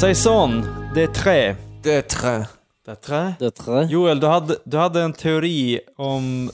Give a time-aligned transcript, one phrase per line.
[0.00, 1.56] Saison, det är trä.
[1.82, 2.48] Det är trä.
[2.84, 3.34] Det är trä?
[3.38, 3.84] Det trä.
[3.90, 6.50] Joel, du hade, du hade en teori om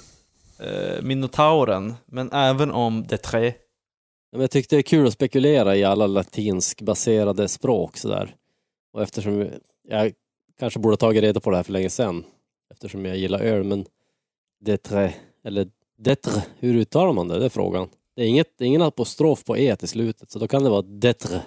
[0.58, 3.54] eh, minotauren, men även om det trä.
[4.32, 8.36] Men jag tyckte det är kul att spekulera i alla latinskbaserade språk sådär.
[8.92, 9.48] Och eftersom
[9.88, 10.12] jag
[10.58, 12.24] kanske borde tagit reda på det här för länge sedan.
[12.72, 13.86] Eftersom jag gillar öl, men
[14.60, 15.68] detre, eller
[15.98, 17.38] detre, hur uttalar man det?
[17.38, 17.88] Det är frågan.
[18.16, 20.70] Det är, inget, det är ingen apostrof på e till slutet, så då kan det
[20.70, 21.42] vara detre,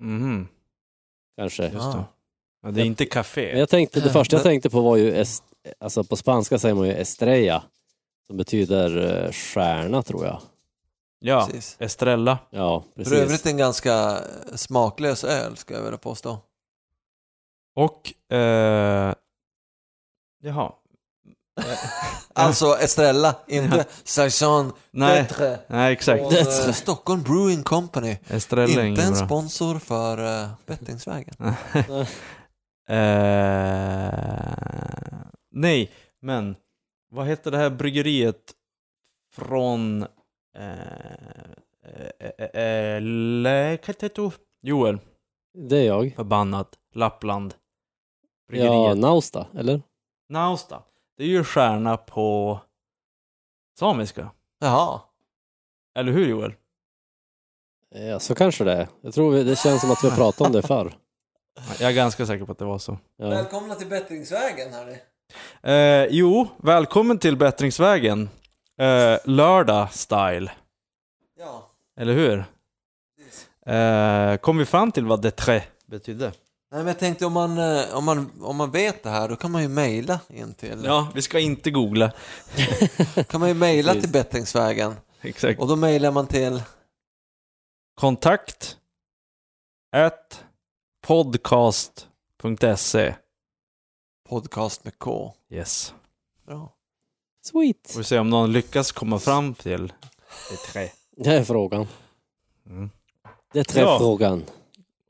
[0.00, 0.48] Mhm,
[1.40, 1.62] kanske.
[1.62, 2.04] just det.
[2.62, 3.58] Ja, det är inte Men café.
[3.58, 5.44] jag tänkte, det första jag tänkte på var ju, est,
[5.78, 7.62] alltså på spanska säger man ju estrella,
[8.26, 10.40] som betyder eh, stjärna tror jag.
[11.18, 11.76] Ja, Precis.
[11.80, 12.38] Estrella.
[12.50, 13.18] Ja, För precis.
[13.18, 14.18] övrigt en ganska
[14.54, 16.38] smaklös öl, ska jag vilja påstå.
[17.74, 19.14] Och, eh,
[20.42, 20.72] jaha.
[22.34, 25.58] Alltså Estrella, inte Saison Nej, Detre.
[25.66, 26.22] nej exakt.
[26.22, 26.32] Från,
[26.68, 28.16] eh, Stockholm Brewing Company.
[28.28, 29.26] Estrella är Inte en bra.
[29.26, 31.34] sponsor för uh, bettingsvägen.
[32.90, 34.14] Eh,
[35.50, 35.90] nej,
[36.22, 36.56] men
[37.10, 38.52] vad heter det här bryggeriet
[39.34, 40.02] från
[40.56, 40.70] eh,
[42.38, 43.00] eh, eh,
[43.42, 44.32] Läkateto?
[44.62, 44.98] Joel,
[45.68, 46.12] Det är jag.
[46.16, 47.54] förbannat, Lappland.
[47.54, 48.98] Ja, Bryggeriet.
[48.98, 49.82] Nausta, eller?
[50.28, 50.82] Nausta.
[51.20, 52.60] Det är ju stjärna på
[53.78, 54.30] samiska.
[54.60, 55.00] Jaha.
[55.98, 56.54] Eller hur Joel?
[57.90, 58.88] Ja, så kanske det är.
[59.00, 60.94] Jag tror vi, det känns som att vi har pratat om det förr.
[61.80, 62.98] Jag är ganska säker på att det var så.
[63.16, 63.28] Ja.
[63.28, 64.98] Välkomna till bettingsvägen hörni.
[65.62, 68.28] Eh, jo, välkommen till Bättringsvägen.
[68.78, 70.52] Eh, lördag style.
[71.38, 71.70] Ja.
[71.96, 72.44] Eller hur?
[73.74, 76.32] Eh, kom vi fram till vad detré betydde?
[76.72, 79.36] Nej men jag tänkte om man, eh, om man, om man vet det här då
[79.36, 82.12] kan man ju mejla in till, Ja, vi ska inte googla.
[83.28, 84.94] kan man ju mejla till bettingsvägen.
[85.20, 85.60] Exakt.
[85.60, 86.62] Och då mejlar man till
[87.94, 88.76] Kontakt
[89.96, 90.44] at
[91.06, 93.14] podcast.se
[94.28, 95.34] podcast med K.
[95.50, 95.94] Yes.
[96.46, 96.72] Bra.
[97.46, 97.90] Sweet.
[97.92, 99.92] Får vi se om någon lyckas komma fram till
[100.50, 100.90] detré.
[101.16, 101.86] Det är frågan.
[102.66, 102.90] Mm.
[103.52, 103.98] Det är Ja.
[103.98, 104.44] frågan.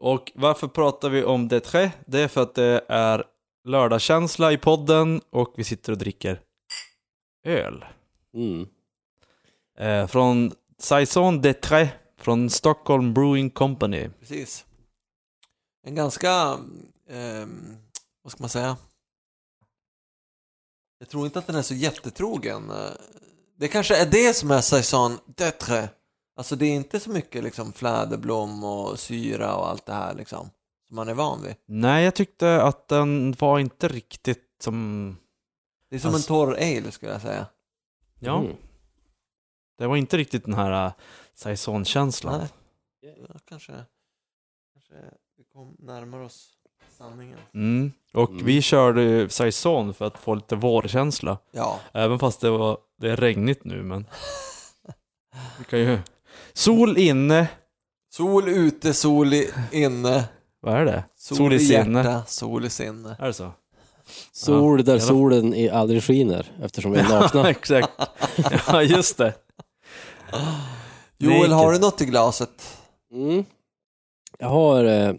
[0.00, 1.90] Och varför pratar vi om detré?
[2.06, 3.24] Det är för att det är
[3.64, 6.40] lördagskänsla i podden och vi sitter och dricker
[7.46, 7.84] öl.
[8.34, 8.68] Mm.
[9.78, 14.08] Eh, från Saison Detré från Stockholm Brewing Company.
[14.20, 14.64] Precis.
[15.86, 16.58] En ganska,
[17.10, 17.76] ehm,
[18.22, 18.76] vad ska man säga?
[20.98, 22.70] Jag tror inte att den är så jättetrogen.
[22.70, 22.90] Eh,
[23.56, 25.88] Det kanske är det som är saison d'être.
[26.40, 30.50] Alltså det är inte så mycket liksom fläderblom och syra och allt det här liksom.
[30.86, 31.54] Som man är van vid.
[31.66, 35.16] Nej, jag tyckte att den var inte riktigt som...
[35.90, 37.46] Det är som Alltså- en torr ale skulle jag säga.
[38.18, 38.56] Ja, Mm.
[39.78, 40.92] det var inte riktigt den här uh,
[41.34, 42.38] Saison-känslan.
[42.40, 42.48] Nej.
[43.28, 43.72] Ja, kanske,
[44.72, 44.94] kanske
[45.36, 46.52] vi kom närmare oss
[46.98, 47.38] sanningen.
[47.54, 47.92] Mm.
[48.12, 48.44] Och Mm.
[48.44, 51.38] vi körde ju Saison för att få lite vårkänsla.
[51.50, 54.06] Ja, Även fast det var det är regnigt nu, men...
[55.58, 55.98] Vi kan ju...
[56.52, 57.48] Sol inne.
[58.12, 60.24] sol ute, sol i, inne.
[60.60, 61.04] Vad är det?
[61.16, 61.98] Sol, Sol i i sinne.
[61.98, 63.16] hjärta, sol i sinne.
[63.18, 63.52] Är det så?
[64.32, 67.50] Sol där jävla- solen i aldrig skiner eftersom vi är nakna.
[67.50, 67.90] exakt.
[68.66, 69.34] Ja, just det.
[71.18, 72.78] Joel, har du något i glaset?
[73.12, 73.44] Mm.
[74.38, 75.14] Jag har eh,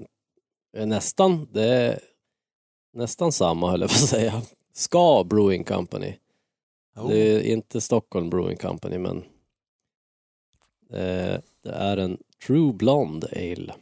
[0.86, 2.00] nästan, det är
[2.94, 4.42] nästan samma höll jag på att säga.
[4.74, 6.14] Ska Brewing Company.
[6.96, 7.10] Oh.
[7.10, 9.24] Det är inte Stockholm Brewing Company men
[10.92, 13.74] det är en True Blonde Ale.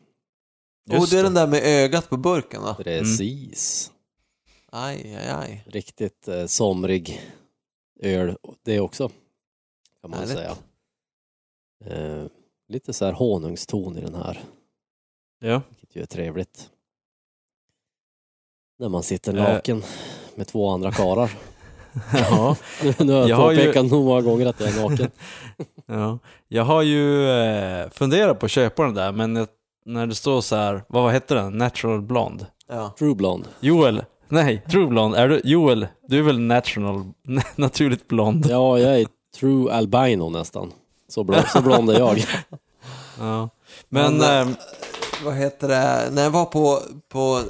[0.89, 2.75] oh, Just det är den där med ögat på burken va?
[2.75, 3.91] Precis.
[4.71, 5.63] Aj, aj, aj.
[5.67, 7.21] Riktigt eh, somrig
[7.99, 9.09] öl det också.
[10.01, 10.35] Kan man Härligt.
[10.37, 10.57] säga.
[11.85, 12.25] Eh,
[12.67, 14.43] lite så här honungston i den här.
[15.39, 15.61] Ja.
[15.69, 16.69] Vilket ju är trevligt.
[18.79, 19.43] När man sitter Eh.
[19.43, 19.83] naken
[20.35, 21.37] med två andra karar.
[22.13, 22.55] Ja.
[22.97, 25.11] nu har jag, Jag har ju- påpekat nog många gånger att jag är naken.
[25.91, 29.47] Ja, jag har ju eh, funderat på att köpa den där, men jag,
[29.85, 31.57] när det står så här, vad, vad heter den?
[31.57, 32.45] Natural Blonde?
[32.69, 32.93] Ja.
[32.99, 33.47] True Blonde.
[33.59, 37.03] Joel, nej, True Blonde, är du, Joel, du är väl natural,
[37.55, 38.45] naturligt blond?
[38.49, 39.07] Ja, jag är
[39.39, 40.71] True Albino nästan.
[41.09, 42.25] Så blond, så blond är jag.
[43.19, 43.49] Ja.
[43.89, 44.55] Men, Men, eh,
[45.25, 46.09] Vad heter det?
[46.11, 46.79] När jag var på,
[47.11, 47.41] på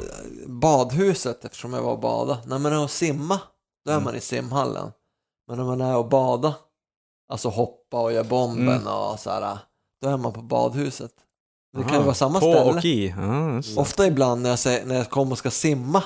[0.47, 2.37] badhuset, eftersom jag var och bada.
[2.45, 3.39] När man är och simma,
[3.85, 4.03] då är Mm.
[4.03, 4.91] man i simhallen.
[5.47, 6.55] Men när man är och bada,
[7.29, 8.87] alltså hoppa och göra bomben Mm.
[8.87, 9.57] och så här,
[10.01, 11.11] då är man på badhuset.
[11.73, 12.77] Det kan aha, ju vara samma på ställe.
[12.77, 13.07] och i.
[13.07, 13.77] Det.
[13.81, 16.03] Ofta ibland när jag, säger, när jag kommer och ska simma,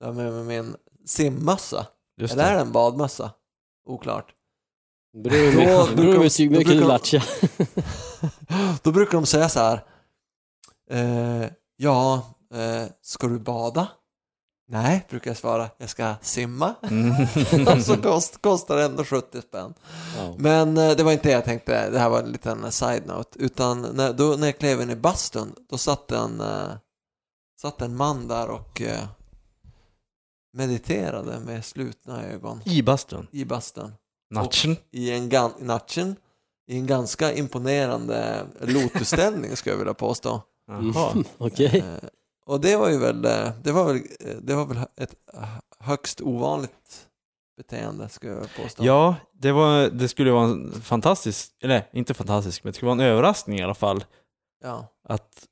[0.00, 0.76] då har jag med mig min
[1.06, 1.86] simmössa.
[2.20, 2.54] just Eller är det.
[2.56, 3.30] det en badmössa?
[3.88, 4.32] Oklart.
[5.22, 7.20] Beror Då.
[8.82, 9.84] Då brukar de säga så här.
[10.90, 12.14] Eh, ja,
[12.54, 13.88] eh, ska du bada?
[14.68, 16.74] Nej, brukar jag svara, jag ska simma.
[16.82, 17.12] Mm.
[17.76, 19.74] och så kost, kostar det ändå 70 spänn.
[20.16, 20.34] Ja.
[20.38, 23.38] Men eh, det var inte det jag tänkte, det här var en liten side-note.
[23.38, 26.70] Utan när, då, när jag klev in i bastun, då satt en, eh,
[27.60, 29.04] satt en man där och eh,
[30.52, 33.26] mediterade med slutna ögon I bastun.
[33.30, 33.92] i bastun.
[34.30, 34.76] Natchen.
[34.90, 36.16] I en, natchen,
[36.68, 40.42] i en ganska imponerande lotusställning skulle jag vilja påstå.
[40.66, 41.24] Jaha.
[41.38, 41.78] Okej.
[41.78, 42.08] Eh,
[42.46, 45.14] och det var ju väl, eh, det var väl, eh, det var väl ett
[45.78, 47.06] högst ovanligt
[47.56, 48.84] beteende skulle jag påstå.
[48.84, 53.02] Ja, det, var, det skulle vara en fantastisk, eller inte fantastisk, men det skulle vara
[53.02, 54.04] en överraskning i alla fall
[54.62, 54.86] ja.
[55.08, 55.46] att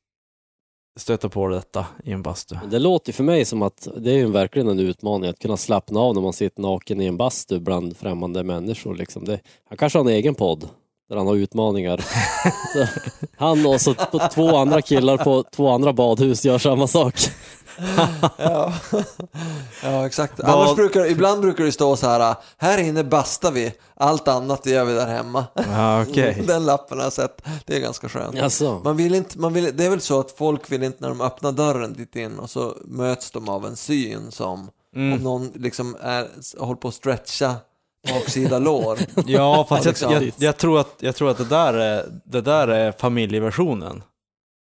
[0.96, 2.56] stöta på detta i en bastu.
[2.60, 5.38] Men Det låter ju för mig som att det är ju verkligen en utmaning att
[5.38, 8.94] kunna slappna av när man sitter naken i en bastu bland främmande människor.
[8.94, 9.24] Liksom.
[9.24, 10.68] Det, han kanske har en egen podd
[11.08, 12.04] där han har utmaningar.
[12.72, 12.86] Så
[13.36, 17.14] han och så på två andra killar på två andra badhus gör samma sak.
[18.36, 18.72] ja.
[19.82, 20.32] ja, exakt.
[20.38, 24.66] Vad- Annars brukar, ibland brukar det stå så här, här inne bastar vi, allt annat
[24.66, 25.44] gör vi där hemma.
[25.54, 26.42] Ja, okej.
[26.46, 28.38] Den lappen har jag sett, det är ganska skönt.
[28.40, 31.08] Alltså, Man vill inte, man vill, det är väl så att folk vill inte när
[31.08, 35.18] de öppnar dörren dit in och så möts de av en syn som om Mm.
[35.22, 36.28] någon liksom är,
[36.58, 37.54] håller på att stretcha
[38.12, 38.98] baksida lår.
[39.26, 40.12] Ja, fast jag, Liksom.
[40.12, 44.02] jag, jag, tror att, jag tror att det där är, det där är familjeversionen.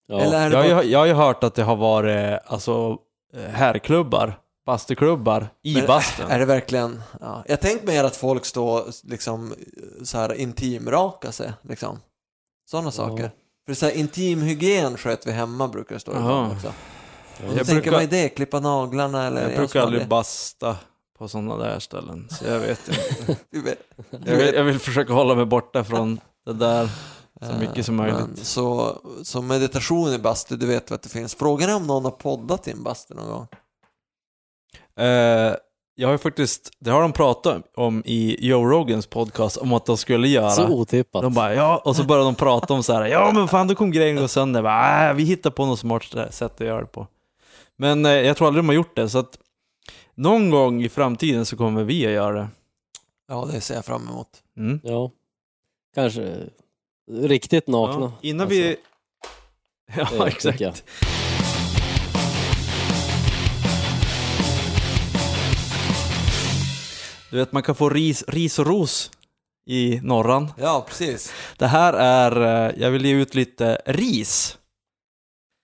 [0.07, 0.19] ja.
[0.19, 2.97] Eller det Jag, bara, jag har ju hört att det har varit alltså,
[3.35, 6.25] eh, herrklubbar, bastuklubbar i Men bastun.
[6.29, 7.43] är det verkligen, ja.
[7.47, 9.53] jag tänkte mer att folk står liksom
[10.03, 11.99] så här intimraka sig, liksom.
[12.71, 13.31] Sådana saker.
[13.67, 16.67] För så här, intimhygien sköt vi hemma brukar det stå ibland också.
[16.67, 16.73] Ja.
[17.47, 18.29] Jag Jag tänker, brukar- vad är det?
[18.29, 19.41] Klippa naglarna eller?
[19.41, 20.75] Jag brukar aldrig aldrig- basta
[21.23, 23.37] på sådana där ställen, så jag vet inte.
[23.49, 23.79] Du vet,
[24.25, 26.89] Jag vill, jag vill försöka hålla mig borta från det där.
[27.41, 28.27] Så mycket som Eh, möjligt.
[28.27, 31.35] Men så, så meditation i bastu, du vet vad det finns.
[31.35, 33.47] Frågan är om någon har poddat i en bastu någon gång.
[35.05, 35.55] Eh,
[35.95, 39.85] jag har ju faktiskt, det har de pratat om i Joe Rogans podcast, om att
[39.85, 40.49] de skulle göra.
[40.49, 41.21] Så otippat.
[41.21, 43.75] De bara, ja, och så började de prata om så här, ja men fan då
[43.75, 44.59] kom grejen gå sönder.
[44.59, 47.07] Jag Bara, äh, vi hittar på något smart sätt att göra det på.
[47.77, 49.37] Men eh, jag tror aldrig de har gjort det, så att
[50.15, 52.47] någon gång i framtiden så kommer vi att göra det.
[53.27, 54.27] Ja, det ser jag fram emot.
[54.57, 54.79] Mm.
[54.83, 55.11] Ja.
[55.95, 56.37] Kanske
[57.11, 58.05] riktigt nakna.
[58.05, 58.75] Ja, innan Alltså, vi...
[59.97, 60.83] Ja, det exakt.
[67.29, 69.11] Du vet, man kan få ris, ris och ros
[69.65, 70.53] i norran.
[70.57, 71.33] Ja, precis.
[71.57, 74.57] Det här är, eh, jag vill ge ut lite ris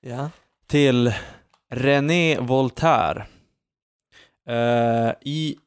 [0.02, 0.30] Ja.
[0.68, 1.14] till
[1.72, 3.26] René Voltaire.
[4.50, 5.58] Eh, i,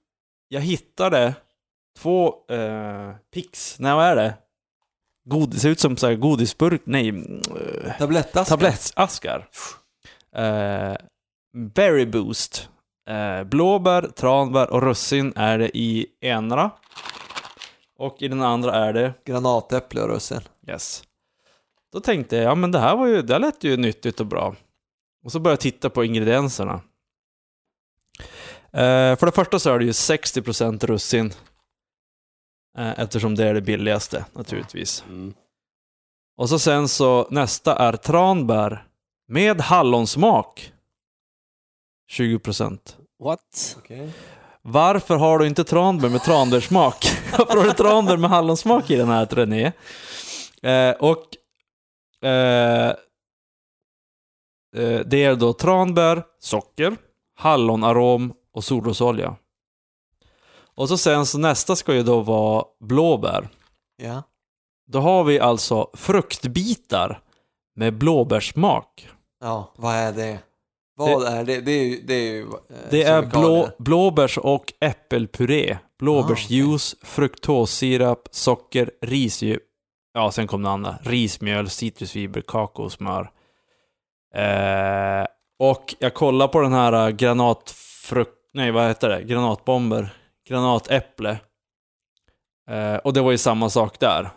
[0.48, 1.34] jag hittade
[1.98, 4.34] två uh, pix, nej vad är det?
[5.24, 8.56] God, det ser ut som så här godisburk, nej, uh, Tablettaskar.
[8.56, 9.48] tablettaskar.
[10.38, 10.96] Uh,
[11.74, 12.68] Berry Boost.
[13.08, 16.70] Eh, blåbär, tranbär och russin är det i ena.
[17.98, 20.40] Och i den andra är det Granatäpple och russin.
[20.68, 21.02] Yes.
[21.92, 24.26] Då tänkte jag, ja men det här var ju, det här lät ju nyttigt och
[24.26, 24.54] bra.
[25.24, 26.80] Och så började jag titta på ingredienserna.
[28.76, 31.32] Eh, för det första så är det ju 60% russin.
[32.78, 35.04] Eh, eftersom det är det billigaste naturligtvis.
[35.08, 35.34] Mm.
[36.36, 38.86] Och så sen så nästa är tranbär
[39.28, 40.72] med hallonsmak.
[42.10, 42.96] 20%.
[43.18, 43.76] What?
[43.78, 44.12] Okej.
[44.62, 47.06] Varför har du inte tranbär med tranbärssmak?
[47.38, 49.72] Varför har du tranbär med hallonsmak i den här René?
[50.62, 51.36] Eh, och
[52.28, 52.88] eh,
[54.76, 56.96] eh, det är då tranbär, socker,
[57.36, 59.36] hallonarom och solrosolja.
[60.74, 63.48] Och så sen så nästa ska ju då vara blåbär.
[63.96, 64.22] Ja.
[64.86, 67.20] Då har vi alltså fruktbitar
[67.76, 69.08] med blåbärssmak.
[69.40, 70.38] Ja, vad är det?
[70.94, 71.60] Vad är det?
[71.60, 72.00] Det är ju...
[72.00, 79.62] Det är, ju, eh, Det är blå, blåbärs och äppelpuré, blåbärsjuice, fruktossirap, socker, risdjup,
[80.14, 83.30] ja sen kom det andra, rismjöl, citrusfiber, kakao och smör.
[84.34, 85.26] Eh,
[85.58, 90.14] och jag kollar på den här eh, granatfrukt, nej vad heter det, granatbomber,
[90.48, 91.38] granatäpple.
[92.70, 94.30] Eh, och det var ju samma sak där.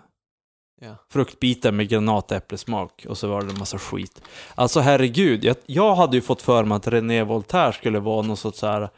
[0.81, 0.95] Ja.
[1.12, 4.22] Fruktbitar med granatäpplesmak och så var det en massa skit.
[4.55, 8.38] Alltså herregud, jag, jag hade ju fått för mig att René Voltaire skulle vara någon
[8.38, 8.89] sorts så här.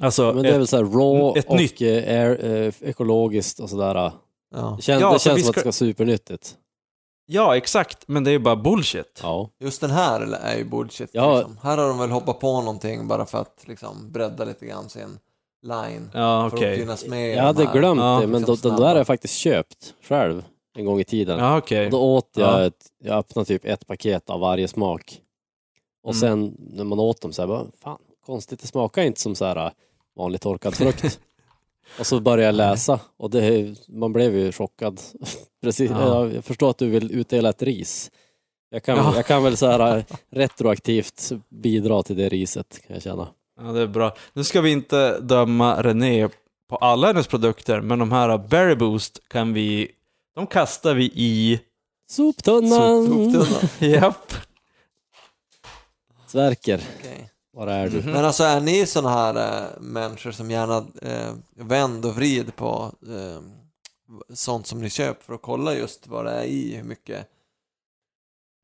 [0.00, 1.88] Alltså, Men det är ett, väl så här raw ett och nytt- eh,
[2.20, 3.94] air, eh, ekologiskt och sådär.
[3.94, 4.74] Ja.
[4.76, 6.54] Det känns, Ja, det känns som att det ska- ska vara supernyttigt.
[7.26, 9.20] Ja exakt, men det är ju bara bullshit.
[9.22, 9.50] Ja.
[9.60, 11.10] Just den här är ju bullshit.
[11.12, 11.36] Ja.
[11.36, 11.58] Liksom.
[11.62, 15.18] Här har de väl hoppat på någonting bara för att liksom bredda lite grann sin
[15.62, 16.10] line.
[16.14, 17.72] Ja För att finnas med i Jag de hade här.
[17.78, 20.44] glömt Ja, det, men liksom då, den där har jag faktiskt köpt själv
[20.76, 21.38] en gång i tiden.
[21.38, 21.84] Ja okej.
[21.84, 22.66] Och då åt jag, Ja.
[22.66, 25.20] ett, jag öppnade typ ett paket av varje smak.
[26.02, 26.20] Och Mm.
[26.20, 29.44] sen när man åt dem så här, bara, fan konstigt, det smakar inte som så
[29.44, 29.72] här
[30.16, 31.20] vanlig torkad frukt.
[31.98, 35.00] och så började jag läsa och det, man blev ju chockad.
[35.62, 36.28] Precis, Ja.
[36.28, 38.10] jag förstår att du vill utdela ett ris.
[38.70, 39.12] Jag kan, Ja.
[39.16, 43.28] jag kan väl så här retroaktivt bidra till det riset kan jag känna.
[43.60, 44.14] Ja, det är bra.
[44.32, 46.28] Nu ska vi inte döma René
[46.68, 49.88] på alla hennes produkter, men de här Berry Boost kan vi,
[50.34, 51.60] de kastar vi i
[52.10, 53.06] Soptunnan!
[53.06, 53.68] Soptunnan.
[53.92, 54.32] Japp.
[56.26, 57.30] Sverker, Okej.
[57.54, 57.96] Var är du?
[58.02, 58.10] Mhm.
[58.12, 62.92] Men alltså är ni sådana här äh, människor som gärna äh, vänd och vrid på
[63.08, 63.40] äh,
[64.34, 67.28] sånt som ni köper för att kolla just vad det är i, hur mycket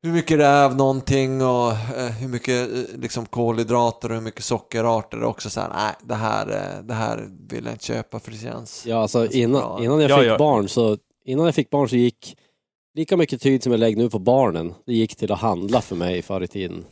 [0.03, 4.21] hur mycket det är av någonting och eh, hur mycket eh, liksom kolhydrater och hur
[4.21, 7.85] mycket sockerarter är också så här, nej det här, eh, det här vill jag inte
[7.85, 9.31] köpa för det känns Ja, alltså bra.
[9.31, 10.37] innan, innan jag Ja, fick ja.
[10.37, 12.37] barn så innan jag fick barn så gick
[12.93, 15.95] lika mycket tid som jag lägger nu på barnen, det gick till att handla för
[15.95, 16.85] mig förr i tiden.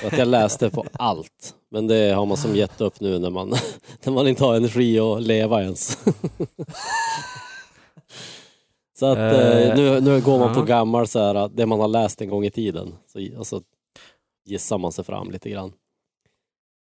[0.00, 1.54] Så att jag läste på allt.
[1.70, 3.48] Men det har man som gett upp nu när man,
[4.04, 5.98] när man inte har energi att leva ens.
[8.98, 9.24] Så att eh,
[9.68, 10.64] Eh, nu, nu går man på ja.
[10.64, 12.94] gammal så här, det man har läst en gång i tiden.
[13.06, 13.60] Så alltså,
[14.44, 15.72] gissar man sig fram lite grann.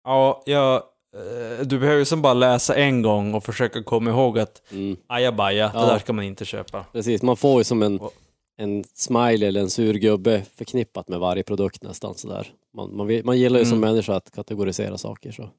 [0.04, 4.38] Ja, jag, eh, du behöver ju som bara läsa en gång och försöka komma ihåg
[4.38, 4.96] att Mm.
[5.06, 5.80] ajabaja, Ja.
[5.80, 6.84] det där ska man inte köpa.
[6.92, 8.14] Precis, man får ju som en, Och-
[8.56, 12.52] en smiley eller en sur gubbe förknippat med varje produkt nästan sådär.
[12.74, 13.90] Man, man, man gillar ju som Mm.
[13.90, 15.50] människa att kategorisera saker så.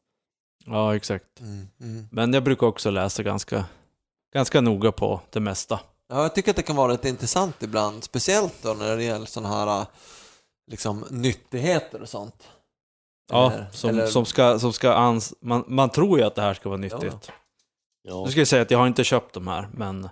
[0.65, 1.39] Ja, exakt.
[1.39, 2.07] mm, mm.
[2.11, 3.65] Men jag brukar också läsa ganska,
[4.33, 5.79] ganska noga på det mesta.
[6.09, 9.25] Ja, jag tycker att det kan vara rätt intressant ibland, speciellt då när det gäller
[9.25, 9.85] sådana här
[10.71, 12.47] liksom nyttigheter och sånt.
[13.31, 16.41] Ja, Eller- som, eller- som ska, som ska ans man, man tror ju att det
[16.41, 17.31] här ska vara nyttigt.
[18.03, 20.09] Ja, Nu ska jag säga att jag har inte köpt de här, men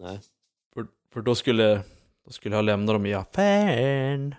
[0.00, 0.20] nej.
[0.74, 1.82] för, för då skulle,
[2.24, 4.34] då skulle jag lämna dem i affären.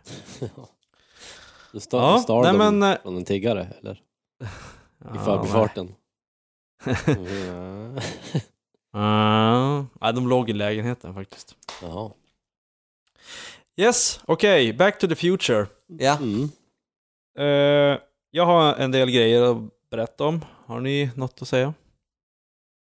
[1.71, 3.93] Du stal, Ja, stal nej, dem men, eh, från en tiggare eller?
[4.43, 4.45] I
[5.05, 5.95] Ja, förbifarten?
[6.85, 8.01] nej.
[8.93, 11.55] Ja, nej, de låg i lägenheten faktiskt.
[11.81, 12.11] Jaha.
[13.77, 15.67] Yes, okej, back to the future.
[15.87, 16.49] Ja, Mm.
[17.37, 17.99] Eh,
[18.31, 20.45] jag har en del grejer att berätta om.
[20.65, 21.73] Har ni något att säga?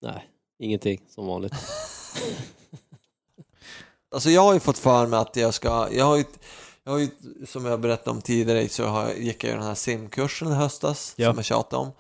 [0.01, 1.53] Nej, ingenting som vanligt.
[4.13, 6.25] Alltså jag har ju fått för mig att jag ska, jag har ju,
[6.85, 7.09] jag har ju
[7.47, 11.13] som jag berättade om tidigare så har, gick jag ju den här simkursen i höstas
[11.17, 11.31] Ja.
[11.31, 11.93] som jag tjatade om.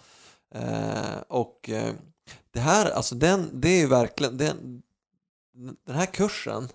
[0.54, 1.92] Eh, och eh,
[2.52, 4.82] det här, alltså den, det är ju verkligen, den,
[5.86, 6.68] den här kursen,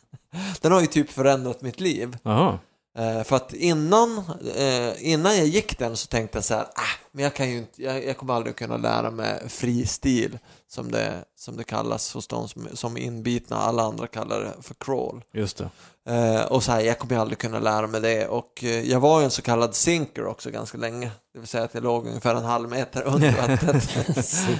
[0.60, 2.16] den har ju typ förändrat mitt liv.
[2.22, 2.58] Jaha.
[2.96, 4.18] Eh, för att innan,
[4.56, 7.58] eh, innan jag gick den så tänkte jag så här, ah, men jag kan ju
[7.58, 10.38] inte, jag, jag kommer aldrig kunna lära mig fri stil
[10.68, 14.74] som det, som det kallas hos de som, som inbitna, alla andra kallar det för
[14.74, 15.22] crawl.
[15.32, 15.70] Just det.
[16.14, 19.18] Eh, och så här, jag kommer ju aldrig kunna lära mig det och jag var
[19.20, 21.10] ju en så kallad sinker också ganska länge.
[21.32, 23.90] Det vill säga att jag låg ungefär en halv meter under vattnet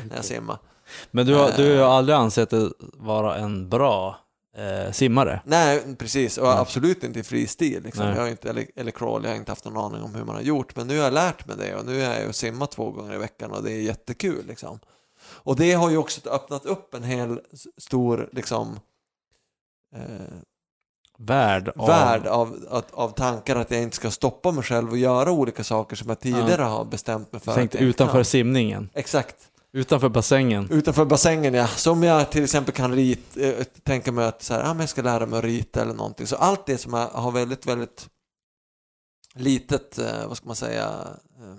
[0.08, 0.58] när jag simmade.
[1.10, 4.25] Men du har, du har aldrig ansett det vara en bra
[4.56, 5.40] eh, simmare?
[5.44, 6.38] Nej, precis.
[6.38, 6.56] Och Nej.
[6.58, 7.82] absolut inte i fri stil.
[7.82, 8.06] Liksom.
[8.06, 10.34] Jag har inte, eller, eller crawl, jag har inte haft någon aning om hur man
[10.34, 10.76] har gjort.
[10.76, 13.14] Men nu har jag lärt mig det och nu är jag och simmar två gånger
[13.14, 14.46] i veckan och det är jättekul.
[14.46, 14.78] Liksom.
[15.22, 17.40] Och det har ju också öppnat upp en hel
[17.78, 18.80] stor liksom,
[19.96, 20.02] eh,
[21.18, 21.88] Värd av...
[21.88, 25.64] värld av, av, av tankar att jag inte ska stoppa mig själv och göra olika
[25.64, 28.24] saker som jag tidigare har bestämt mig för Tänk att jag inte utanför kan.
[28.24, 28.88] simningen.
[28.94, 29.36] Exakt.
[29.76, 30.68] Utanför bassängen.
[30.70, 31.66] Utanför bassängen ja.
[31.66, 34.88] Som jag till exempel kan rit, eh, tänka mig att så här, ah, men jag
[34.88, 36.26] ska lära mig att rita eller någonting.
[36.26, 38.08] Så allt det som är, har väldigt, väldigt
[39.34, 40.84] litet, eh, vad ska man säga,
[41.38, 41.56] eh,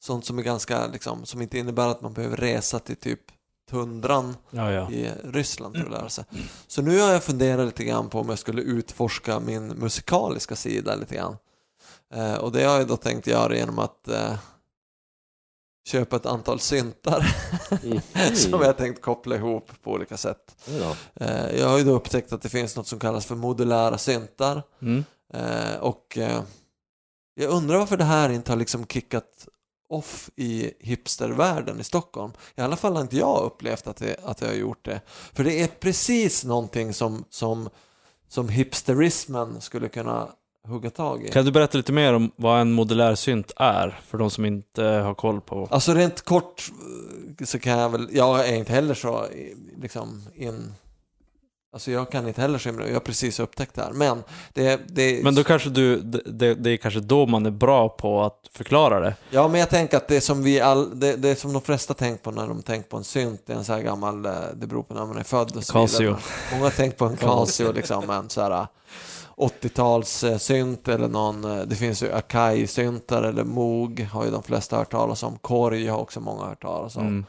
[0.00, 3.20] sånt som är ganska, liksom, som inte innebär att man behöver resa till typ
[3.70, 4.90] tundran Ja, ja.
[4.90, 6.24] i Ryssland för att lära sig.
[6.66, 10.94] Så nu har jag funderat lite grann på om jag skulle utforska min musikaliska sida
[10.96, 11.36] lite grann.
[12.14, 14.08] Eh, och det har jag då tänkt göra genom att
[15.88, 17.34] köpa ett antal syntar
[17.82, 18.34] Mm.
[18.34, 20.56] som jag tänkt koppla ihop på olika sätt.
[20.80, 20.96] Ja.
[21.14, 24.62] Eh, jag har ju då upptäckt att det finns något som kallas för modulära syntar
[24.82, 25.04] Mm.
[25.34, 26.42] eh, och eh,
[27.34, 29.48] jag undrar varför det här inte har liksom kickat
[29.88, 32.32] off i hipstervärlden i Stockholm.
[32.56, 35.00] I alla fall har inte jag upplevt att det, att jag har gjort det.
[35.32, 37.68] För det är precis någonting som, som,
[38.28, 40.28] som hipsterismen skulle kunna
[40.66, 41.28] hugga tag i.
[41.28, 44.00] Kan du berätta lite mer om vad en modulär synt är?
[44.06, 45.68] För de som inte har koll på...
[45.70, 46.70] Alltså rent kort
[47.40, 49.26] eh, så kan jag väl, jag är inte heller så
[49.76, 50.72] liksom in
[51.72, 53.92] Alltså jag kan inte heller så himla- jag har precis upptäckt det här.
[53.92, 56.00] Men det, det Men då kanske du...
[56.00, 59.14] Det, det, är kanske då man är bra på att förklara det.
[59.30, 62.22] Ja, men jag tänker att det som vi all, det, det som de flesta tänker
[62.22, 64.66] på när de tänker på en synt, det är en så här gammal, eh, det
[64.66, 66.02] beror på när man är född och så Casio.
[66.02, 66.18] vidare.
[66.52, 68.66] Många tänker på en Casio liksom, men så här.
[69.38, 74.42] 80-tals eh, synt eller någon, eh, det finns ju Akai-syntar eller Moog har ju de
[74.42, 75.38] flesta hört talas om.
[75.38, 77.06] Korg har också många hört talas om.
[77.06, 77.24] Mm.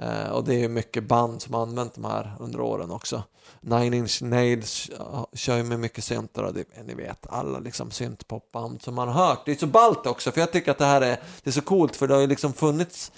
[0.00, 3.22] Eh, och det är ju mycket band som har använt de här under åren också.
[3.60, 4.90] Nine Inch Nails
[5.32, 9.26] kör ju med mycket syntar och det, ni vet alla liksom syntpopband som man har
[9.26, 9.42] hört.
[9.44, 11.60] Det är så ballt också för jag tycker att det här är, det är så
[11.60, 13.12] coolt för det har ju liksom funnits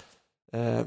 [0.53, 0.81] eh,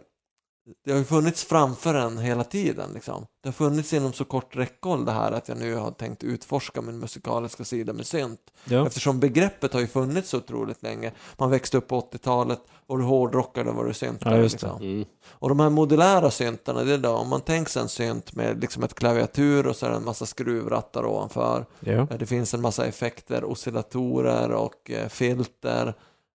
[0.85, 2.91] det har ju funnits framför en hela tiden.
[2.95, 3.27] Liksom.
[3.43, 6.83] Det har funnits inom så kort räckhåll det här att jag nu har tänkt utforska
[6.83, 8.41] min musikaliska sida med synt.
[8.65, 8.87] Ja.
[8.87, 11.13] Eftersom begreppet har ju funnits så otroligt länge.
[11.37, 14.37] Man växte upp på 80-talet, var du hårdrockare var du syntare.
[14.37, 14.81] Ja, liksom.
[14.83, 15.05] Mm.
[15.29, 18.61] Och de här modulära syntarna, det är då, om man tänker sig en synt med
[18.61, 21.67] liksom ett klaviatur och så är det en massa skruvrattar ovanför.
[21.81, 21.93] Ja.
[21.93, 25.95] Eh, Det finns en massa effekter, oscillatorer och eh, filter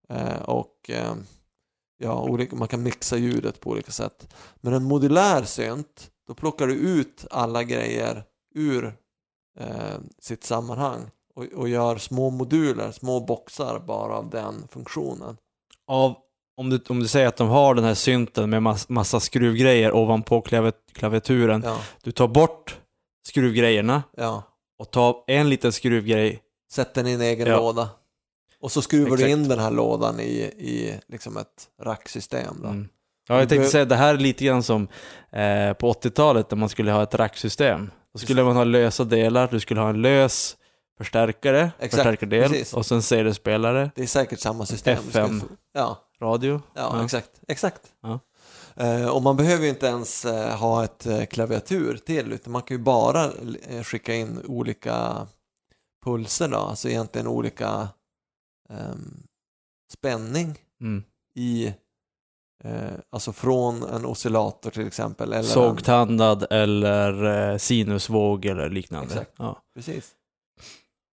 [0.09, 0.89] eh, och
[2.01, 4.33] ja, olika, man kan mixa ljudet på olika sätt.
[4.61, 8.23] Men en modulär synt, då plockar du ut alla grejer
[8.55, 8.93] ur
[9.59, 11.01] eh, sitt sammanhang
[11.35, 15.37] och, och gör små moduler, små boxar bara av den funktionen.
[15.87, 16.15] Av,
[16.57, 19.93] om, du, om du säger att de har den här synten med mass, massa skruvgrejer
[19.95, 21.61] ovanpå klavi, klaviaturen.
[21.65, 22.79] Ja, Du tar bort
[23.27, 24.43] skruvgrejerna ja.
[24.79, 26.41] och tar en liten skruvgrej.
[26.71, 27.57] Sätt den i en egen Ja.
[27.57, 27.89] låda.
[28.61, 29.29] Och så skruvar du Exakt.
[29.31, 30.23] in den här lådan i,
[30.57, 32.55] i liksom ett racksystem.
[32.61, 32.67] Då.
[32.67, 32.87] Mm.
[33.29, 34.87] Ja, jag tänkte säga det här är lite grann som
[35.31, 37.91] eh, på 80-talet när man skulle ha ett racksystem.
[38.13, 40.57] Då skulle man ha lösa delar, du skulle ha en lös
[40.97, 42.73] förstärkare, Exakt, förstärkardel precis.
[42.73, 44.97] och sen CD-spelare, Det är säkert samma system.
[45.03, 45.39] Du FM.
[45.39, 46.61] få- Ja, radio.
[46.75, 47.29] ja, exakt.
[47.47, 47.81] exakt.
[48.01, 48.19] Ja.
[48.85, 52.61] Eh, och man behöver ju inte ens eh, ha ett eh, klaviatur till, utan man
[52.61, 53.29] kan ju bara
[53.83, 55.27] skicka in olika
[56.05, 57.87] pulser då, alltså egentligen olika
[58.71, 59.23] ehm,
[59.93, 61.03] spänning Mm.
[61.35, 61.73] i,
[62.63, 62.73] eh,
[63.09, 65.27] alltså från en oscillator till exempel.
[65.27, 69.13] Eller en, Sågtandad eller eh, sinusvåg eller liknande.
[69.13, 69.31] Exakt.
[69.37, 69.61] Ja.
[69.75, 70.11] Precis.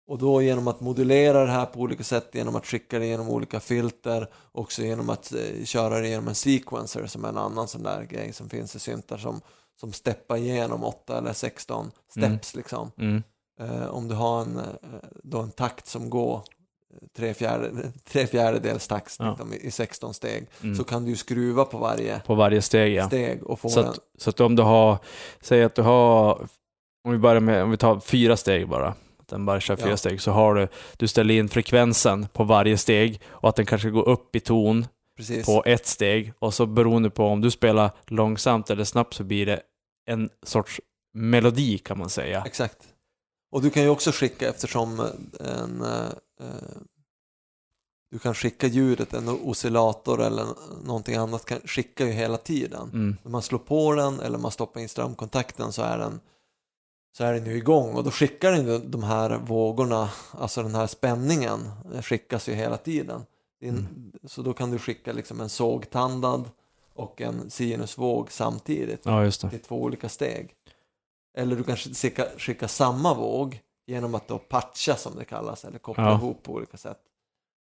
[0.08, 3.28] Och då genom att modulera det här på olika sätt, genom att skicka det genom
[3.28, 7.68] olika filter, också genom att eh, köra det genom en sequencer som är en annan
[7.68, 9.40] sån där grej som finns i syntar som,
[9.80, 12.90] som steppar igenom 8 eller 16 steps liksom.
[12.98, 13.22] Mm.
[13.60, 14.64] Eh, om du har en, eh,
[15.24, 16.42] då en takt som går
[17.16, 17.70] tre, fjärde,
[18.04, 19.28] tre fjärdedels takt Ja.
[19.30, 20.76] liksom, i, i 16 steg Mm.
[20.76, 23.06] så kan du skruva på varje På varje steg ja.
[23.06, 23.90] steg och få Så den.
[23.90, 24.98] att, så att om du har,
[25.40, 26.48] säg att du har,
[27.04, 29.90] om vi börjar med, om vi tar fyra steg bara, att den bara kör fyra
[29.90, 29.96] Ja.
[29.96, 33.90] steg, så har du, du ställer in frekvensen på varje steg och att den kanske
[33.90, 35.46] går upp i ton Precis.
[35.46, 39.46] på ett steg och så beroende på om du spelar långsamt eller snabbt så blir
[39.46, 39.60] det
[40.10, 40.80] en sorts
[41.14, 42.42] melodi kan man säga.
[42.46, 42.78] Exakt.
[43.52, 45.06] Och du kan ju också skicka eftersom eh,
[45.62, 45.82] en
[46.40, 46.46] eh,
[48.10, 50.46] du kan skicka ljudet, en oscillator eller
[50.84, 52.82] någonting annat kan skicka ju hela tiden.
[52.92, 53.16] Mm.
[53.22, 56.20] När man slår på den eller man stoppar in strömkontakten så är den
[57.16, 60.86] så är den ju igång och då skickar den de här vågorna, alltså den här
[60.86, 61.60] spänningen
[61.94, 63.22] eh, skickas ju hela tiden.
[63.60, 64.12] En- Mm.
[64.24, 66.50] Så då kan du skicka liksom en sågtandad
[66.94, 69.56] och en sinusvåg samtidigt Ja, just det.
[69.56, 70.54] i två olika steg.
[71.38, 75.78] Eller du kan skicka, skicka samma våg genom att då patcha som det kallas, eller
[75.78, 76.14] koppla Ja.
[76.14, 76.98] ihop på olika sätt.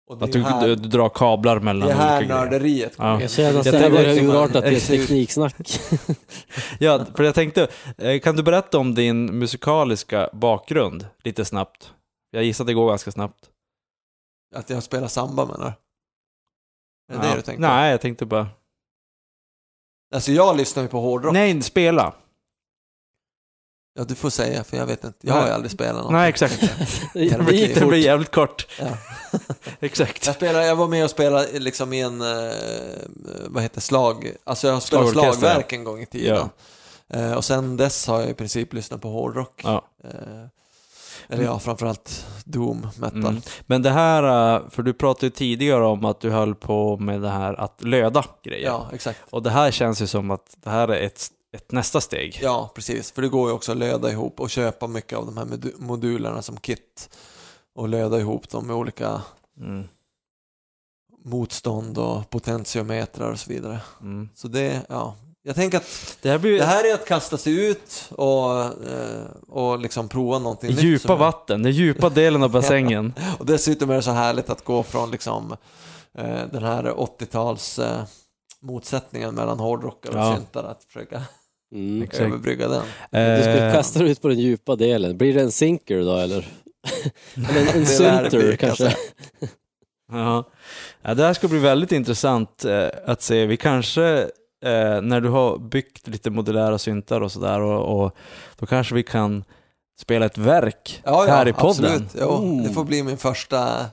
[0.07, 2.45] Och det Att du, här, du, du drar kablar mellan det är här olika grejer.
[2.45, 3.15] nörderiet kommer Ja.
[3.15, 3.21] in.
[3.45, 5.57] Jag att det här liksom urarta till ett exakt- tekniksnack.
[6.81, 11.93] Ja, för jag tänkte, eh, kan du berätta om din musikaliska bakgrund lite snabbt?
[12.31, 13.51] Jag gissar att det går ganska snabbt.
[14.55, 17.15] Att jag spelar samba menar du?
[17.15, 17.31] Är det Ja.
[17.31, 17.61] det du tänkte?
[17.69, 18.49] Nej, jag tänkte bara...
[20.15, 21.33] Alltså jag lyssnar ju på hårdrock.
[21.33, 22.15] Nej, spela.
[23.97, 25.19] Ja, du får säga, för jag vet inte.
[25.21, 26.13] Jag har ju aldrig spelat något.
[26.13, 26.55] Nej, exakt.
[27.79, 27.89] Fort.
[27.89, 28.67] blir jävligt kort.
[28.81, 28.87] Ja.
[29.81, 30.27] Exakt.
[30.27, 32.53] Jag, spelade, jag var med och spelade liksom i en, eh,
[33.47, 36.51] vad heter slag, alltså jag har spelat slagverk en gång i tiden.
[37.09, 39.61] Eh, och sen dess har jag i princip lyssnat på hårdrock.
[39.65, 39.85] Ja.
[40.05, 40.11] Eh,
[41.29, 43.21] eller ja, framförallt doom, metal.
[43.21, 43.43] Mm.
[43.67, 44.23] Men det här,
[44.71, 48.25] för du pratade ju tidigare om att du höll på med det här att löda
[48.43, 48.67] grejer.
[48.67, 49.21] Ja, exakt.
[49.31, 52.39] Och det här känns ju som att det här är ett, ett nästa steg.
[52.43, 53.13] Ja, precis.
[53.13, 55.75] För det går ju också att löda ihop och köpa mycket av de här modu-
[55.79, 57.09] modulerna som kit.
[57.75, 59.23] Och löda ihop dem med olika
[59.61, 59.85] Mm.
[61.25, 63.81] motstånd och potentiometrar och så vidare.
[64.01, 64.29] Mm.
[64.35, 65.15] Så det, ja.
[65.43, 69.25] Jag tänker att Det här blir det här är att kasta sig ut och, eh,
[69.49, 70.83] och liksom prova någonting nytt.
[70.85, 73.13] djupa som- vatten, den djupa delen av bassängen.
[73.39, 75.57] Och dessutom är det så härligt att gå från liksom
[76.15, 78.03] eh, den här 80-tals eh,
[78.61, 80.37] motsättningen mellan hårdrockare och Ja.
[80.37, 81.23] syntare att försöka
[81.73, 82.03] Mm.
[82.03, 82.21] Exakt.
[82.23, 82.83] överbrygga den.
[83.11, 85.19] Du skulle Eh, kasta dig ut på den djupa delen.
[85.19, 86.49] Blir det en sinker då eller?
[87.35, 87.83] eller en,
[88.43, 88.97] en jag kanske?
[90.13, 90.45] Ja.
[91.03, 93.47] ja, det här ska bli väldigt intressant eh, att se.
[93.47, 94.05] Vi kanske,
[94.65, 98.17] eh, när du har byggt lite modulära syntar och sådär, och, och
[98.59, 99.45] då kanske vi kan
[100.01, 101.85] spela ett verk Ja, ja, här i podden.
[101.93, 102.17] absolut.
[102.21, 102.63] Jo, Mm.
[102.63, 103.87] Det får bli min första,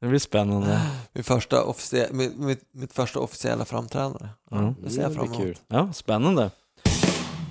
[0.00, 0.80] Det blir spännande.
[1.12, 4.28] min första officie- mitt, mitt, mitt första officiella framträdande.
[4.52, 4.74] Mm.
[4.84, 5.36] Det ser jag fram emot.
[5.38, 5.56] kul.
[5.68, 6.50] Ja, spännande.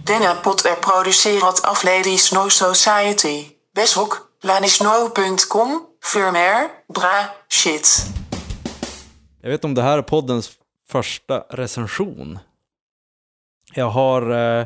[0.07, 3.37] Denna pot er producerat af Ladies Snow Society.
[3.77, 5.69] Weshok, lanisnow.com,
[6.13, 7.87] firmware, bra, shit.
[9.41, 10.51] Jag vet om det här är poddens
[10.89, 12.39] första recension.
[13.73, 14.65] Jag har eh,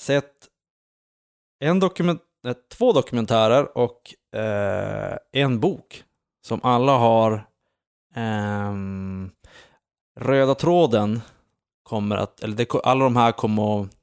[0.00, 0.32] sett
[1.60, 6.04] en dokument, eh, två dokumentärer och eh, en bok
[6.46, 7.46] som alla har
[8.14, 9.30] ehm,
[10.20, 11.20] röda tråden
[11.82, 13.97] kommer att, eller det, alla de här kommer att,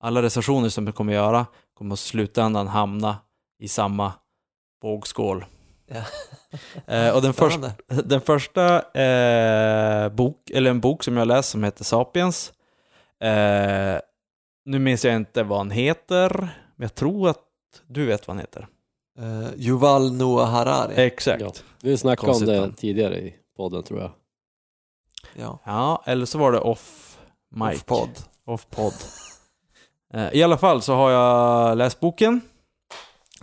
[0.00, 3.16] alla recensioner som vi kommer göra kommer att i slutändan hamna
[3.58, 4.12] i samma
[4.82, 5.44] vågskål.
[5.86, 6.02] Ja.
[6.86, 8.08] Eh, och den första Spännande.
[8.08, 12.52] den första eh, bok, eller en bok som jag läst som heter Sapiens.
[13.20, 13.98] Eh,
[14.64, 16.38] nu minns jag inte vad han heter,
[16.76, 17.42] men jag tror att
[17.86, 18.66] du vet vad han heter.
[19.20, 20.94] Uh, Yuval Noah Harari.
[20.96, 21.40] Exakt.
[21.40, 21.50] Ja.
[21.54, 21.62] Ja.
[21.82, 24.10] Vi snackade om det tidigare i podden tror jag.
[25.64, 26.02] Ja.
[26.06, 27.18] eller så var det off
[27.50, 27.74] mic.
[27.74, 28.10] Off-podd.
[28.44, 28.94] Off podd.
[30.14, 32.40] Eh, I alla fall så har jag läst boken.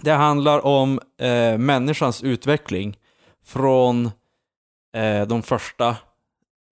[0.01, 2.97] Det handlar om eh, människans utveckling
[3.45, 4.05] från
[4.95, 5.89] eh, de första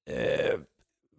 [0.09, 0.59] eh,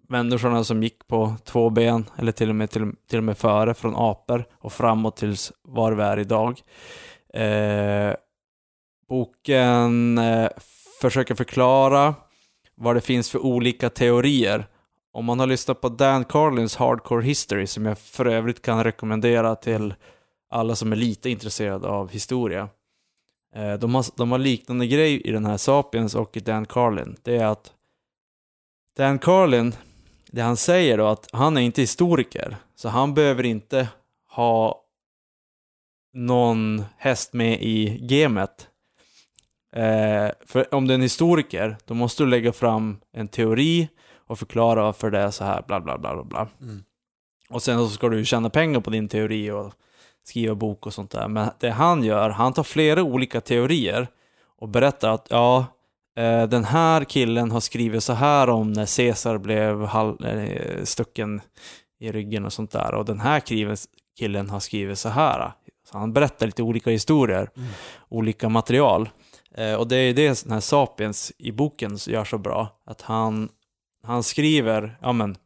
[0.09, 3.75] människorna som gick på två ben, eller till och med, till, till och med före,
[3.75, 6.61] från apor och framåt tills var vi är idag.
[7.35, 8.15] Eh,
[9.09, 10.49] boken eh,
[11.01, 12.15] försöker förklara
[12.75, 14.67] vad det finns för olika teorier
[15.17, 19.57] om man har lyssnat på Dan Carlins Hardcore History, som jag för övrigt kan rekommendera
[19.57, 19.95] till
[20.51, 22.69] alla som är lite intresserade av historia.
[23.55, 27.17] Eh, de har, de har liknande grej i den här Sapiens och i Dan Carlin.
[27.23, 27.73] Det är att
[28.97, 29.75] Dan Carlin,
[30.27, 33.89] det han säger då att han är inte historiker, så han behöver inte
[34.31, 34.83] ha
[36.13, 38.69] någon häst med i gamet.
[39.73, 43.89] Eh, för om du är en historiker, då måste du lägga fram en teori
[44.27, 46.49] och förklara varför det är så här, bla bla bla bla.
[46.63, 46.83] Mm.
[47.51, 49.73] Och sen så ska du tjäna pengar på din teori och
[50.25, 51.29] skriva bok och sånt där.
[51.29, 54.09] Men det han gör, han tar flera olika teorier
[54.59, 55.67] och berättar att ja,
[56.17, 61.41] eh, den här killen har skrivit så här om när Caesar blev eh, stucken
[62.01, 62.95] i ryggen och sånt där.
[62.95, 63.43] Och den här
[64.19, 65.53] killen har skrivit så här.
[65.91, 67.69] Så han berättar lite olika historier, Mm.
[68.09, 69.09] olika material.
[69.55, 72.69] Eh, och det är det den här Sapiens i boken gör så bra.
[72.87, 73.49] Att han,
[74.07, 75.37] han skriver, ja men,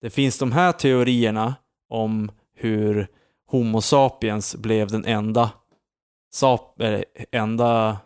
[0.00, 1.54] det finns de här teorierna
[1.88, 3.06] om hur
[3.46, 5.50] Homo sapiens blev den enda,
[6.34, 7.98] sap, eller, enda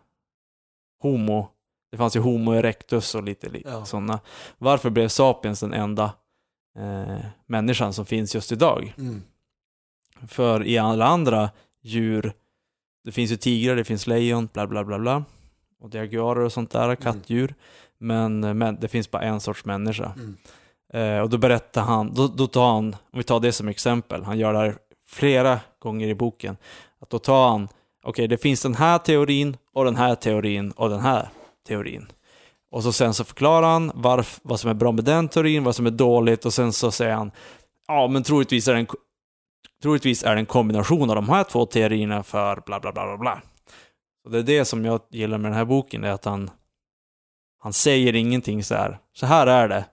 [1.03, 1.49] Homo.
[1.91, 3.85] Det fanns ju Homo erectus och lite li- Ja.
[3.85, 4.21] sådana.
[4.59, 6.05] Varför blev sapiens den enda
[6.79, 8.95] eh, människan som finns just idag?
[8.99, 9.23] Mm.
[10.29, 11.51] För i alla andra
[11.83, 12.33] djur,
[13.05, 15.25] det finns ju tigrar, det finns lejon, bla bla bla bla.
[15.81, 17.55] Och jaguarer och sånt där, kattdjur.
[17.99, 20.13] Men, men det finns bara en sorts människa.
[20.17, 20.37] Mm.
[20.93, 24.25] Eh, och då berättar han, då, då tar han, om vi tar det som exempel,
[24.25, 24.77] han gör det här
[25.09, 26.57] flera gånger i boken.
[27.01, 27.69] Att då tar han,
[28.03, 31.29] okej det finns den här teorin och den här teorin och den här
[31.69, 32.07] teorin.
[32.71, 35.77] Och så sen så förklarar han varf, vad som är bra med den teorin, vad
[35.77, 37.31] som är dåligt och sen så säger han,
[37.89, 38.87] ja men troligtvis är det en,
[39.83, 43.17] troligtvis är det en kombination av de här två teorierna för bla bla bla bla
[43.17, 43.43] bla.
[44.25, 46.51] Och det är det som jag gillar med den här boken, det är att han,
[47.67, 49.85] han säger ingenting så här, så här är det,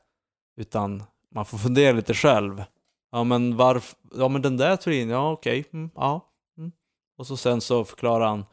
[0.58, 2.64] utan man får fundera lite själv.
[3.12, 6.22] Ja men varför, ja men den där teorin, ja okej, mm, ja.
[6.58, 6.72] Mm.
[7.18, 8.46] Och så sen så förklarar han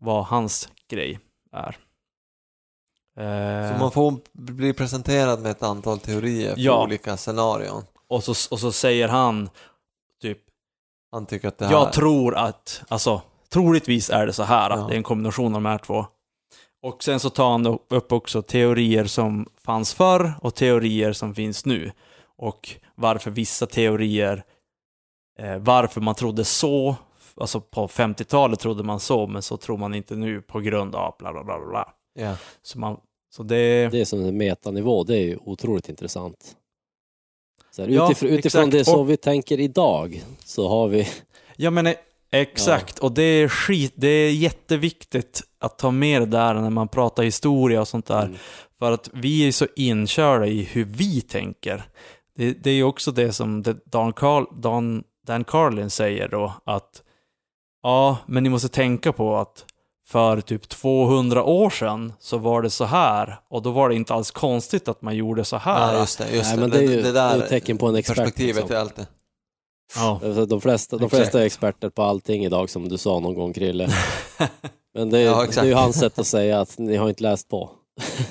[0.00, 1.18] vad hans grej
[1.52, 1.76] är.
[3.16, 6.84] Eh, Så man får bli presenterad med ett antal teorier för Ja.
[6.84, 7.82] olika scenarion.
[8.08, 9.50] och, så, och så säger han
[10.22, 10.38] typ,
[11.12, 11.72] Han tycker att det här...
[11.72, 14.76] jag tror att, alltså troligtvis är det så här, Ja.
[14.76, 16.06] att det är en kombination av de här två.
[16.84, 21.64] Och sen så tar han upp också teorier som fanns förr och teorier som finns
[21.64, 21.92] nu.
[22.36, 24.44] Och varför vissa teorier,
[25.38, 26.96] eh, varför man trodde så,
[27.36, 31.14] alltså på 50-talet trodde man så, men så tror man inte nu på grund av
[31.18, 31.94] bla bla bla bla.
[32.14, 32.36] Ja.
[32.62, 33.00] Så, man,
[33.34, 33.88] så det...
[33.88, 36.56] Det är som en metanivå, det är ju otroligt intressant.
[37.70, 41.08] Så här, Ja, utifrån, utifrån det så Och- vi tänker idag så har vi,
[41.56, 41.94] Ja men
[42.40, 46.88] exakt, och det är skit, det är jätteviktigt att ta med det där när man
[46.88, 48.22] pratar historia och sånt där.
[48.22, 48.36] Mm.
[48.78, 51.82] För att vi är så inkörda i hur vi tänker.
[52.36, 56.52] Det, det är ju också det som det Dan, Carl, Dan, Dan Carlin säger då,
[56.64, 57.02] att
[57.82, 59.64] ja, men ni måste tänka på att
[60.06, 64.14] för typ 200 år sedan så var det så här och då var det inte
[64.14, 65.92] alls konstigt att man gjorde så här.
[65.92, 66.30] Ja, just det.
[66.30, 66.60] Just Nej, det.
[66.60, 68.76] men det är ju- det, det är där ett tecken på en expert, perspektivet liksom.
[68.76, 69.06] är alltid...
[69.96, 70.20] Ja.
[70.24, 73.52] Alltså, De flesta, de flesta är experter på allting idag som du sa någon gång
[73.52, 73.88] Krille.
[74.94, 77.22] Men det är, Ja, det är ju hans sätt att säga att ni har inte
[77.22, 77.70] läst på.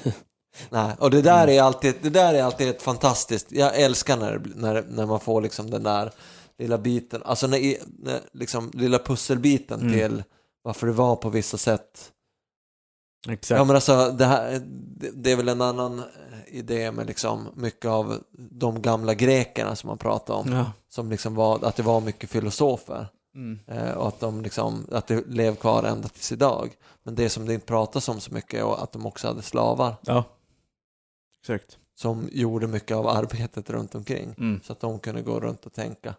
[0.69, 4.41] Nej, och det där är alltid, det där är alltid ett fantastiskt, jag älskar när,
[4.55, 6.11] när, när man får liksom den där
[6.57, 9.93] lilla biten, alltså när, när liksom lilla pusselbiten Mm.
[9.93, 10.23] till
[10.63, 12.11] varför det var på vissa sätt.
[13.29, 13.57] Exakt.
[13.57, 14.61] Ja men alltså det här,
[14.97, 16.01] det, det är väl en annan
[16.53, 20.71] idé med liksom mycket av de gamla grekerna som man pratar om, Ja.
[20.89, 23.07] som liksom var, att det var mycket filosofer.
[23.35, 23.59] Mm.
[23.67, 26.69] Eh, och att, de liksom, att det lev kvar ända tills idag.
[27.03, 29.95] Men det som det inte pratas om så mycket är att de också hade slavar
[30.01, 30.23] ja.
[31.41, 31.77] Exakt.
[31.95, 34.35] som gjorde mycket av arbetet runt omkring.
[34.37, 34.61] Mm.
[34.63, 36.15] Så att de kunde gå runt och tänka.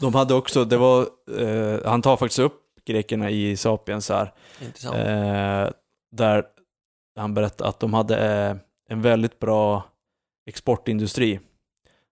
[0.00, 4.32] De hade också, det var, eh, han tar faktiskt upp grekerna i Sapiens här,
[4.84, 5.70] eh,
[6.12, 6.44] där
[7.16, 8.56] han berättar att de hade eh,
[8.88, 9.84] en väldigt bra
[10.46, 11.40] exportindustri.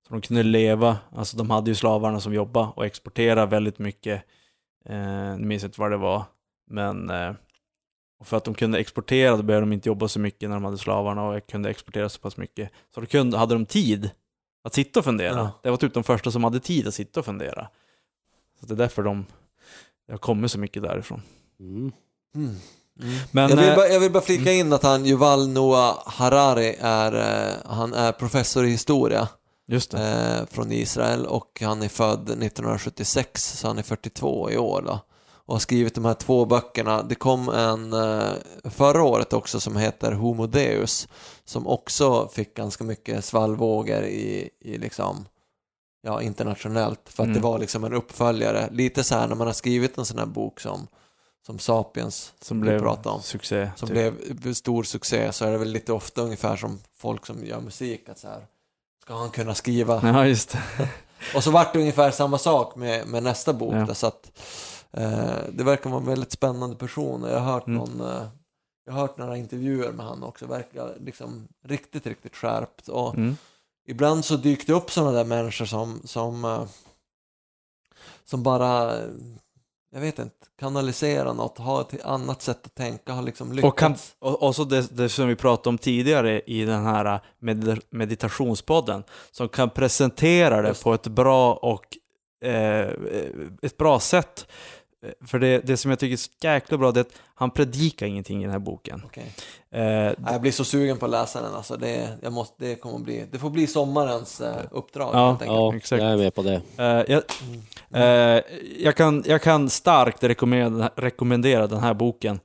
[0.06, 4.22] Så de kunde leva, alltså de hade ju slavarna som jobbade och exporterade väldigt mycket,
[4.84, 6.24] eh, nu minns jag inte vad det var,
[6.70, 7.32] men eh,
[8.18, 10.64] och för att de kunde exportera då behövde de inte jobba så mycket när de
[10.64, 12.70] hade slavarna och kunde exportera så pass mycket.
[12.94, 14.10] Så då kunde, hade de tid
[14.64, 15.36] att sitta och fundera.
[15.36, 15.60] Ja.
[15.62, 17.68] Det var typ de första som hade tid att sitta och fundera.
[18.60, 19.26] Så det är därför de,
[20.06, 21.22] det har kommit så mycket därifrån.
[21.60, 21.92] Mm.
[22.34, 22.54] Mm.
[23.30, 26.76] Men, jag, vill eh, bara, jag vill bara flika in att han, Yuval Noah Harari,
[26.80, 27.12] är,
[27.48, 29.28] eh, han är professor i historia
[29.94, 35.00] eh, från Israel och han är född 1976 så han är 42 i år då.
[35.46, 37.02] Och har skrivit de här två böckerna.
[37.02, 38.32] Det kom en eh,
[38.64, 41.08] förra året också som heter Homo Deus
[41.44, 45.24] som också fick ganska mycket svallvågor i, i liksom
[46.02, 47.34] ja, internationellt för att Mm.
[47.34, 48.68] det var liksom en uppföljare.
[48.72, 50.86] Lite så här när man har skrivit en sån här bok som,
[51.46, 53.70] som Sapiens Som blev pratade om succé.
[53.76, 54.14] som typ.
[54.28, 58.08] blev stor succé så är det väl lite ofta ungefär som folk som gör musik
[58.08, 58.46] att så här
[59.02, 60.88] ska han kunna skriva Ja, just det.
[61.36, 63.78] och så vart det ungefär samma sak med, med nästa bok Ja.
[63.86, 64.32] där, så att
[64.92, 67.78] eh, det verkar vara en väldigt spännande person och jag har hört Mm.
[67.78, 68.26] någon eh,
[68.84, 73.36] jag har hört några intervjuer med han också, verkar liksom riktigt, riktigt skärpt och Mm.
[73.88, 76.64] ibland så dyker det upp sådana där människor som, som, eh,
[78.24, 79.00] som bara,
[79.92, 83.72] jag vet inte, kanaliserar något, har ett annat sätt att tänka, har liksom lyckats.
[83.72, 87.20] Och, kan, och, och så det, det som vi pratade om tidigare i den här
[87.38, 90.82] med, meditationspodden, som kan presentera det Just.
[90.82, 91.84] på ett bra och
[92.48, 92.90] eh,
[93.62, 94.46] ett bra sätt.
[95.26, 98.06] För det, det som jag tycker är så jäkla bra, det är att han predikar
[98.06, 99.02] ingenting i den här boken.
[99.04, 99.32] Okej.
[99.70, 99.82] Eh,
[100.32, 101.76] Jag blir så sugen på att läsa den alltså.
[101.76, 105.56] Det, jag måste, det kommer bli, det får bli sommarens eh, uppdrag Ja, helt enkelt.
[105.58, 106.02] Ja, Exakt.
[106.02, 106.60] jag är med på det.
[106.78, 107.22] eh, jag,
[108.38, 108.42] eh,
[108.78, 112.40] jag, kan, jag kan starkt rekommendera, rekommendera den här boken.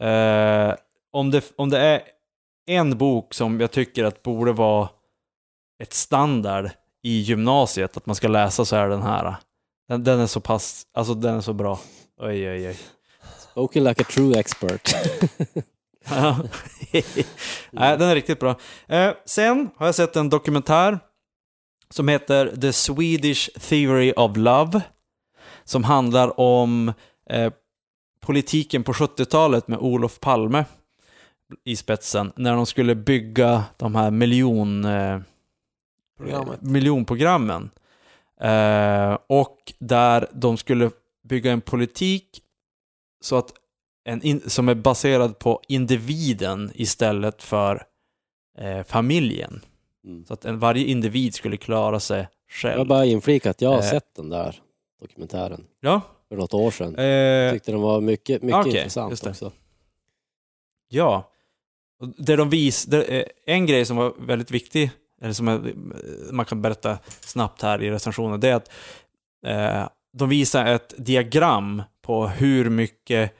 [0.00, 0.74] Eh,
[1.12, 2.00] om, det, om det är
[2.66, 4.88] en bok som jag tycker att borde vara
[5.82, 6.70] ett standard
[7.02, 9.34] i gymnasiet, att man ska läsa så är den här.
[9.88, 11.80] Den, den är så pass, alltså den är så bra.
[12.20, 12.78] Oj, oj, oj.
[13.50, 14.94] Spoken like a true expert.
[17.70, 18.56] Nej, den är riktigt bra.
[18.88, 20.98] Eh, sen har jag sett en dokumentär
[21.90, 24.80] som heter The Swedish Theory of Love.
[25.64, 26.92] Som handlar om
[27.30, 27.52] eh,
[28.20, 30.64] politiken på 70-talet med Olof Palme
[31.64, 32.32] i spetsen.
[32.36, 35.20] När de skulle bygga de här miljon, eh,
[36.18, 36.62] Programmet.
[36.62, 37.70] miljonprogrammen.
[38.40, 40.90] Eh, och där de skulle
[41.28, 42.42] bygga en politik
[43.20, 43.52] så att
[44.04, 47.82] en in, som är baserad på individen istället för
[48.58, 49.60] eh, familjen.
[50.04, 50.24] Mm.
[50.24, 52.78] Så att en, varje individ skulle klara sig Jag själv.
[52.78, 53.90] har bara inflikat att jag har Eh.
[53.90, 54.62] sett den där
[55.00, 56.94] dokumentären Ja, för något år sedan.
[56.98, 59.52] Jag eh, tyckte den var mycket, mycket Okej, intressant också.
[60.88, 61.30] ja.
[62.18, 64.90] Det de vis, det, eh, en grej som var väldigt viktig,
[65.22, 65.74] eller som
[66.32, 68.70] man kan berätta snabbt här i recensionen, det är att
[69.46, 73.32] eh, de visar ett diagram på hur mycket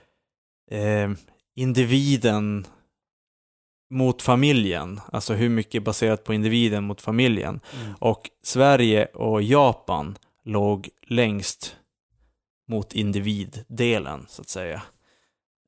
[0.70, 1.10] eh,
[1.54, 2.66] individen
[3.90, 7.60] mot familjen, alltså hur mycket baserat på individen mot familjen.
[7.82, 7.94] Mm.
[8.00, 11.76] Och Sverige och Japan låg längst
[12.68, 14.82] mot individdelen, så att säga.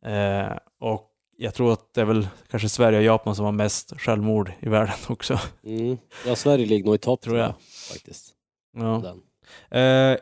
[0.05, 1.08] Eh, och
[1.41, 4.69] jag tror att det är väl kanske Sverige och Japan som har mest självmord i
[4.69, 5.39] världen också.
[5.65, 5.99] Mm.
[6.27, 7.55] Ja, Sverige ligger nog i topp Tror jag.
[7.93, 8.35] faktiskt.
[8.77, 9.03] Ja.
[9.05, 9.23] Den.
[10.13, 10.19] Eh,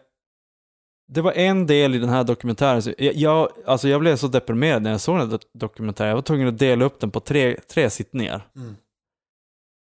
[1.09, 4.29] det var en del i den här dokumentären, så jag, jag, alltså jag blev så
[4.29, 6.09] deprimerad när jag såg den här do- dokumentären.
[6.09, 8.49] Jag var tvungen att dela upp den på tre, tre sittningar.
[8.57, 8.77] Mm.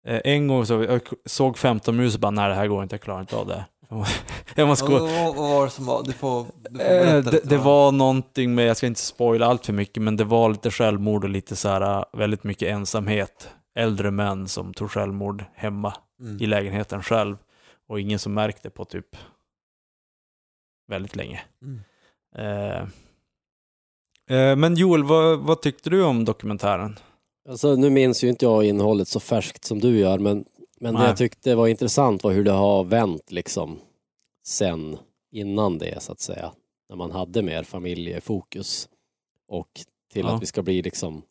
[0.07, 2.93] Eh, en gång så jag såg 15 minuter och bara, nej det här går inte,
[2.95, 3.65] jag klarar inte av det.
[4.55, 6.03] jag måste gå, Vad, var det som var?
[6.03, 9.45] Du får, du får Eh, berätta det, det var någonting med, jag ska inte spoila
[9.45, 12.67] allt för mycket, men det var lite självmord och lite så här, äh, väldigt mycket
[12.69, 13.49] ensamhet.
[13.75, 16.37] Äldre män som tog självmord hemma Mm.
[16.41, 17.37] i lägenheten själv.
[17.87, 19.15] Och ingen som märkte på typ
[20.87, 21.41] väldigt länge.
[21.61, 21.81] Mm.
[22.37, 22.81] Eh,
[24.37, 26.99] eh, men Joel, vad, vad tyckte du om dokumentären?
[27.49, 30.45] Alltså, nu minns ju inte jag innehållet så färskt som du gör, men,
[30.79, 31.07] men det Nej.
[31.09, 33.79] jag tyckte var intressant var hur det har vänt liksom
[34.45, 34.97] sen
[35.31, 36.51] innan det så att säga.
[36.89, 38.89] När man hade mer familjefokus
[39.47, 39.69] och
[40.11, 40.35] till Ja.
[40.35, 41.21] att vi ska bli liksom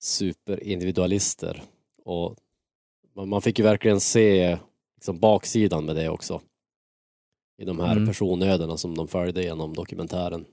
[0.00, 1.62] superindividualister.
[2.04, 2.36] Och
[3.16, 4.58] man- man fick ju verkligen se
[4.96, 6.40] liksom baksidan med det också.
[7.58, 8.06] I de här Mm.
[8.06, 10.44] personödena som de följde genom dokumentären.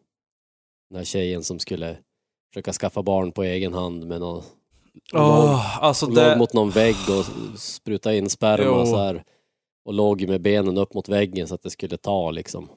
[0.90, 1.98] Den här tjejen som skulle
[2.54, 4.44] försöka skaffa barn på egen hand med någon
[5.14, 6.36] Åh, alltså låg det...
[6.38, 7.26] mot någon vägg och
[7.60, 9.24] spruta in sperma så här.
[9.86, 12.70] Och låg med benen upp mot väggen så att det skulle ta liksom.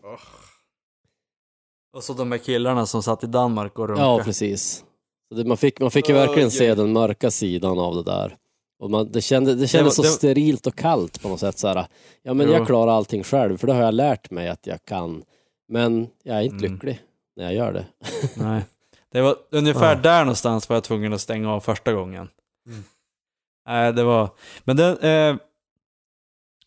[1.96, 4.08] Och så de här killarna som satt i Danmark och runkade.
[4.08, 4.84] Ja, precis.
[5.46, 8.36] Man, fick, man fick ju verkligen Oj, se den mörka sidan av det där.
[8.82, 11.58] Och man, det, kände, det var- kändes så det- sterilt och kallt på något sätt.
[11.58, 11.86] Så här,
[12.22, 12.52] ja, men Jo.
[12.52, 15.22] jag klarar allting själv, för det har jag lärt mig att jag kan.
[15.68, 16.72] Men jag är inte Mm.
[16.72, 17.00] lycklig
[17.36, 17.86] när jag gör det.
[18.34, 18.62] Nej.
[19.12, 20.00] Det var ungefär Ja.
[20.00, 22.28] där någonstans var jag tvungen att stänga av första gången.
[22.66, 22.84] Mm.
[23.68, 24.30] Nej, det var...
[24.64, 25.36] Men den, eh,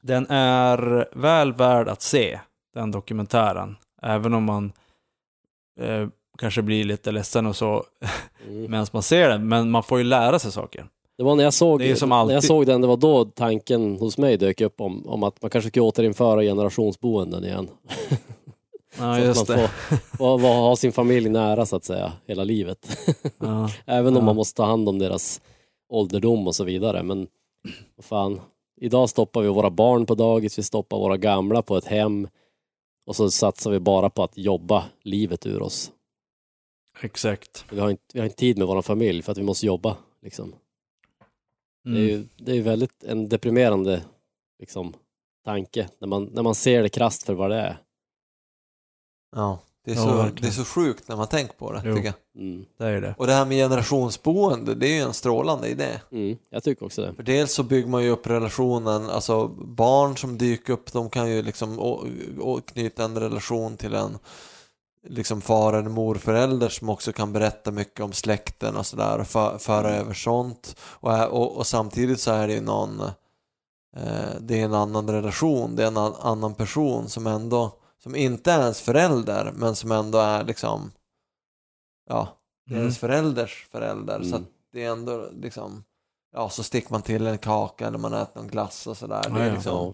[0.01, 2.39] den är väl värd att se,
[2.73, 3.75] den dokumentären.
[4.01, 4.71] Även om man
[5.79, 7.84] eh, kanske blir lite ledsen och så
[8.47, 8.71] Mm.
[8.71, 9.47] medan man ser den.
[9.47, 10.88] Men man får ju lära sig saker.
[11.17, 14.38] Det var när jag såg, när jag såg den, det var då tanken hos mig
[14.38, 17.69] dök upp om, om att man kanske skulle återinföra generationsboenden igen.
[18.99, 22.43] Ja, så att man får, får, får ha sin familj nära så att säga, hela
[22.43, 22.97] livet.
[23.39, 23.69] Ja.
[23.86, 24.25] Även om Ja.
[24.25, 25.41] man måste ta hand om deras
[25.89, 27.03] ålderdom och så vidare.
[27.03, 27.27] Men
[27.95, 28.41] vad fan,
[28.82, 32.27] idag stoppar vi våra barn på dagis, vi stoppar våra gamla på ett hem
[33.06, 35.91] och så satsar vi bara på att jobba livet ur oss.
[37.01, 37.65] Exakt.
[37.71, 39.97] Vi har inte, vi har inte tid med vår familj för att vi måste jobba.
[40.21, 40.53] Liksom.
[41.84, 42.08] Det är Mm.
[42.08, 44.03] ju det är väldigt en deprimerande
[44.60, 44.93] liksom,
[45.45, 47.77] tanke när man, när man ser det krasst för vad det är.
[49.35, 50.35] Ja, det är, Ja, så, verkligen.
[50.41, 51.95] det är så sjukt när man tänker på det, Jo.
[51.95, 52.43] tycker jag.
[52.43, 53.15] Mm, det är det.
[53.17, 55.99] Och det här med generationsboende, det är ju en strålande idé.
[56.11, 57.13] Mm, jag tycker också det.
[57.13, 61.29] För dels så bygger man ju upp relationen, alltså barn som dyker upp, de kan
[61.29, 62.07] ju liksom å,
[62.39, 64.17] å, knyta en relation till en
[65.07, 69.57] liksom far eller morförälder som också kan berätta mycket om släkten och sådär och för,
[69.57, 70.75] föra över sånt.
[70.81, 73.01] Och, och, och samtidigt så är det ju någon,
[73.95, 77.71] eh, det är en annan relation, det är en an, annan person som ändå,
[78.03, 80.91] som inte är ens förälder men som ändå är liksom,
[82.09, 82.81] ja, det är Mm.
[82.83, 84.19] ens förälders förälder.
[84.21, 84.41] Så Mm.
[84.41, 85.83] att det är ändå liksom,
[86.35, 89.21] ja så sticker man till en kaka eller man äter någon glass och sådär.
[89.23, 89.53] Det Ja, är ja.
[89.53, 89.93] liksom.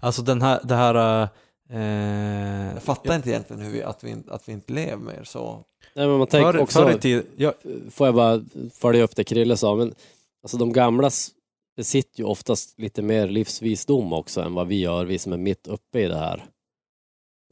[0.00, 1.28] Alltså den här, det här...
[1.70, 5.24] Eh, jag fattar inte egentligen hur vi, att, vi, inte- att vi inte lever mer
[5.24, 5.64] så.
[5.94, 7.52] Nej, men man tänker Förr, också, förr i tiden, ja,
[7.90, 8.44] får jag bara
[8.74, 9.94] följa upp det Krille sa, men
[10.42, 11.30] alltså de gamla s-
[11.76, 15.66] besitter ju oftast lite mer livsvisdom också än vad vi gör, vi som är mitt
[15.66, 16.46] uppe i det här.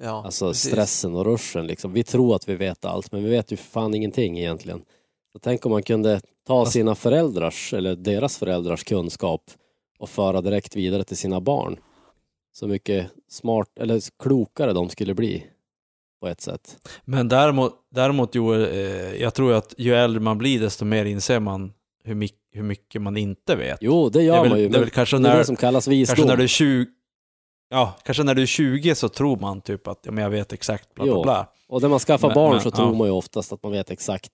[0.03, 0.71] Ja, Alltså precis.
[0.73, 1.93] stressen och ruschen liksom.
[1.93, 4.83] Vi tror att vi vet allt, men vi vet ju för fan ingenting egentligen.
[5.33, 9.43] Så tänk om man kunde ta sina föräldrars, eller deras föräldrars kunskap
[9.99, 11.77] och föra direkt vidare till sina barn.
[12.53, 15.47] Så mycket smart, eller klokare de skulle bli
[16.21, 16.77] på ett sätt.
[17.05, 21.41] Men däremot, däremot Joel, eh, jag tror att ju äldre man blir desto mer inser
[21.41, 21.73] man
[22.05, 23.79] hur, my- hur mycket man inte vet.
[23.81, 25.39] Jo, det det gör är väl, man ju, det är väl kanske det är när,
[25.39, 26.17] det som kallas visdom.
[26.17, 26.87] kanske när du är 20,
[27.69, 30.53] ja, kanske när du är 20 så tror man typ att ja, men jag vet
[30.53, 31.23] exakt bla bla Jo.
[31.23, 31.49] bla.
[31.69, 32.77] Och när man skaffar Men- barn men, så ja.
[32.77, 34.33] tror man ju oftast att man vet exakt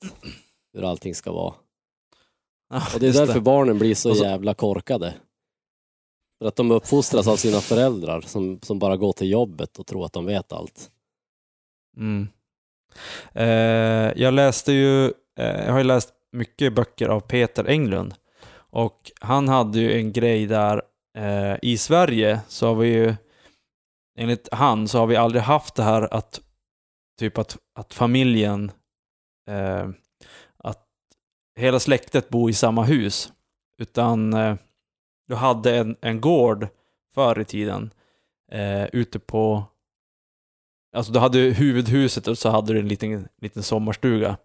[0.75, 1.55] hur allting ska vara.
[2.71, 5.15] Ja, Och det är därför barnen blir så, så- jävla korkade.
[6.39, 10.05] För att de uppfostras av sina föräldrar som, som bara går till jobbet och tror
[10.05, 10.91] att de vet allt.
[11.97, 12.29] Mm.
[13.33, 15.05] Eh, jag läste ju,
[15.39, 18.15] eh, jag har ju läst mycket böcker av Peter Englund.
[18.55, 20.83] Och han hade ju en grej där
[21.19, 23.15] eh, i Sverige så har vi ju,
[24.19, 26.41] enligt han så har vi aldrig haft det här att,
[27.19, 28.73] typ att, att familjen,
[29.49, 29.89] eh,
[30.57, 30.87] att
[31.57, 33.33] hela släktet bor i samma hus.
[33.79, 34.57] Utan eh,
[35.29, 36.69] du hade en, en gård
[37.15, 37.91] förr i tiden
[38.53, 39.65] eh, ute på
[40.97, 44.37] Alltså du hade huvudhuset och så hade du en liten, liten sommarstuga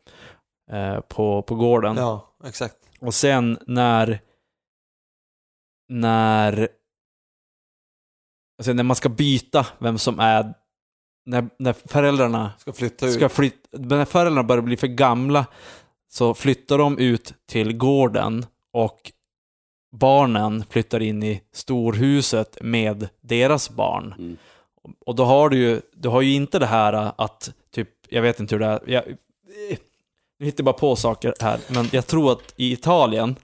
[0.72, 1.98] eh, på, på gården.
[1.98, 2.76] Ja, exakt.
[3.00, 4.20] Och sen när
[5.90, 6.70] när
[8.60, 10.54] alltså när man ska byta vem som är
[11.26, 13.14] när, när föräldrarna Ska flytta ut.
[13.14, 15.46] ska flytta, när föräldrarna börjar bli för gamla
[16.10, 19.12] så flyttar de ut till gården och
[19.92, 24.14] barnen flyttar in i storhuset med deras barn.
[24.18, 24.38] Mm.
[25.06, 28.40] Och då har du ju, du har ju inte det här att, typ, jag vet
[28.40, 29.04] inte hur det är, jag,
[30.40, 33.36] nu hittar jag bara på saker här, men jag tror att i Italien,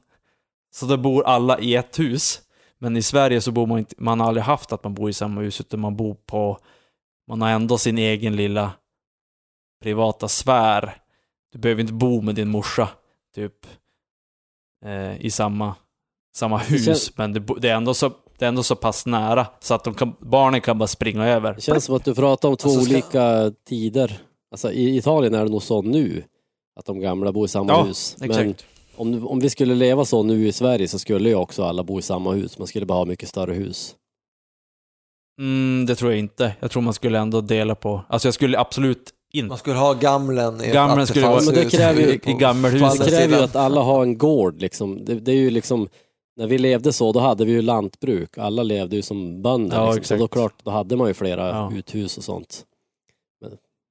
[0.73, 2.41] så där bor alla i ett hus,
[2.79, 5.13] men i Sverige så bor man inte, man har aldrig haft att man bor i
[5.13, 6.57] samma hus, utan man bor på,
[7.27, 8.71] man har ändå sin egen lilla
[9.83, 10.97] privata sfär.
[11.51, 12.89] Du behöver inte bo med din morsa,
[13.35, 13.65] typ,
[14.85, 15.75] eh, i samma,
[16.35, 19.47] samma hus, känns- men det, det, är ändå så, det är ändå så pass nära
[19.59, 21.53] så att de kan, barnen kan bara springa över.
[21.53, 24.19] Det känns som att du pratar om två Alltså, ska- olika tider.
[24.51, 26.23] Alltså i Italien är det nog så nu,
[26.75, 28.15] att de gamla bor i samma Ja, hus.
[28.19, 28.65] Men Exakt.
[28.95, 31.99] Om, om vi skulle leva så nu i Sverige så skulle ju också alla bo
[31.99, 32.57] i samma hus.
[32.57, 33.95] Man skulle bara ha mycket större hus.
[35.39, 36.55] Mm, det tror jag inte.
[36.59, 39.93] Jag tror man skulle ändå dela på, alltså jag skulle absolut inte Man skulle ha
[39.93, 42.97] gamlen i Gamlen skulle vara- Men det kräver ju- i på gammelhus.
[42.99, 45.05] Det kräver ju att alla har en gård liksom.
[45.05, 45.89] Det, det är ju liksom,
[46.37, 48.37] när vi levde så, då hade vi ju lantbruk.
[48.37, 49.77] Alla levde ju som bönder.
[49.77, 50.17] Ja, liksom.
[50.17, 51.71] Så då klart, då hade man ju flera Ja.
[51.75, 52.63] uthus och sånt.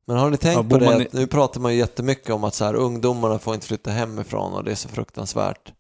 [0.06, 1.02] Men har ni tänkt Ja, på det?
[1.02, 3.90] i- att Nu pratar man ju jättemycket om att så här, ungdomarna får inte flytta
[3.90, 5.72] hemifrån och det är så fruktansvärt.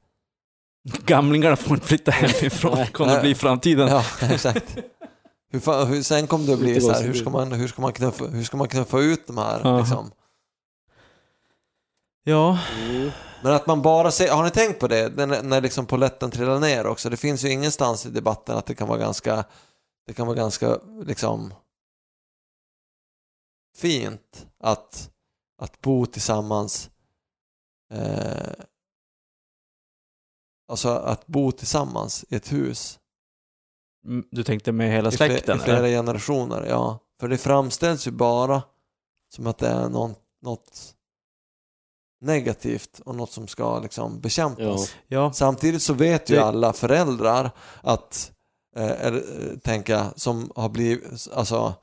[1.06, 2.86] Gamlingarna får inte flytta hemifrån, Nej.
[2.92, 3.88] kommer det bli framtiden.
[3.88, 4.76] Ja, exakt.
[5.50, 7.82] Hur, fa- hur, sen kommer det att bli så här, hur ska man, hur ska
[7.82, 9.78] man, knuffa, hur ska man knuffa ut de här Ja.
[9.78, 10.10] liksom?
[12.24, 12.58] Ja,
[13.42, 15.08] Men att man bara ser, har ni tänkt på det?
[15.08, 17.10] Den, när liksom poletten trillar ner också.
[17.10, 19.44] Det finns ju ingenstans i debatten att det kan vara ganska,
[20.06, 21.54] det kan vara ganska liksom
[23.76, 25.10] fint att,
[25.58, 26.90] att bo tillsammans.
[27.92, 28.52] Eh,
[30.68, 32.98] alltså att bo tillsammans i ett hus.
[34.06, 35.56] Mm, du tänkte med hela I, fler, släkten?
[35.56, 36.98] I flera generationer, ja.
[37.20, 38.62] För det framställs ju bara
[39.34, 40.94] som att det är någon, något
[42.20, 44.62] negativt och något som ska liksom bekämpas.
[45.08, 45.16] Ja.
[45.18, 47.50] Ja, Samtidigt så vet ju Det- alla föräldrar
[47.80, 48.32] att,
[48.76, 49.14] eh,
[49.62, 51.74] tänka, som har blivit, alltså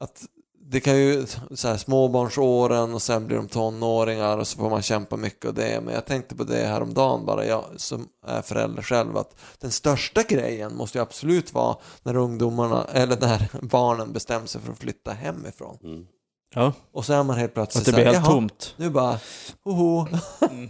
[0.00, 0.22] att
[0.66, 4.82] det kan ju, så här, småbarnsåren och sen blir de tonåringar och så får man
[4.82, 5.80] kämpa mycket och det.
[5.84, 10.22] Men jag tänkte på det häromdagen bara, jag som är förälder själv, att den största
[10.22, 15.12] grejen måste ju absolut vara när ungdomarna, eller när barnen bestämmer sig för att flytta
[15.12, 15.78] hemifrån.
[15.84, 16.06] Mm.
[16.54, 16.72] ja.
[16.92, 18.74] Och så är man helt plötsligt att det blir helt "Jaha, tomt.
[18.76, 19.18] nu bara,
[19.64, 20.06] hoho.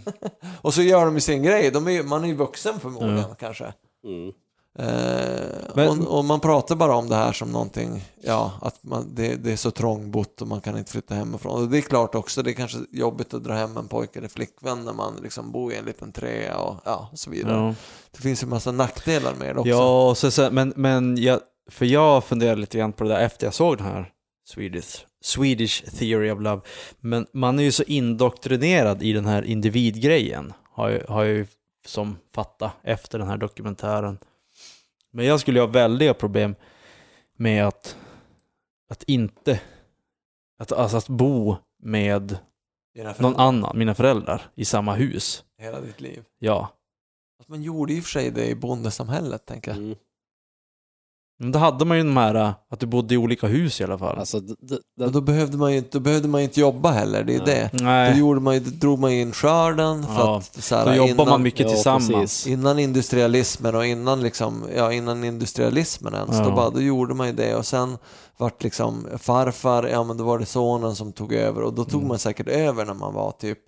[0.61, 3.35] och så gör de ju sin grej, de är, man är ju vuxen förmodligen Ja.
[3.39, 3.73] kanske.
[4.05, 4.31] Mm.
[4.79, 4.85] Eh,
[5.75, 9.35] Men- och, och man pratar bara om det här som någonting, ja, att man, det,
[9.35, 11.61] det är så trångbott och man kan inte flytta hemifrån.
[11.63, 14.27] Och det är klart också, det är kanske jobbigt att dra hem en pojke eller
[14.29, 17.53] flickvän när man liksom bor i en liten trea och ja, och så vidare.
[17.57, 17.75] Ja,
[18.11, 19.69] Det finns ju massa nackdelar med det också.
[19.69, 21.39] ja så, så, men, men jag,
[21.71, 24.11] för jag funderade lite grann på det där efter jag såg den här
[24.47, 26.61] Swedish, Swedish Theory of Love.
[26.99, 31.47] Men man är ju så indoktrinerad i den här individgrejen, har jag, har jag ju
[31.85, 34.17] som fatta efter den här dokumentären.
[35.15, 36.55] Men jag skulle ha väldiga problem
[37.37, 37.97] med att,
[38.89, 39.61] att inte,
[40.59, 42.37] att, alltså att bo med
[43.17, 45.43] någon annan, mina föräldrar, i samma hus.
[45.57, 46.23] Hela ditt liv.
[46.39, 46.69] Ja.
[47.37, 49.77] Fast Man gjorde i och för sig det i bondesamhället, tänker jag.
[49.77, 49.95] Mm.
[51.39, 53.97] Men då hade man ju de här, att du bodde i olika hus i alla
[53.97, 54.19] fall.
[54.19, 57.23] Alltså, d- d- då behövde man ju inte, då behövde man ju inte jobba heller,
[57.23, 57.45] det är Nej.
[57.45, 57.69] det.
[57.77, 60.85] Då, Nej, gjorde man ju, då drog man in skörden för Ja, att så här,
[60.85, 62.07] då jobbar innan, man mycket Ja, tillsammans.
[62.11, 62.47] precis.
[62.47, 66.43] innan industrialismen och innan liksom, ja innan industrialismen ens, Ja.
[66.43, 67.97] då, bara, då gjorde man ju det och sen
[68.37, 71.95] vart liksom farfar, ja men då var det sonen som tog över och då tog
[71.99, 72.07] Mm.
[72.07, 73.59] man säkert över när man var typ,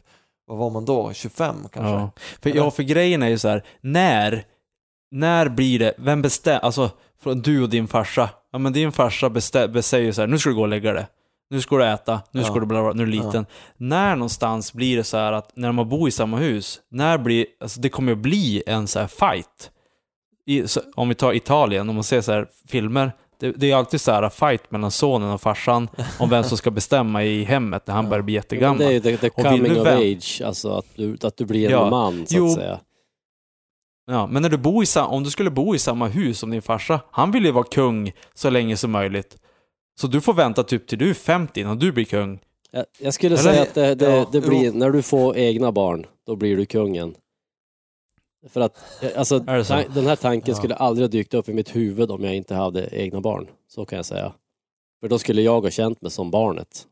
[0.47, 1.91] vad var man då, 25 kanske?
[1.91, 2.09] Ja.
[2.41, 4.43] För, ja, för grejen är ju så här, när,
[5.11, 6.89] när blir det, vem bestämmer, alltså
[7.23, 10.55] från du och din farsa, ja men din farsa säger så här, nu ska du
[10.55, 11.07] gå och lägga dig.
[11.49, 12.59] Nu ska du äta, nu ska Ja.
[12.59, 13.45] du bla bla, nu är du liten.
[13.77, 17.45] När någonstans blir det så här att när man bor i samma hus, när blir,
[17.61, 19.71] alltså det kommer att bli en så här fight.
[20.45, 23.75] I, så, om vi tar Italien, om man ser så här filmer, det, det är
[23.75, 25.87] alltid så här fight mellan sonen och farsan
[26.19, 28.09] om vem som ska bestämma i hemmet när han Ja.
[28.09, 28.77] börjar bli Ja, jättegammal.
[28.77, 31.65] men det är ju the, the coming of age, alltså att du, att du blir
[31.65, 31.89] en Ja.
[31.89, 32.45] man så Jo.
[32.45, 32.79] att säga.
[34.09, 36.61] Ja, men när du bor i, om du skulle bo i samma hus som din
[36.61, 39.37] farsa, han vill ju vara kung så länge som möjligt.
[39.99, 42.39] Så du får vänta typ till du är 50 innan du blir kung.
[42.71, 44.71] Jag, jag skulle Eller- säga att det, det, Ja, det blir, jo.
[44.73, 47.15] när du får egna barn, då blir du kungen.
[48.49, 49.73] För att, eh, alltså, Är det så?
[49.73, 50.57] tan- den här tanken Ja.
[50.57, 53.47] skulle aldrig ha dykt upp i mitt huvud om jag inte hade egna barn.
[53.67, 54.33] Så kan jag säga.
[55.01, 56.87] För då skulle jag ha känt mig som barnet.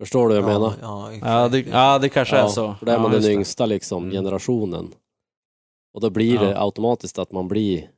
[0.00, 0.74] Förstår du vad jag menar?
[0.82, 1.62] Ja, för Ja, sig.
[1.62, 2.74] det, ja, det kanske är så.
[2.78, 4.14] För då är man ja, den yngsta liksom, Mm.
[4.14, 4.92] generationen.
[5.98, 6.42] Och då blir Ja.
[6.42, 7.90] det automatiskt att man blir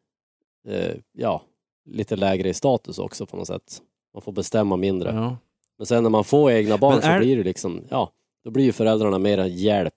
[0.68, 1.42] eh, ja,
[1.90, 3.80] lite lägre i status också på något sätt.
[4.14, 5.10] Man får bestämma mindre.
[5.14, 5.36] Ja.
[5.78, 8.10] Men sen när man får egna barn är- så blir det liksom, ja,
[8.44, 9.94] då blir ju föräldrarna mera hjälp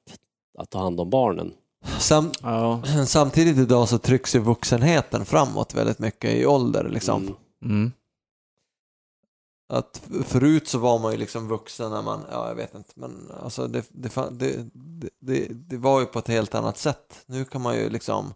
[0.57, 1.53] att ta hand om barnen.
[1.99, 2.81] Sam, Ja.
[3.07, 7.21] samtidigt idag så trycks ju vuxenheten framåt väldigt mycket i ålder liksom.
[7.21, 7.35] Mm.
[7.65, 7.91] Mm.
[9.73, 13.31] Att förut så var man ju liksom vuxen när man, ja jag vet inte, men
[13.43, 14.55] alltså det, det, det,
[15.19, 17.23] det, det, var ju på ett helt annat sätt.
[17.25, 18.33] Nu kan man ju liksom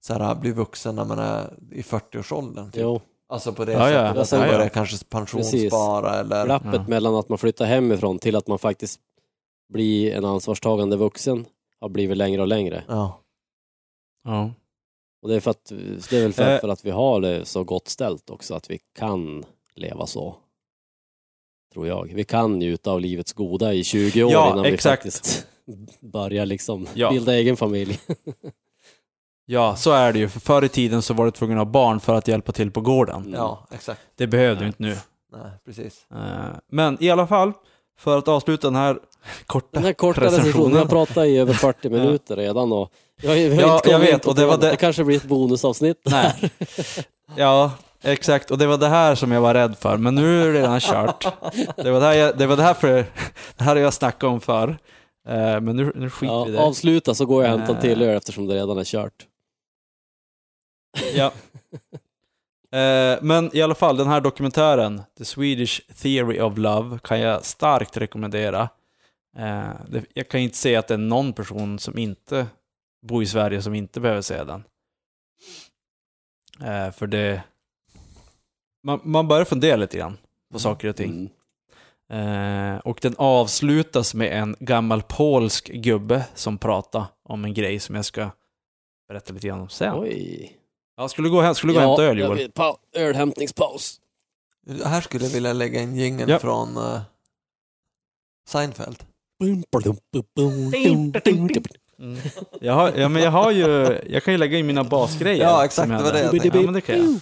[0.00, 2.70] så här, bli vuxen när man är i 40-årsåldern.
[2.70, 2.82] Typ.
[2.82, 4.08] Jo, Alltså på det Ja, ja.
[4.14, 4.52] sättet att Ja, man ja.
[4.54, 6.44] börjar kanske pensionsspara eller...
[6.44, 6.84] Glappet Ja.
[6.88, 9.00] mellan att man flyttar hemifrån till att man faktiskt
[9.72, 11.46] blir en ansvarstagande vuxen
[11.80, 12.84] har blivit längre och längre.
[12.88, 13.20] Ja.
[14.24, 14.50] Ja.
[15.22, 15.64] Och det är, för att,
[16.10, 16.60] det är väl för, Eh.
[16.60, 19.44] för att vi har det så gott ställt också, att vi kan
[19.74, 20.36] leva så.
[21.72, 22.12] Tror jag.
[22.14, 25.06] Vi kan njuta av livets goda i 20 år Ja, innan exakt.
[25.06, 25.46] vi faktiskt
[26.00, 27.10] börjar liksom Ja.
[27.10, 27.98] bilda egen familj.
[29.46, 30.28] ja, så är det ju.
[30.28, 32.70] För förr i tiden så var du tvungen att ha barn för att hjälpa till
[32.70, 33.20] på gården.
[33.20, 33.32] Mm.
[33.34, 34.00] ja, exakt.
[34.16, 34.96] Det behöver du inte nu.
[35.32, 36.06] Nej, precis.
[36.14, 37.52] Eh, Men i alla fall,
[37.98, 38.98] för att avsluta den här
[39.46, 42.90] korta Den här korta recensionen, jag pratat i över 40 minuter redan och
[43.22, 44.70] jag, jag, Ja, jag vet, och det var temat.
[44.70, 46.00] det- kanske blir ett bonusavsnitt.
[46.04, 46.50] Nej.
[47.36, 47.70] Ja,
[48.02, 48.50] exakt.
[48.50, 49.96] Och det var det här som jag var rädd för.
[49.96, 51.26] Men nu är det redan kört.
[51.76, 53.04] Det var det här, jag, det, var det här, för,
[53.56, 54.68] det här jag snackade om för.
[55.28, 56.66] Eh, Men nu, nu skiter vi i Ja, det.
[56.66, 58.08] avsluta så går jag och hämtar till Eh.
[58.08, 59.26] öl eftersom det redan är kört.
[61.14, 61.32] Ja.
[62.78, 67.44] Eh, Men i alla fall, den här dokumentären, The Swedish Theory of Love, kan jag
[67.44, 68.68] starkt rekommendera.
[70.14, 72.46] Jag kan inte se att det är någon person som inte
[73.06, 74.64] bor i Sverige som inte behöver se den.
[76.92, 77.42] För det...
[78.84, 80.18] Man, man börjar fundera lite grann
[80.52, 81.10] på saker och ting.
[81.10, 82.74] Mm.
[82.74, 87.94] Eh, och den avslutas med en gammal polsk gubbe som pratar om en grej som
[87.94, 88.30] jag ska
[89.08, 89.94] berätta lite grann om sen.
[89.98, 90.52] Oj.
[90.96, 92.50] Ja, skulle du gå, hem- skulle du gå och hämta öl Joel?
[92.52, 94.00] pa- ölhämtningspaus.
[94.84, 96.38] Här skulle jag vilja lägga in jingeln Ja.
[96.38, 97.00] från uh,
[98.48, 99.04] Seinfeld.
[101.98, 102.16] Mm.
[102.60, 105.42] Jag har, ja, men jag har ju, jag kan ju lägga in mina basgrejer.
[105.44, 106.58] Ja, exakt, som jag det var det jag tänkte.
[106.58, 107.20] Ja, men det kan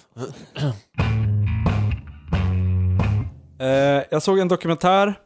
[0.54, 0.72] jag.
[3.60, 5.20] Eh, jag såg en dokumentär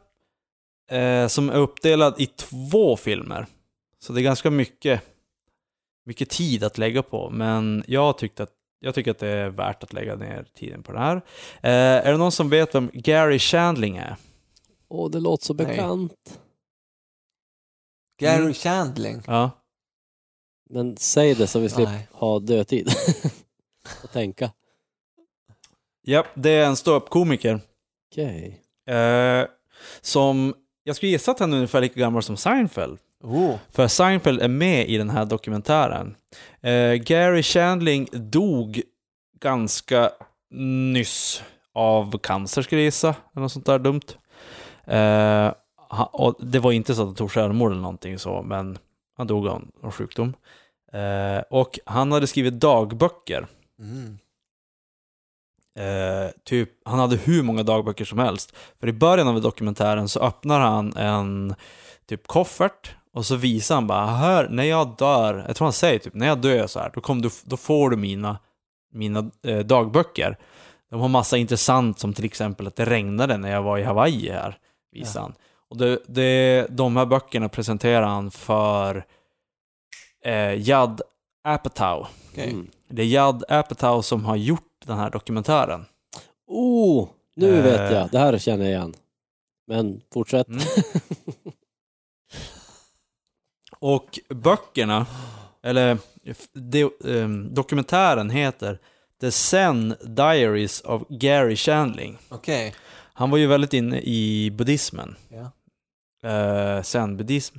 [0.91, 3.47] eh, som är uppdelad i två filmer.
[3.99, 5.01] Så det är ganska mycket,
[6.05, 7.29] mycket tid att lägga på.
[7.29, 10.91] Men jag, tyckte att, jag tycker att det är värt att lägga ner tiden på
[10.91, 11.15] det här.
[11.61, 14.15] Eh, är det någon som vet vem Gary Shandling är?
[14.87, 15.65] Åh, det låter så Nej.
[15.67, 16.39] bekant.
[18.19, 18.53] Gary Mm.
[18.53, 19.21] Shandling.
[19.27, 19.51] Ja.
[20.69, 22.07] Men säg det så vi slipper Nej.
[22.11, 22.89] ha dödtid.
[24.03, 24.51] och tänka.
[26.01, 27.59] ja, det är en ståuppkomiker.
[28.15, 28.61] Okej.
[28.95, 29.45] Eh,
[30.01, 30.53] som,
[30.83, 32.99] jag skulle gissa att han är ungefär lika gammal som Seinfeld.
[33.23, 33.55] Oh.
[33.71, 36.15] För Seinfeld är med i den här dokumentären.
[36.61, 38.81] Eh, Gary Shandling dog
[39.39, 40.11] ganska
[40.93, 41.43] nyss
[41.73, 44.01] av cancer skulle jag gissa, eller något sånt där dumt.
[44.87, 45.53] Eh,
[45.89, 48.77] ha- och det var inte så att han tog självmord eller någonting så, men
[49.17, 50.33] han dog av en sjukdom.
[50.93, 53.47] Eh, och han hade skrivit dagböcker.
[53.79, 54.17] Mm.
[55.79, 58.55] Eh, typ, han hade hur många dagböcker som helst.
[58.79, 61.55] För i början av dokumentären så öppnar han en
[62.09, 65.99] typ koffert och så visar han bara, här, när jag dör, jag tror han säger
[65.99, 68.37] typ, när jag dör så här, då, kommer du, då får du mina,
[68.93, 70.37] mina eh, dagböcker.
[70.89, 74.29] De har massa intressant som till exempel att det regnade när jag var i Hawaii
[74.29, 74.57] här,
[74.91, 75.23] visar Ja.
[75.23, 75.33] han.
[75.69, 79.05] Och det, det, de här böckerna presenterar han för
[80.25, 81.01] eh, Judd
[81.43, 82.07] Apatow.
[82.31, 82.49] Okej.
[82.51, 82.67] Mm.
[82.89, 85.85] Det är Judd Apatow som har gjort den här dokumentären.
[86.47, 87.63] Oh, nu Eh.
[87.63, 88.09] vet jag.
[88.11, 88.93] Det här känner jag igen.
[89.67, 90.47] Men fortsätt.
[90.47, 90.61] Mm.
[93.79, 95.05] Och böckerna,
[95.63, 95.97] eller
[96.53, 98.79] det, ehm, dokumentären heter
[99.21, 102.17] The Zen Diaries of Gary Shandling.
[102.29, 102.73] Okej.
[103.13, 105.51] Han var ju väldigt inne i buddhismen, Ja.
[106.29, 107.57] uh, zen-buddhism.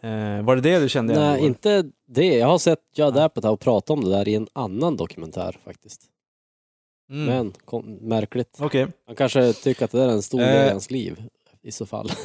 [0.00, 1.14] Eh, var det det du kände?
[1.14, 2.36] Nej, inte det.
[2.38, 3.24] Jag har sett Judd Ja.
[3.24, 6.02] Apatow prata om det där i en annan dokumentär faktiskt.
[7.12, 7.24] Mm.
[7.26, 8.58] Men kom, märkligt.
[8.60, 8.86] Okej.
[9.06, 10.66] Han kanske tycker att det där är en stor del Eh.
[10.66, 11.22] i hans liv
[11.62, 12.10] i så fall.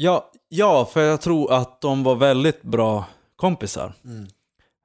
[0.00, 3.04] Ja, ja, för jag tror att de var väldigt bra
[3.36, 3.92] kompisar.
[4.04, 4.26] Mm.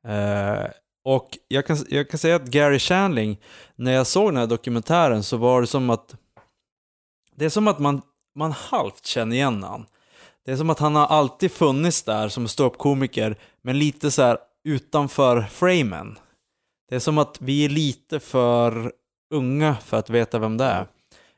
[0.08, 0.68] Eh,
[1.06, 3.40] och jag kan, jag kan säga att Gary Shandling,
[3.76, 6.16] när jag såg den här dokumentären så var det som att
[7.36, 8.02] det är som att man,
[8.36, 9.86] man halvt känner igen han.
[10.46, 14.38] Det är som att han har alltid funnits där som ståuppkomiker, men lite så här
[14.64, 16.20] utanför framen.
[16.90, 18.94] Det är som att vi är lite för
[19.34, 20.88] unga för att veta vem det är.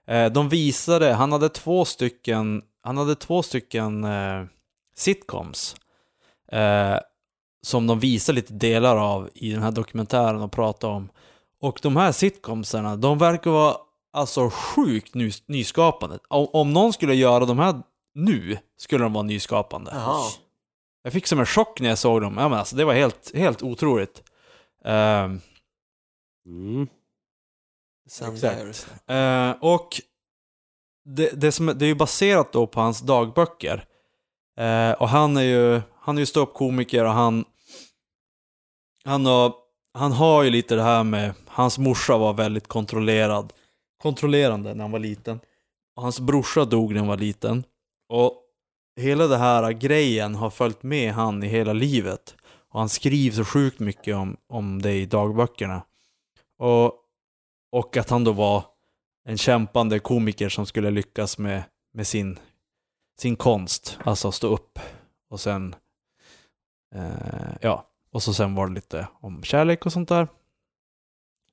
[0.08, 4.44] Eh, de visade, han hade två stycken, han hade två stycken eh,
[4.96, 5.76] sitcoms.
[6.52, 6.98] Eh,
[7.62, 11.10] som de visar lite delar av i den här dokumentären och pratar om.
[11.62, 13.76] Och de här sitcomsarna, de verkar vara
[14.14, 16.20] alltså sjukt ny, nyskapande.
[16.28, 17.82] Om, om någon skulle göra de här
[18.16, 19.92] nu, skulle de vara nyskapande.
[19.94, 20.32] Jaha.
[21.04, 22.36] Jag fick som en chock när jag såg dem.
[22.38, 24.24] Ja, men alltså, det var helt, helt otroligt.
[24.86, 25.42] Ehm,
[26.48, 26.88] Mm.
[28.06, 29.10] Exakt.
[29.10, 30.02] Eh, och
[31.06, 33.86] det, det, som, det är ju baserat då på hans dagböcker.
[34.58, 37.46] Eh, och han är ju, han är ju ståuppkomiker och han,
[39.06, 39.54] han har
[39.96, 43.54] han har ju lite det här med, hans morsa var väldigt kontrollerad,
[43.98, 45.40] kontrollerande när han var liten.
[45.96, 47.64] Och hans brorsa dog när han var liten.
[48.10, 48.42] Och
[49.02, 52.36] hela det här grejen har följt med han i hela livet.
[52.72, 55.82] Och han skriver så sjukt mycket om, om det i dagböckerna.
[56.60, 56.94] Och,
[57.76, 58.64] och att han då var
[59.26, 61.64] en kämpande komiker som skulle lyckas med,
[61.94, 62.40] med sin,
[63.20, 63.98] sin konst.
[64.04, 64.80] Alltså stå upp
[65.30, 65.76] och sen,
[66.96, 70.28] eh, ja, och så sen var det lite om kärlek och sånt där.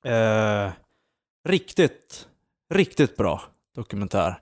[0.04, 0.72] Eh,
[1.48, 2.28] riktigt,
[2.74, 3.42] riktigt bra
[3.74, 4.40] dokumentär.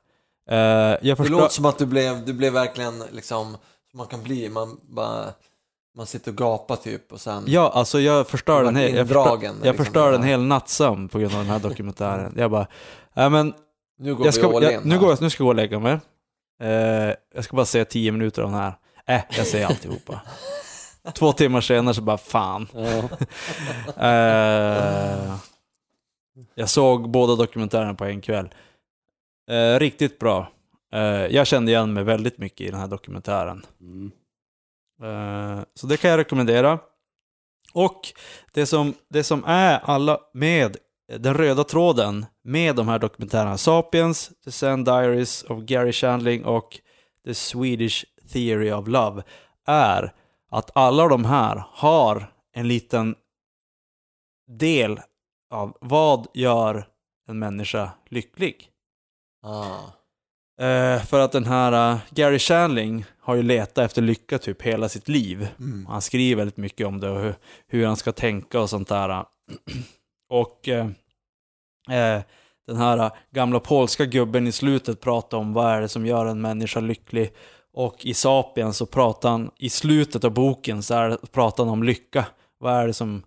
[0.51, 1.37] Eh, jag Det förstår...
[1.37, 3.57] låter som att du blev, du blev verkligen liksom,
[3.91, 5.35] som man kan bli, man bara,
[5.97, 9.43] man sitter och gapar typ och sen Ja, alltså jag förstör vart hel, jag förstör,
[9.43, 12.34] jag liksom, förstör en hel nattsömn på grund av den här dokumentären.
[12.36, 12.66] Jag bara,
[13.14, 13.55] nej men,
[13.99, 15.51] nu går jag vi ska, all jag, in nu, går jag, nu ska jag gå
[15.51, 15.99] och lägga mig.
[16.62, 18.74] Eh, jag ska bara se tio minuter av den här.
[19.07, 20.20] Äh, jag ser alltihopa.
[21.14, 22.68] Två timmar senare så bara, fan.
[23.97, 25.34] Eh,
[26.55, 28.49] jag såg båda dokumentärerna på en kväll.
[29.51, 30.53] Eh, riktigt bra.
[30.93, 33.66] Eh, jag kände igen mig väldigt mycket i den här dokumentären.
[33.80, 34.11] Mm.
[35.03, 36.78] Eh, så det kan jag rekommendera.
[37.74, 38.01] Och
[38.53, 40.76] det som, det som är alla med
[41.18, 46.80] den röda tråden med de här dokumentärerna, Sapiens, The Sand Diaries of Gary Shandling och
[47.24, 49.22] The Swedish Theory of Love,
[49.66, 50.14] är
[50.51, 53.14] att alla de här har en liten
[54.59, 55.01] del
[55.51, 56.86] av vad gör
[57.28, 58.68] en människa lycklig.
[59.42, 59.99] Ah.
[60.61, 64.88] Eh, för att den här eh, Gary Shandling har ju letat efter lycka typ hela
[64.88, 65.48] sitt liv.
[65.58, 65.86] Mm.
[65.86, 67.34] Han skriver väldigt mycket om det och hur,
[67.66, 69.24] hur han ska tänka och sånt där.
[70.30, 70.86] Och eh,
[71.90, 72.22] eh,
[72.66, 76.26] den här eh, gamla polska gubben i slutet pratar om vad är det som gör
[76.26, 77.32] en människa lycklig.
[77.72, 81.82] Och i Sapiens så pratar han, i slutet av boken så är, pratar han om
[81.82, 82.26] lycka.
[82.58, 83.22] Vad är det som,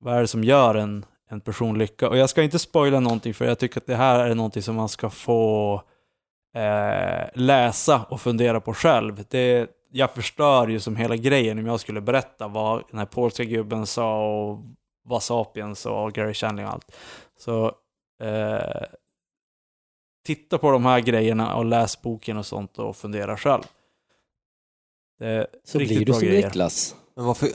[0.00, 2.08] vad är det som gör en, en person lycka?
[2.08, 4.76] Och jag ska inte spoila någonting för jag tycker att det här är någonting som
[4.76, 5.82] man ska få
[6.54, 9.24] eh, läsa och fundera på själv.
[9.28, 13.44] Det, jag förstör ju som hela grejen om jag skulle berätta vad den här polska
[13.44, 14.58] gubben sa och
[15.04, 16.92] vad Sapiens och Gary Shandling och allt.
[17.38, 17.66] Så
[18.22, 18.82] eh,
[20.26, 23.62] titta på de här grejerna och läs boken och sånt och fundera själv.
[25.64, 26.44] Så riktigt blir du bra som grejer.
[26.46, 26.96] Niklas.
[27.16, 27.54] Men, vad, fick,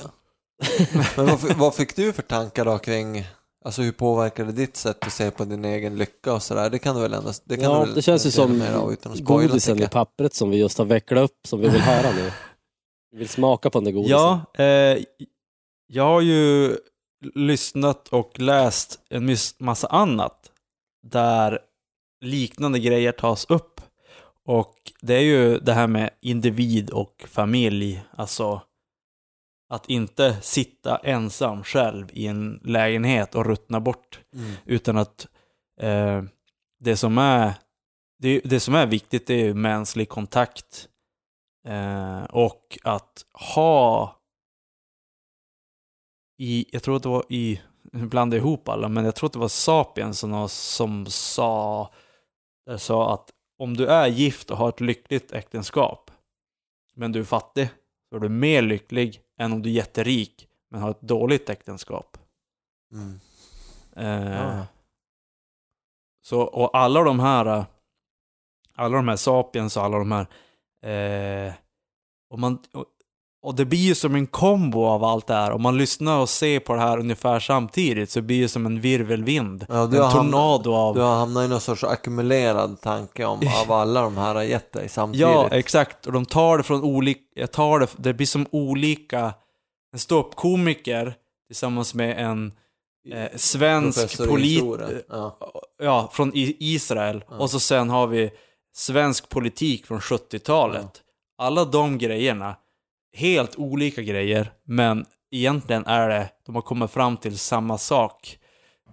[1.17, 3.25] men vad, fick- vad fick du för tankar då kring,
[3.65, 6.69] alltså hur påverkade ditt sätt att se på din egen lycka och sådär?
[6.69, 9.11] Det kan du väl ändå, det kan Ja, väl det känns ju som av utan
[9.11, 12.11] att spoila, godisen i pappret som vi just har vecklat upp som vi vill höra
[12.11, 12.31] nu.
[13.11, 14.17] Vi vill smaka på den där godisen.
[14.17, 15.03] Ja, eh,
[15.87, 16.77] jag har ju
[17.35, 20.51] lyssnat och läst en mis- massa annat
[21.07, 21.59] där
[22.21, 23.81] liknande grejer tas upp.
[24.47, 28.61] Och det är ju det här med individ och familj, alltså
[29.69, 34.51] att inte sitta ensam själv i en lägenhet och ruttna bort, Mm.
[34.65, 35.27] utan att
[35.81, 36.23] eh,
[36.79, 37.53] det, som är,
[38.19, 40.89] det, det som är viktigt är ju mänsklig kontakt
[41.67, 44.15] eh, och att ha
[46.37, 47.61] i, jag tror att det var i,
[47.93, 51.93] nu blandade ihop alla, men jag tror att det var Sapiens som, som sa,
[52.77, 56.11] sa att om du är gift och har ett lyckligt äktenskap,
[56.95, 57.69] men du är fattig,
[58.09, 62.17] så är du mer lycklig än om du är jätterik, men har ett dåligt äktenskap.
[62.91, 63.19] Mm.
[63.95, 64.67] Eh, Ja.
[66.21, 67.65] så, och alla de här, eh,
[68.75, 70.27] alla de här Sapiens och alla de här,
[71.47, 71.53] eh,
[72.29, 72.59] och, man,
[73.45, 75.51] och, det blir ju som en kombo av allt det här.
[75.51, 78.81] Om man lyssnar och ser på det här ungefär samtidigt så blir det som en
[78.81, 79.65] virvelvind.
[79.69, 80.95] Ja, en har hamnat- tornado av...
[80.95, 84.71] Du har hamnat i någon sorts ackumulerad tanke om av alla de här har gett
[84.71, 85.21] dig samtidigt.
[85.21, 86.07] Ja, exakt.
[86.07, 89.33] Och de tar det från olika, jag tar det, det blir som olika,
[89.93, 91.13] en ståuppkomiker
[91.47, 92.53] tillsammans med en
[93.13, 94.63] eh, svensk polit.
[95.09, 95.37] Ja.
[95.83, 97.23] ja, från Israel.
[97.29, 97.35] Ja.
[97.37, 98.31] Och så sen har vi
[98.75, 101.01] svensk politik från 70-talet.
[101.37, 102.55] Alla de grejerna,
[103.15, 108.37] helt olika grejer, men egentligen är det, de har kommit fram till samma sak.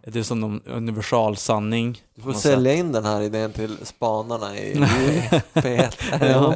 [0.07, 2.03] Det är som någon universal sanning.
[2.14, 4.81] Du får sälja in den här idén till spanarna i, i
[5.55, 5.93] P1.
[6.20, 6.55] Ja.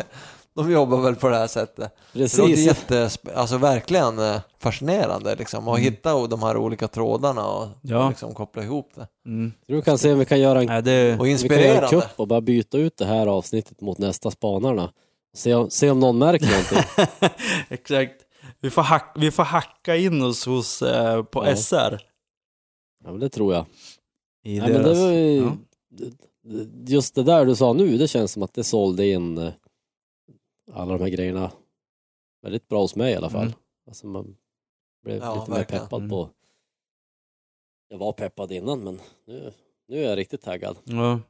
[0.54, 1.92] De jobbar väl på det här sättet.
[2.12, 2.66] Det låter Precis.
[2.66, 5.68] jätte, alltså verkligen eh, fascinerande liksom.
[5.68, 8.02] Att hitta de här olika trådarna och, Ja.
[8.04, 9.06] och liksom koppla ihop det.
[9.26, 9.52] Mm.
[9.66, 11.30] Du kan se om vi kan göra en, Nej, det, Och vi kan göra en
[11.32, 11.88] inspirerande.
[11.88, 14.92] kupp och bara byta ut det här avsnittet mot nästa Spanarna.
[15.36, 17.08] Se om, se om någon märker någonting.
[17.68, 18.26] Exakt.
[18.60, 21.56] Vi får, hack, vi får hacka in oss hos, eh, på Ja.
[21.56, 21.98] SR.
[23.04, 23.66] Ja, men det tror jag.
[24.42, 25.56] I Nej, men det deras, var ju, ja.
[26.86, 29.52] Just det där du sa nu, det känns som att det sålde in eh,
[30.72, 31.50] alla de här grejerna
[32.42, 33.42] väldigt bra hos mig i alla fall.
[33.46, 33.54] Mm.
[33.86, 34.36] Alltså man
[35.04, 36.10] blev Ja, lite mer peppad Mm.
[36.10, 36.30] på
[37.88, 39.52] Jag var peppad innan men nu,
[39.88, 40.76] nu är jag riktigt taggad.
[40.84, 41.20] Ja.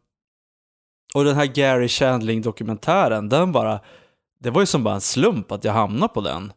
[1.16, 3.80] Och den här Gary Shandling-dokumentären, den bara...
[4.40, 6.52] Det var ju som bara en slump att jag hamnade på den.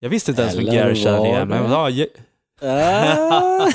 [0.00, 2.08] Jag visste inte ens vem Gary Shandling är, men ja, je-
[2.64, 3.68] Ah.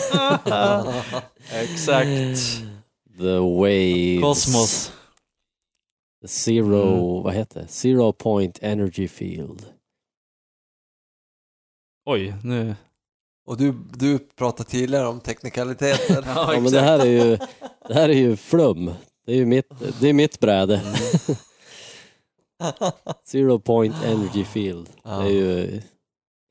[1.51, 2.07] Exakt.
[3.19, 4.21] The waves.
[4.21, 4.91] Kosmos.
[6.21, 7.23] The zero, Mm.
[7.23, 7.67] vad heter det?
[7.67, 9.65] Zero point energy field.
[12.05, 12.75] Oj, nu...
[13.47, 16.23] Och du, du pratade tidigare om teknikaliteter.
[16.35, 17.37] Ja, men det här är ju,
[17.87, 18.91] det här är ju flum.
[19.27, 19.69] Det är ju mitt,
[20.01, 20.81] det är mitt bräde.
[23.23, 24.89] Zero point energy field.
[25.03, 25.81] Det är ju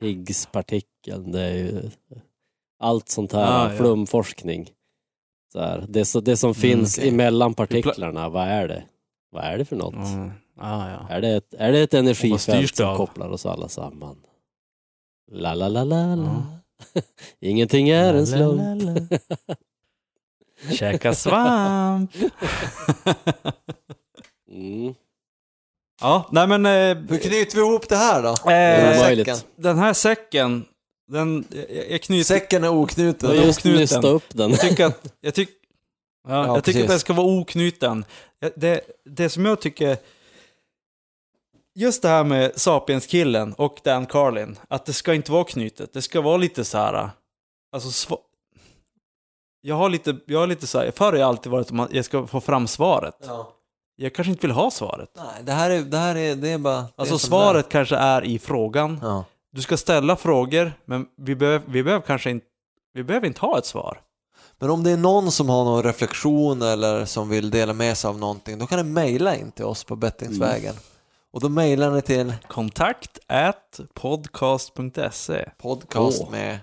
[0.00, 1.90] Higgs-partikeln, det är ju
[2.78, 3.76] allt sånt här, Ah, ja.
[3.78, 4.70] flumforskning.
[5.52, 7.08] Så här, det, så, det som finns okej.
[7.08, 8.84] emellan partiklarna, vad är det?
[9.30, 9.94] Vad är det för något?
[9.94, 10.30] Mm.
[10.58, 11.08] Ah, ja.
[11.10, 12.96] Är, det ett, är det ett energifält som av?
[12.96, 14.16] kopplar oss alla samman?
[15.32, 16.24] La la la la la.
[16.94, 17.02] Ja.
[17.40, 19.12] Ingenting är en La, la, slump.
[20.72, 22.10] Käka svamp.
[24.50, 24.94] Mm.
[26.00, 26.66] ja, nej men...
[26.66, 28.34] Eh, Hur knyter vi ihop det här då?
[28.44, 29.36] Det eh, säcken.
[29.56, 30.64] den här säcken,
[31.12, 31.44] den...
[31.50, 32.24] Jag, jag knyter...
[32.24, 33.30] Säcken är oknuten.
[33.30, 34.04] är just oknuten.
[34.04, 34.50] upp den.
[34.50, 35.14] Jag tycker att...
[35.20, 35.48] Jag, tyck,
[36.28, 38.04] ja, Ja, jag tycker att den ska vara oknuten.
[38.56, 39.96] Det, det som jag tycker...
[41.74, 45.92] Just det här med Sapiens-killen och Dan Carlin, att det ska inte vara knutet.
[45.92, 47.10] Det ska vara lite så här...
[47.72, 48.20] Alltså, sva-
[49.66, 52.04] jag har lite, jag har lite så här, förr har jag alltid varit att jag
[52.04, 53.14] ska få fram svaret.
[53.26, 53.52] Ja.
[53.96, 55.10] Jag kanske inte vill ha svaret.
[55.16, 56.80] Nej, det här är, det här är, det är bara...
[56.80, 59.00] det Alltså är svaret kanske är i frågan.
[59.02, 59.24] Ja.
[59.52, 62.46] Du ska ställa frågor, men vi behöver, vi behöver kanske inte,
[62.92, 64.00] vi behöver inte ha ett svar.
[64.58, 68.08] Men om det är någon som har någon reflektion eller som vill dela med sig
[68.08, 70.74] av någonting, då kan ni mejla in till oss på bettingsvägen.
[71.32, 75.48] Och då mejlar ni till Kontakt at podcast.se.
[75.58, 76.58] podcast med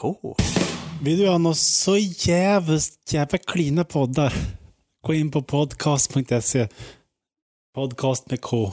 [0.00, 0.36] K.
[1.02, 4.32] Vill du ha något så jävligt jävla klina poddar?
[5.02, 6.68] Gå in på podcast.se.
[7.74, 8.72] Podcast med K.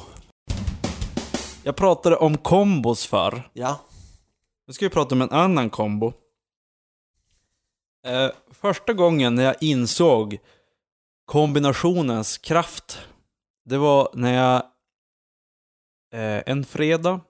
[1.64, 3.50] Jag pratade om kombos för.
[3.54, 3.80] Ja.
[4.68, 6.14] Nu ska vi prata om en annan kombo.
[8.06, 10.38] Eh, första gången när jag insåg
[11.26, 13.00] kombinationens kraft,
[13.66, 14.56] det var när jag
[16.14, 17.22] eh, en fredag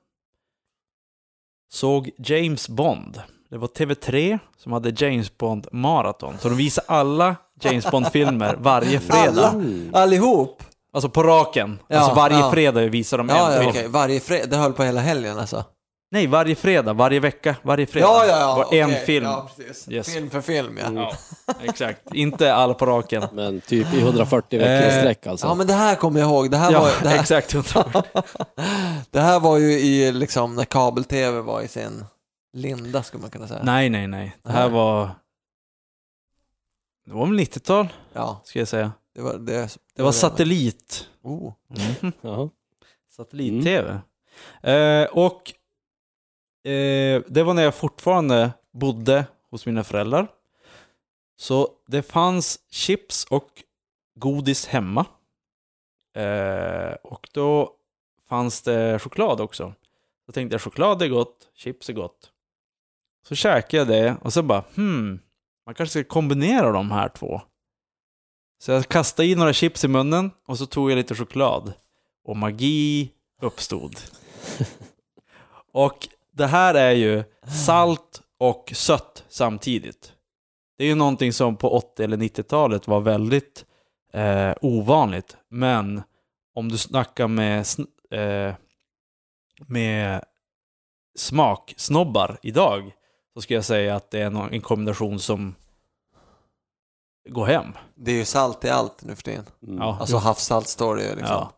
[1.69, 3.21] såg James Bond.
[3.53, 6.33] Det var TV3 som hade James Bond maraton.
[6.41, 9.49] Så de visade alla James Bond-filmer varje fredag.
[9.49, 9.89] Mm.
[9.93, 10.63] Allihop?
[10.93, 11.79] Alltså på raken.
[11.87, 12.51] Ja, alltså varje ja.
[12.51, 13.69] fredag visar de Ja, en ja film.
[13.69, 13.87] okej.
[13.87, 14.47] Varje fredag.
[14.47, 15.63] Det höll på hela helgen alltså?
[16.11, 18.07] Nej, varje fredag, varje vecka, varje fredag.
[18.07, 18.55] Ja, ja, ja.
[18.55, 19.05] Var en okej.
[19.05, 19.25] film.
[19.25, 19.89] Ja, precis.
[19.89, 20.13] Yes.
[20.13, 21.13] Film för film, ja.
[21.47, 22.13] Ja, exakt.
[22.13, 23.23] Inte alla på raken.
[23.33, 25.47] Men typ i 140 veckor i sträck alltså.
[25.47, 26.51] Ja, men det här kommer jag ihåg.
[26.51, 27.51] Det här, Ja, var, det här, exakt.
[29.11, 32.05] det här var ju i liksom när kabel-tv var i sin
[32.53, 33.63] linda, skulle man kunna säga.
[33.63, 34.37] nej, nej, nej.
[34.43, 34.73] Det här Nej.
[34.73, 35.09] var...
[37.05, 38.91] Det var väl 90-tal, Ja, ska jag säga.
[39.13, 39.77] det var det.
[39.95, 41.09] Det var satellit.
[41.21, 41.53] Oh.
[42.21, 42.49] Ja.
[43.09, 43.99] Satellit-tv.
[44.63, 45.53] Eh, och
[46.69, 50.27] eh, det var när jag fortfarande bodde hos mina föräldrar.
[51.37, 53.49] Så det fanns chips och
[54.15, 55.05] godis hemma.
[56.15, 57.73] Eh, och då
[58.29, 59.73] fanns det choklad också.
[60.27, 62.31] Då tänkte jag choklad är gott, chips är gott.
[63.27, 65.19] Så käkade jag det och så bara hmm,
[65.65, 67.41] man kanske ska kombinera de här två.
[68.59, 71.73] Så jag kastade i några chips i munnen och så tog jag lite choklad.
[72.23, 73.11] Och magi
[73.41, 73.95] uppstod.
[75.71, 77.23] och det här är ju
[77.65, 80.13] salt och sött samtidigt.
[80.77, 83.65] Det är ju någonting som på 80 eller 90-talet var väldigt
[84.13, 85.37] eh, ovanligt.
[85.49, 86.03] Men
[86.55, 87.65] om du snackar med,
[88.11, 88.55] eh,
[89.67, 90.23] med
[91.15, 92.91] smaksnobbar idag
[93.33, 95.55] så ska jag säga att det är en kombination som
[97.29, 97.73] går hem.
[97.95, 99.45] Det är ju salt i allt nu för tiden.
[99.67, 99.77] Mm.
[99.77, 99.97] Ja.
[99.99, 101.25] Alltså havssalt står det ju liksom.
[101.27, 101.51] Ja.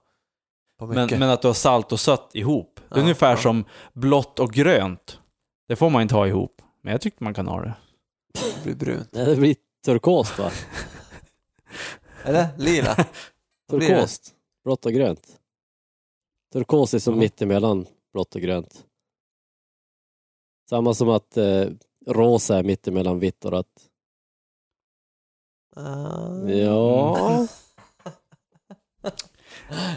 [0.88, 2.76] Men, men att du har salt och sött ihop.
[2.90, 3.38] Det är Ja, ungefär ja.
[3.38, 5.20] som blått och grönt.
[5.68, 6.62] Det får man inte ha ihop.
[6.82, 7.74] Men jag tyckte man kan ha det.
[8.34, 9.10] Det blir brunt.
[9.12, 9.56] Nej, det blir
[9.86, 10.52] turkost va?
[12.24, 12.48] Eller?
[12.58, 12.96] Lila?
[13.70, 14.32] Turkost.
[14.64, 15.28] Blått och grönt.
[16.54, 17.20] Turkos är som Ja.
[17.20, 18.86] mittemellan blått och grönt.
[20.70, 21.66] Samma som att eh,
[22.08, 23.90] rosa är mittemellan vitt och rött.
[25.76, 26.50] Ah.
[26.50, 27.48] Ja.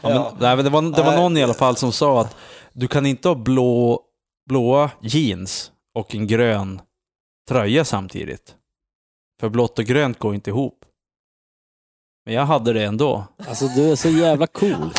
[0.02, 2.36] Ja, men, nej, men det, var, det var någon i alla fall som sa att
[2.72, 4.02] du kan inte ha blå,
[4.48, 6.80] blåa jeans och en grön
[7.48, 8.54] tröja samtidigt.
[9.40, 10.84] För blått och grönt går inte ihop.
[12.24, 13.24] Men jag hade det ändå.
[13.48, 14.92] Alltså du är så jävla cool.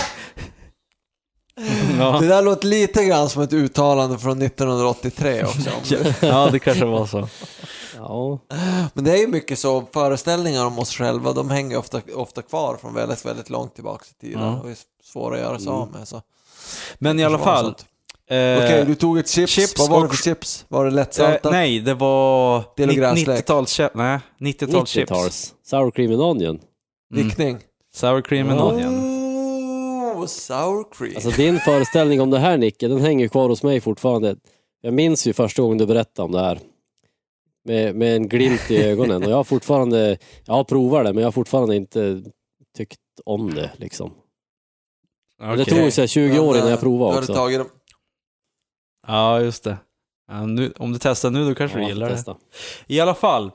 [2.00, 5.96] Ja, Det där låter lite grann som ett uttalande från 1983 också.
[6.26, 7.28] ja det kanske var så.
[7.98, 8.40] Ja,
[8.94, 12.78] Men det är ju mycket så, föreställningar om oss själva, de hänger ofta, ofta kvar
[12.82, 14.60] från väldigt, väldigt långt tillbaka i tiden Ja.
[14.60, 16.08] och är svåra att göra sig av med.
[16.08, 16.22] Så.
[17.00, 17.66] Men i alla fall.
[17.66, 17.72] eh,
[18.58, 19.52] Okej, du tog ett chips.
[19.54, 20.66] chips Vad var det och- för chips?
[20.68, 21.52] Var det eh, lättsaltat?
[21.52, 23.40] nej, det var Del och nitt- gräslök.
[23.40, 25.12] 90-tals nej, 90-tals chips.
[25.12, 25.54] 90-tals.
[25.70, 26.60] Sour cream and onion.
[27.14, 27.24] Mm.
[27.28, 27.58] Riktning?
[27.96, 29.19] Sour cream and onion.
[30.22, 31.16] Oh, sour cream.
[31.16, 34.36] Alltså din föreställning om det här Nicke, den hänger kvar hos mig fortfarande.
[34.82, 36.60] Jag minns ju första gången du berättade om det här.
[37.66, 41.22] Med, med en glimt i ögonen och jag har fortfarande, jag har provat det men
[41.22, 42.24] jag har fortfarande inte
[42.78, 44.14] tyckt om det liksom.
[45.40, 47.34] Men Det tog ju så här 20 år innan jag Du provade också.
[47.34, 47.70] tagit dem.
[49.08, 49.78] Ja, just det.
[50.28, 52.16] Ja, nu, om du testar nu, då kanske Ja, du gillar det.
[52.16, 52.38] testa.
[52.88, 53.52] I alla fall,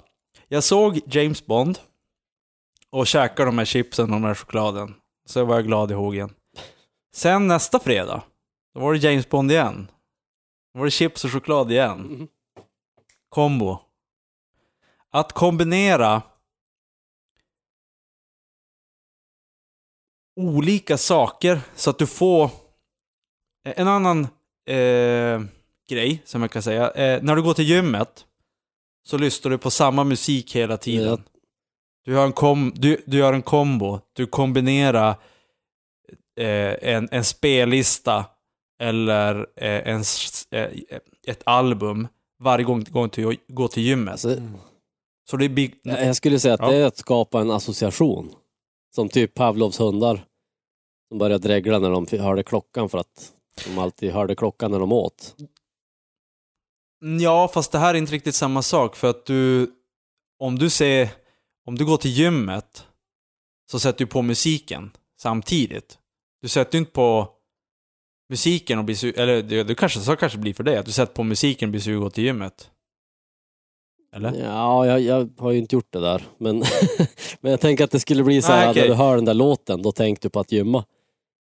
[0.49, 1.79] jag såg James Bond
[2.91, 4.95] och käkade de här chipsen och den här chokladen.
[5.27, 6.31] Så var jag glad i hågen.
[7.15, 8.23] Sen nästa fredag,
[8.75, 9.91] då var det James Bond igen.
[10.73, 11.99] Då var det chips och choklad igen.
[11.99, 12.29] Mhm.
[13.29, 13.79] Kombo.
[15.11, 16.23] Att kombinera
[20.37, 22.51] olika saker så att du får
[23.65, 24.27] en annan
[24.67, 25.41] eh,
[25.89, 26.91] grej som jag kan säga.
[26.91, 28.27] Eh, när du går till gymmet
[29.07, 31.09] så lyssnar du på samma musik hela tiden.
[31.09, 31.19] Ja.
[32.05, 34.01] Du, gör en kom, du, du gör en kombo.
[34.13, 35.17] Du kombinerar
[36.43, 38.27] en, en spellista
[38.81, 40.03] eller eh, en,
[40.51, 40.69] eh,
[41.27, 42.09] ett album
[42.43, 44.13] varje gång, gång du går till gymmet.
[44.13, 44.37] Alltså,
[45.31, 45.71] så det blir...
[45.83, 46.71] jag jag skulle säga att Ja.
[46.71, 48.35] det är att skapa en association.
[48.95, 50.25] Som typ Pavlovs hundar.
[51.09, 53.33] Som började dregla när de hörde klockan för att
[53.65, 55.35] de alltid hörde klockan när de åt.
[57.21, 59.71] Ja, fast det här är inte riktigt samma sak för att du,
[60.39, 61.09] om du ser,
[61.67, 62.87] om du går till gymmet
[63.71, 65.99] så sätter du på musiken samtidigt.
[66.45, 67.29] Du sätter ju inte på
[68.31, 70.93] musiken och blir su- eller det, det kanske så kanske blir för dig, att du
[70.93, 72.71] sätter på musiken och blir sugen att gå till gymmet.
[74.17, 74.33] Eller?
[74.43, 76.23] Ja, jag, jag har ju inte gjort det där.
[76.39, 76.59] Men,
[77.41, 78.83] men jag tänker att det skulle bli så här att okej.
[78.83, 80.85] när du hör den där låten, då tänkte du på att gymma.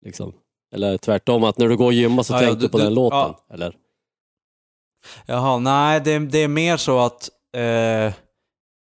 [0.05, 0.33] Liksom.
[0.75, 2.77] Eller tvärtom, att när du går och gymma så Ja, ja, tänkte du- du på
[2.77, 3.17] du- den låten.
[3.19, 3.45] ja.
[3.53, 3.75] Eller?
[5.25, 8.13] Jaha, nej det, det är mer så att eh,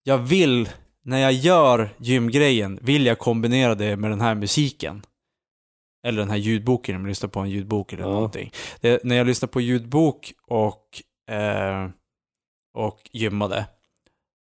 [0.04, 0.70] jag vill,
[1.04, 5.06] när jag gör gymgrejen, vill jag kombinera det med den här musiken.
[6.08, 8.10] Eller den här ljudboken, om jag lyssnar på en ljudbok eller Ja.
[8.10, 8.52] någonting.
[8.82, 11.02] Det, när jag lyssnar på ljudbok och,
[11.36, 11.90] eh,
[12.78, 13.66] och gymmade,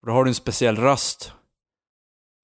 [0.06, 1.32] då har du en speciell röst.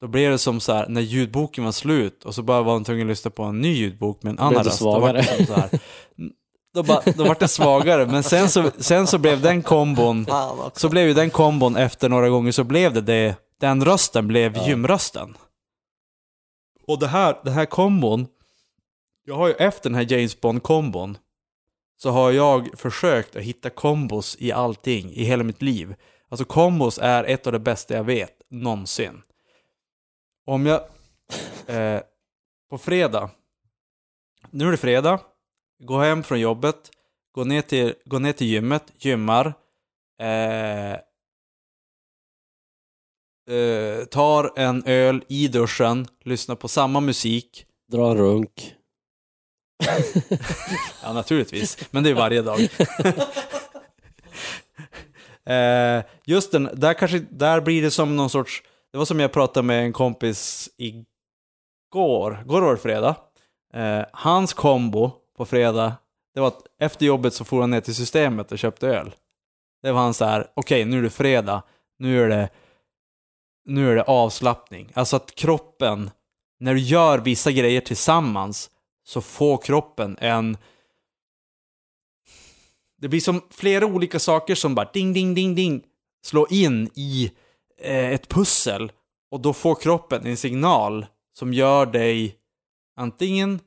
[0.01, 2.85] Då blir det som så här, när ljudboken var slut och så bara var man
[2.85, 4.81] tvungen att lyssna på en ny ljudbok med en annan röst.
[4.81, 5.37] Då var det svagare?
[5.37, 5.71] som så här,
[6.75, 10.27] då, bara, då var det svagare, men sen så, sen så blev den kombon,
[10.75, 14.57] så blev ju den kombon efter några gånger så blev det, det den rösten blev
[14.57, 14.69] Ja.
[14.69, 15.37] gymrösten.
[16.87, 18.27] Och det här, den här kombon,
[19.25, 21.19] jag har ju efter den här James Bond-kombon,
[21.97, 25.95] så har jag försökt att hitta kombos i allting, i hela mitt liv.
[26.29, 29.23] Alltså kombos är ett av det bästa jag vet, någonsin.
[30.47, 30.81] Om jag,
[31.67, 32.03] eh,
[32.71, 33.31] på fredag,
[34.51, 35.21] nu är det fredag,
[35.85, 36.91] går hem från jobbet,
[37.35, 39.55] går ner till, går ner till gymmet, gymmar,
[40.21, 40.93] eh,
[43.57, 48.75] eh, tar en öl i duschen, lyssnar på samma musik, Dra en runk.
[51.03, 51.79] Ja, naturligtvis.
[51.91, 52.61] Men det är varje dag.
[55.47, 58.63] eh, just den, där kanske, där blir det som någon sorts,
[58.93, 63.17] det var som jag pratade med en kompis igår, går var det fredag.
[63.75, 65.97] Eh, hans kombo på fredag,
[66.35, 69.15] det var att efter jobbet så for han ner till systemet och köpte öl.
[69.83, 71.63] Det var han så här, okej nu är det fredag,
[71.99, 72.49] nu är det,
[73.65, 74.93] nu är det avslappning.
[74.95, 76.11] Alltså att kroppen,
[76.61, 78.71] när du gör vissa grejer tillsammans,
[79.05, 80.57] så får kroppen en...
[82.99, 85.85] Det blir som flera olika saker som bara ding, ding, ding, ding
[86.25, 87.33] slår in i
[87.79, 88.93] eh, ett pussel.
[89.31, 92.37] Och då får kroppen en signal som gör dig
[92.97, 93.61] antingen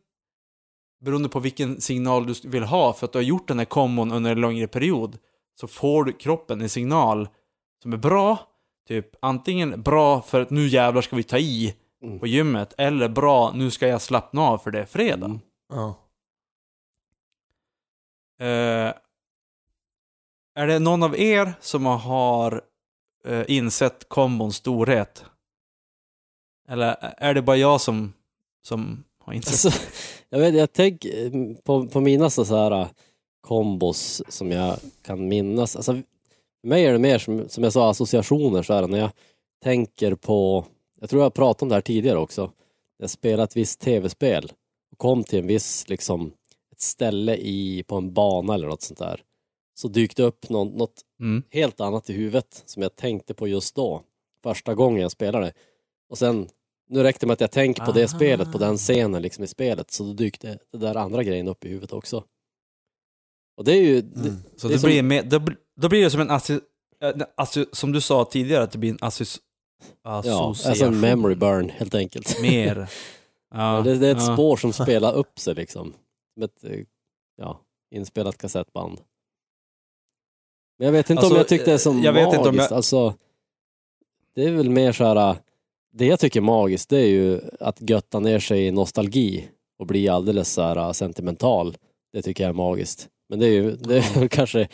[1.01, 4.11] beroende på vilken signal du vill ha för att du har gjort den här kombon
[4.11, 5.17] under en längre period
[5.59, 7.29] så får du kroppen en signal
[7.83, 8.37] som är bra.
[8.87, 11.75] Typ antingen bra för att nu jävlar ska vi ta i
[12.05, 12.19] Mm.
[12.19, 15.25] på gymmet eller bra nu ska jag slappna av för det är fredag.
[15.25, 15.39] Mm.
[15.69, 15.95] Ja.
[18.39, 18.93] Eh,
[20.55, 22.61] är det någon av er som har
[23.25, 25.25] eh, insett kombons storhet?
[26.69, 28.13] Eller är det bara jag som,
[28.63, 29.65] som har insett?
[29.65, 29.81] Alltså,
[30.29, 32.87] jag, vet, jag tänker eh, på, på mina så här eh,
[33.41, 35.75] kombos som jag kan minnas.
[35.75, 35.93] Alltså,
[36.61, 39.11] för mig är det mer som, som jag sa associationer så här när jag
[39.63, 40.65] tänker på,
[40.99, 42.51] jag tror jag pratade om det här tidigare också,
[42.97, 44.51] jag spelade ett visst tv-spel
[44.91, 46.33] och kom till en viss liksom
[46.71, 49.23] ett ställe i, på en bana eller något sånt där.
[49.77, 51.43] så dykte upp någon, något Mm.
[51.51, 54.03] helt annat i huvudet som jag tänkte på just då.
[54.43, 55.53] Första gången jag spelade.
[56.09, 56.47] Och sen,
[56.89, 59.47] nu räckte det med att jag tänker på det spelet, på den scenen liksom i
[59.47, 62.23] spelet, så då dykte det där andra grejen upp i huvudet också.
[63.57, 64.35] Och det är ju, det, Mm.
[64.57, 66.59] Så Det det är som- blir med, då, blir- då blir det som en assi,
[67.01, 69.25] äh, assi, som du sa tidigare, att det blir en assi,
[70.03, 72.41] ja, alltså en memory burn helt enkelt.
[72.41, 72.89] Mer.
[73.57, 74.33] Ja, det, det är ett ja.
[74.33, 75.93] spår som spelar upp sig liksom.
[76.33, 76.79] Som ett eh,
[77.37, 77.59] ja,
[77.95, 79.01] inspelat kassettband.
[80.79, 82.37] Men jag vet inte Alltså, om jag tyckte det är så jag vet magiskt.
[82.37, 83.13] inte om jag- Alltså,
[84.35, 85.35] det är väl mer så här,
[85.93, 89.47] det jag tycker är magiskt det är ju att götta ner sig i nostalgi
[89.79, 91.77] och bli alldeles så här sentimental.
[92.13, 93.07] Det tycker jag är magiskt.
[93.29, 94.67] Men det är ju det är kanske,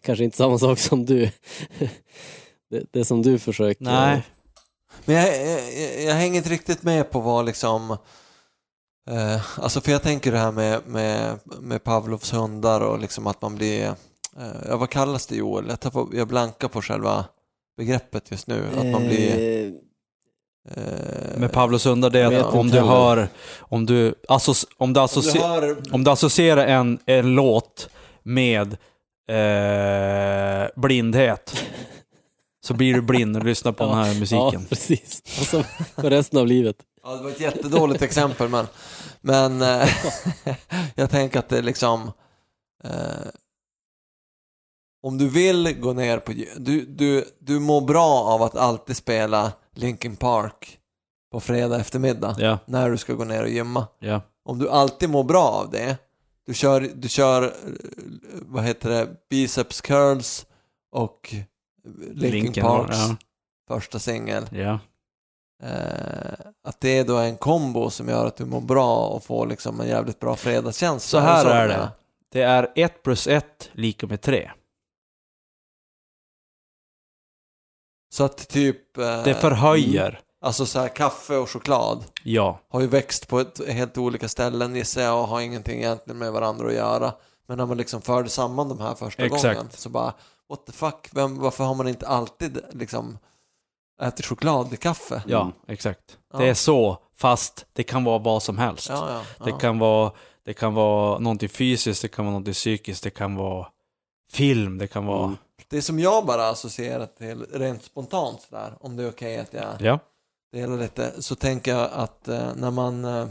[0.00, 1.30] kanske inte samma sak som du.
[2.70, 3.84] Det, det som du försöker.
[3.84, 4.22] Nej.
[5.04, 7.90] Men jag, jag, jag hänger inte riktigt med på vad liksom...
[9.10, 13.42] Eh, alltså för jag tänker det här med, med, med Pavlovs hundar och liksom att
[13.42, 13.86] man blir...
[14.38, 15.64] Eh, vad kallas det Joel?
[15.68, 17.24] Jag, tappar, jag blankar på själva
[17.76, 18.66] begreppet just nu.
[18.78, 19.66] Att man blir...
[19.66, 19.72] Eh,
[20.76, 22.88] Eh, Med Pavlos hundar, det är att om du heller.
[22.88, 25.76] har, om du, associ, om du, om associ, du har...
[25.92, 27.88] om du associerar en, en låt
[28.22, 28.76] med
[29.30, 31.64] eh, blindhet,
[32.66, 34.64] så blir du blind och lyssnar på den här Ja, musiken.
[34.68, 35.22] precis.
[35.40, 35.62] Och så
[36.02, 36.76] för resten av livet.
[37.02, 38.66] Ja, det var ett jättedåligt exempel men,
[39.20, 39.88] men eh,
[40.94, 42.12] jag tänker att det är liksom
[42.84, 43.28] eh,
[45.02, 49.52] om du vill gå ner på du, du, du mår bra av att alltid spela
[49.74, 50.78] Linkin Park
[51.32, 53.86] på fredag eftermiddag Ja, när du ska gå ner och gymma.
[53.98, 54.20] ja.
[54.44, 55.96] Om du alltid mår bra av det,
[56.46, 57.50] du kör, du kör eh,
[58.42, 60.46] vad heter det, biceps curls
[60.92, 61.34] och
[61.98, 63.16] Linkin, Linkin, Parks ja.
[63.68, 64.48] första singel.
[64.52, 64.78] ja.
[65.62, 66.32] Eh,
[66.64, 69.80] att det då är en kombo som gör att du mår bra och får liksom
[69.80, 71.20] en jävligt bra fredagskänsla.
[71.20, 71.88] Så här är det.
[72.32, 74.50] Det är 1 plus 1 lika med 3.
[78.12, 78.96] Så att typ...
[78.98, 80.20] Eh, Det förhöjer.
[80.40, 82.60] Alltså så här kaffe och choklad Ja.
[82.68, 86.32] har ju växt på ett helt olika ställen gissar jag och har ingenting egentligen med
[86.32, 87.12] varandra att göra.
[87.46, 89.42] Men när man liksom förde samman de här första Exakt.
[89.42, 90.14] gången så bara
[90.50, 93.18] what the fuck, Vem, varför har man inte alltid liksom
[94.02, 95.22] ätit choklad i kaffe?
[95.26, 95.52] Ja, Mm.
[95.68, 96.18] exakt.
[96.32, 96.38] Ja.
[96.38, 98.88] Det är så, fast det kan vara vad som helst.
[98.88, 99.44] Ja, ja, ja.
[99.44, 100.12] Det, kan vara,
[100.44, 103.66] det kan vara någonting fysiskt, det kan vara någonting psykiskt, det kan vara
[104.32, 105.24] film, det kan vara...
[105.24, 105.36] Mm.
[105.68, 109.64] Det som jag bara associerar till rent spontant sådär, om det är okej att jag
[109.78, 109.98] Ja.
[110.52, 113.26] delar lite, så tänker jag att eh, när man eh,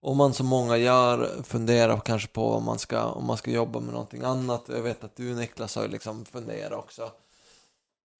[0.00, 3.80] om man som många gör funderar kanske på om man ska, om man ska jobba
[3.80, 4.64] med någonting annat.
[4.68, 7.10] Jag vet att du Niklas har liksom funderat också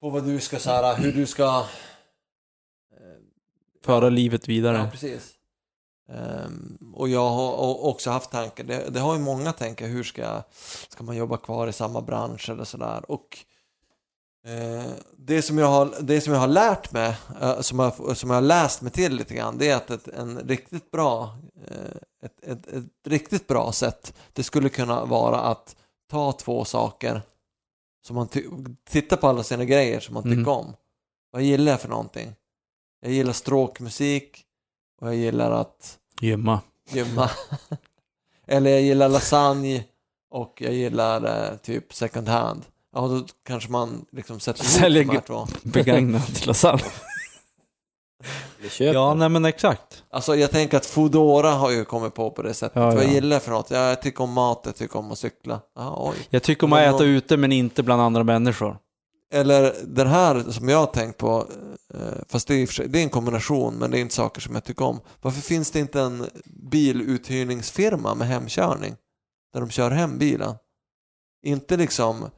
[0.01, 1.65] på vad du ska, så här, hur du ska
[2.91, 3.19] eh,
[3.83, 4.77] Föra livet vidare.
[4.77, 5.33] Ja, precis.
[6.09, 10.43] Ehm, och jag har också haft tankar, det, det har ju många tankar, hur ska,
[10.89, 13.11] ska man jobba kvar i samma bransch eller sådär.
[13.11, 13.37] Och
[15.17, 18.37] det, som jag har, det som jag har lärt mig, eh, som, jag, som jag
[18.37, 21.37] har läst mig till lite grann, det är att ett, en riktigt bra,
[21.67, 25.75] eh, ett, ett, ett riktigt bra sätt, det skulle kunna vara att
[26.09, 27.21] ta två saker
[28.07, 28.27] som man
[28.89, 30.37] tittar på alla sina grejer som man Mhm.
[30.37, 30.73] tycker om.
[31.31, 32.35] Vad gillar jag för någonting?
[33.01, 34.43] Jag gillar stråkmusik
[35.01, 36.61] och jag gillar att Gymma.
[36.91, 37.29] gymma.
[38.47, 39.83] Eller jag gillar lasagne
[40.29, 42.65] och jag gillar eh, typ second hand.
[42.95, 45.47] Ja, då kanske man liksom sätter ihop Säljer de här två.
[45.63, 46.83] Begagnat lasagne.
[48.79, 50.03] Ja, nej men exakt.
[50.09, 52.75] Alltså jag tänker att Foodora har ju kommit på på det sättet.
[52.75, 53.11] Ja, Vad ja.
[53.11, 53.71] gillar jag för något?
[53.71, 55.59] Ja, jag tycker om mat, jag tycker om att cykla.
[55.75, 56.27] Ja, oj.
[56.29, 58.77] Jag tycker om att äta ute men inte bland andra människor.
[59.33, 61.47] Eller den här som jag har tänkt på,
[61.93, 64.63] eh, fast det är, det är en kombination, men det är inte saker som jag
[64.63, 64.99] tycker om.
[65.21, 68.95] Varför finns det inte en biluthyrningsfirma med hemkörning?
[69.53, 70.55] Där de kör hem bilen?
[71.45, 72.29] Inte liksom,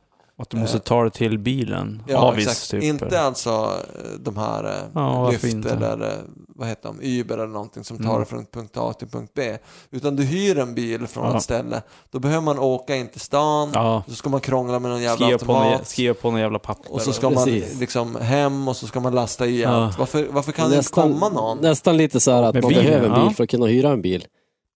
[0.41, 2.03] Att du måste ta det till bilen.
[2.07, 2.83] ja Avis, exakt, typ.
[2.83, 6.13] inte alltså eh, de här eh, Ja, Lyft eller eh,
[6.55, 8.19] vad heter de, Uber eller någonting som tar Mm.
[8.19, 9.57] det från punkt A till punkt B.
[9.91, 11.37] Utan du hyr en bil från Ja.
[11.37, 11.81] ett ställe,
[12.11, 15.25] då behöver man åka in till stan, Ja, så ska man krångla med någon jävla
[15.25, 15.87] skriva på, någon, automat.
[15.87, 16.93] skriva på någon jävla papper.
[16.93, 19.69] Och så ska man liksom hem och så ska man lasta i Ja.
[19.69, 19.99] allt.
[19.99, 21.57] Varför, varför kan det inte komma någon?
[21.57, 23.25] Nästan lite så här att Med man behöver en ja.
[23.25, 24.25] bil för att kunna hyra en bil.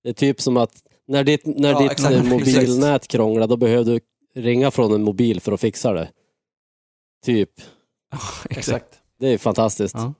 [0.03, 0.71] Det är typ som att
[1.07, 3.99] när ditt, när Ja, ditt exakt, eh, mobilnät krånglar, då behöver du
[4.35, 6.09] ringa från en mobil för att fixa det.
[7.25, 7.51] Typ.
[8.49, 8.99] Exakt.
[9.19, 9.95] Det är fantastiskt.
[9.95, 10.13] Ja.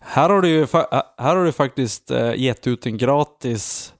[0.00, 0.66] Här har du ju
[1.16, 3.94] här har du faktiskt eh, gett ut en gratis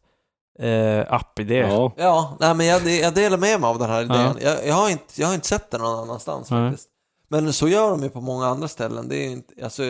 [0.59, 1.59] eh, app-idé.
[1.59, 1.93] Ja.
[1.97, 4.17] Ja, nej men jag, jag delar med mig av den här idén.
[4.21, 4.35] Ja.
[4.41, 6.71] Jag, jag, har inte, jag har inte sett den någon annanstans Nej.
[6.71, 6.89] faktiskt.
[7.29, 9.09] Men så gör de ju på många andra ställen.
[9.09, 9.85] Det är inte, alltså,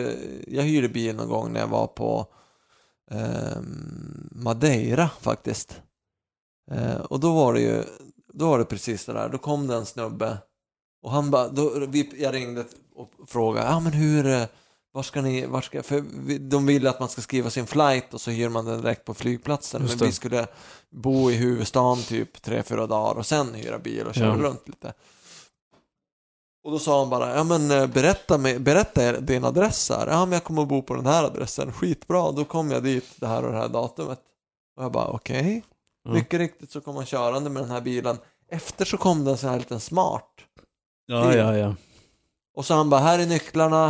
[0.47, 2.25] jag hyrde bil någon gång när jag var på
[3.11, 5.81] ehm, Madeira faktiskt.
[6.71, 7.83] Eh, och då var det ju,
[8.33, 10.37] då var det precis det där, då kom det en snubbe
[11.03, 12.65] och han bara, då, vi, jag ringde
[12.95, 14.43] och frågade, ja men hur, eh,
[14.93, 16.03] var ska ni, var ska, för
[16.39, 19.13] de vill att man ska skriva sin flight och så hyr man den direkt på
[19.13, 19.81] flygplatsen.
[19.81, 20.47] Men vi skulle
[20.89, 24.43] bo i huvudstaden typ tre, fyra dagar och sen hyra bil och köra Ja.
[24.43, 24.93] runt lite.
[26.63, 30.07] Och då sa han bara, ja men eh, berätta, med, berätta er din adress här.
[30.07, 32.31] Ja men jag kommer att bo på den här adressen, skitbra.
[32.31, 34.19] Då kom jag dit det här och det här datumet.
[34.77, 35.63] Och jag bara, okej.
[36.03, 36.11] Ja.
[36.11, 38.17] Mycket riktigt så kom han körande med den här bilen.
[38.51, 40.29] Efter så kom det en sån här liten smart.
[41.05, 41.75] Ja, ja, ja.
[42.55, 43.87] Och så han bara, här är nycklarna,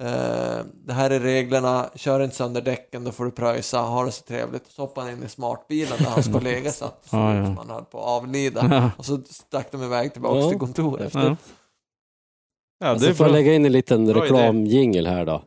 [0.00, 4.12] eh, det här är reglerna, kör inte sönder däcken, då får du pröjsa, ha det
[4.12, 4.66] så trevligt.
[4.70, 7.44] Så hoppade han in i smartbilen där hans kollega satt, så Ja, ja.
[7.46, 8.68] som han höll på att avlida.
[8.70, 10.48] Ja, Och så stack de iväg tillbaka Ja.
[10.50, 11.14] till kontoret.
[11.14, 11.22] ja.
[11.24, 11.36] ja
[12.78, 15.42] Ja, det är så får jag lägga in en liten reklamjingel här då.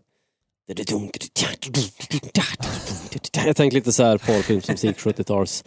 [3.46, 5.64] Jag tänker lite så här porrfilmsmusik, 70-tals.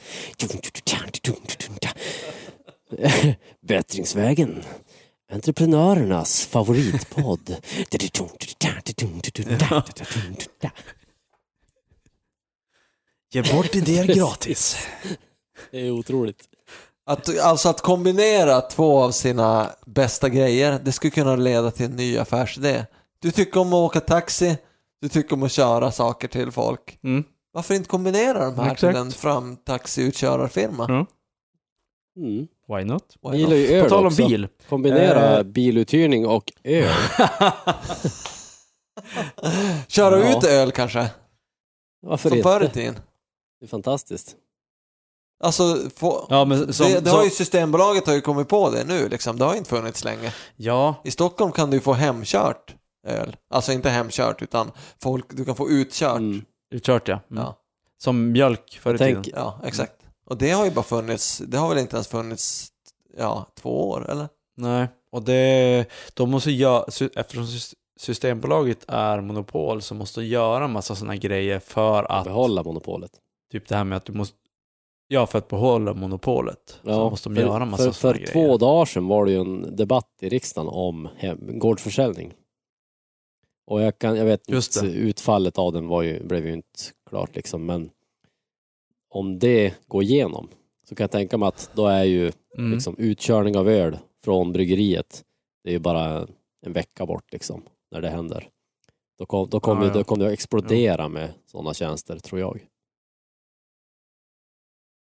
[3.67, 4.63] Bättringsvägen.
[5.33, 7.57] Entreprenörernas favoritpodd.
[13.33, 14.77] Ge bort idéer gratis.
[15.71, 16.45] Det är otroligt.
[17.07, 21.97] Att, alltså att kombinera två av sina bästa grejer, det skulle kunna leda till en
[21.97, 22.87] ny affärsidé.
[23.23, 24.57] Du tycker om att åka taxi,
[25.01, 26.99] du tycker om att köra saker till folk.
[27.03, 27.25] Mm.
[27.53, 28.81] Varför inte kombinera de här Exakt.
[28.81, 30.87] till en framtaxiutkörarfirma?
[30.89, 31.07] Ja.
[32.23, 32.49] Mm.
[32.69, 33.17] Why not?
[33.23, 34.27] Why gillar ju På öl tal om också.
[34.29, 34.49] bil.
[34.69, 35.43] Kombinera Eh.
[35.43, 36.95] biluthyrning och öl.
[39.89, 40.39] Köra Ja.
[40.39, 41.11] ut öl kanske,
[42.03, 42.75] Varför som förr i inte?
[42.75, 42.95] tiden.
[43.61, 44.37] Det är fantastiskt.
[45.45, 48.85] Alltså, få, Ja, men som, det, det har ju Systembolaget har ju kommit på det
[48.85, 50.35] nu liksom, det har inte funnits länge.
[50.57, 52.75] ja, I Stockholm kan du ju få hemkört
[53.07, 53.37] öl.
[53.51, 54.71] Alltså inte hemkört, utan
[55.03, 56.17] folk, du kan få utkört.
[56.19, 56.43] Mm.
[56.75, 57.21] utkört ja.
[57.31, 57.43] Mm.
[57.43, 57.57] Ja.
[57.99, 59.25] Som mjölk förr i tiden.
[59.35, 59.93] Ja, exakt.
[60.27, 62.69] Och det har ju bara funnits, det har väl inte ens funnits,
[63.19, 64.29] ja, två år eller?
[64.57, 66.85] Nej, och det, de måste göra,
[67.17, 72.25] eftersom sys- Systembolaget är monopol så måste de göra en massa sådana grejer för att,
[72.25, 73.11] Behålla monopolet.
[73.53, 74.37] typ det här med att du måste,
[75.09, 76.81] ja för att behålla monopolet.
[76.85, 78.33] så måste de för, göra en massa för, för grejer.
[78.33, 82.33] två dagar sedan var det ju en debatt i riksdagen om hem, gårdsförsäljning.
[83.71, 86.79] Och jag, kan, jag vet Just inte, utfallet av den var ju, blev ju inte
[87.09, 87.91] klart liksom, men
[89.09, 90.49] om det går igenom
[90.89, 92.73] så kan jag tänka mig att då är ju Mm.
[92.73, 95.25] liksom, utkörning av öl från bryggeriet,
[95.65, 96.27] det är ju bara
[96.61, 98.49] en vecka bort liksom, när det händer.
[99.19, 100.05] Då, kom, då kommer Ja, ju ja.
[100.05, 102.67] kommer det att explodera med sådana tjänster, tror jag.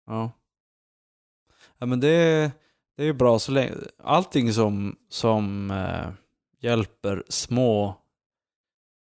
[0.06, 0.30] Ja.
[1.78, 2.50] ja men det,
[2.96, 6.10] det är ju bra så länge, allting som, som eh,
[6.60, 7.94] hjälper små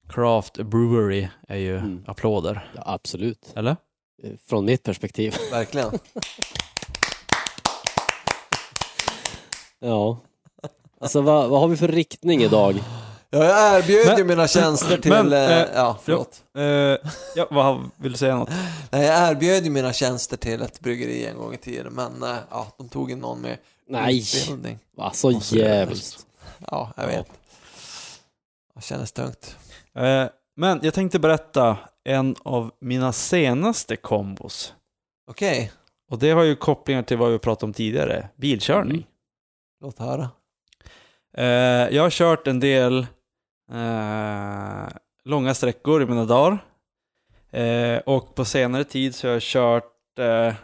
[0.10, 2.04] craft brewery är ju Mm.
[2.08, 2.72] applåder.
[2.76, 3.54] Ja, absolut.
[3.56, 3.72] Eller?
[4.24, 5.36] Eh, Från mitt perspektiv.
[5.52, 6.00] Verkligen.
[9.80, 10.20] Ja.
[11.02, 12.84] Alltså vad, vad har vi för riktning idag?
[13.30, 16.44] Ja, jag erbjöd Men- ju mina tjänster till, men, eh, eh, ja, förlåt.
[16.58, 16.64] Eh,
[17.36, 18.50] ja, vad vill du säga något?
[18.92, 22.36] Nej, jag erbjöd ju mina tjänster till ett bryggeri en gång i tiden, men eh,
[22.50, 23.58] ja, de tog in någon med
[23.88, 24.80] Nej, utbildning.
[24.98, 26.26] va, så jävligt.
[26.72, 27.28] Ja, jag vet.
[28.76, 29.56] Det kändes tungt.
[30.00, 34.74] Eh, men jag tänkte berätta en av mina senaste kombos.
[35.28, 35.72] Okej,
[36.10, 38.98] Och det har ju kopplingar till vad vi pratade om tidigare, bilkörning.
[38.98, 39.04] Mm.
[39.82, 40.30] låt höra.
[41.38, 43.08] Eh, jag har kört en del
[43.72, 44.88] eh,
[45.24, 46.66] långa sträckor i mina dagar.
[48.06, 50.20] Och på senare tid så har jag kört,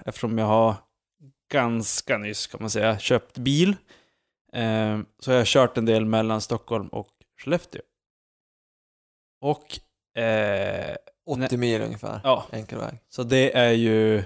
[0.06, 0.76] eftersom jag har
[1.52, 3.76] ganska nyss kan man säga, köpt bil.
[5.20, 7.08] Så har jag kört en del mellan Stockholm och
[7.42, 7.82] Skellefteå.
[9.46, 9.80] Och
[10.22, 10.96] eh,
[11.28, 11.58] 80 Nej.
[11.58, 13.00] mil ungefär, ja, enkel väg.
[13.10, 14.24] så det är ju,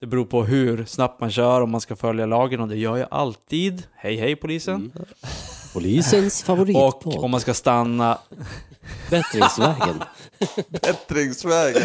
[0.00, 2.96] det beror på hur snabbt man kör, om man ska följa lagen och det gör
[2.96, 3.86] jag alltid.
[3.94, 4.74] Hej hej polisen.
[4.74, 5.06] Mm.
[5.72, 7.24] Polisens Och favoritpodd.
[7.24, 8.18] om man ska stanna,
[9.10, 10.02] Bättringsvägen.
[10.68, 11.82] Bättringsvägen.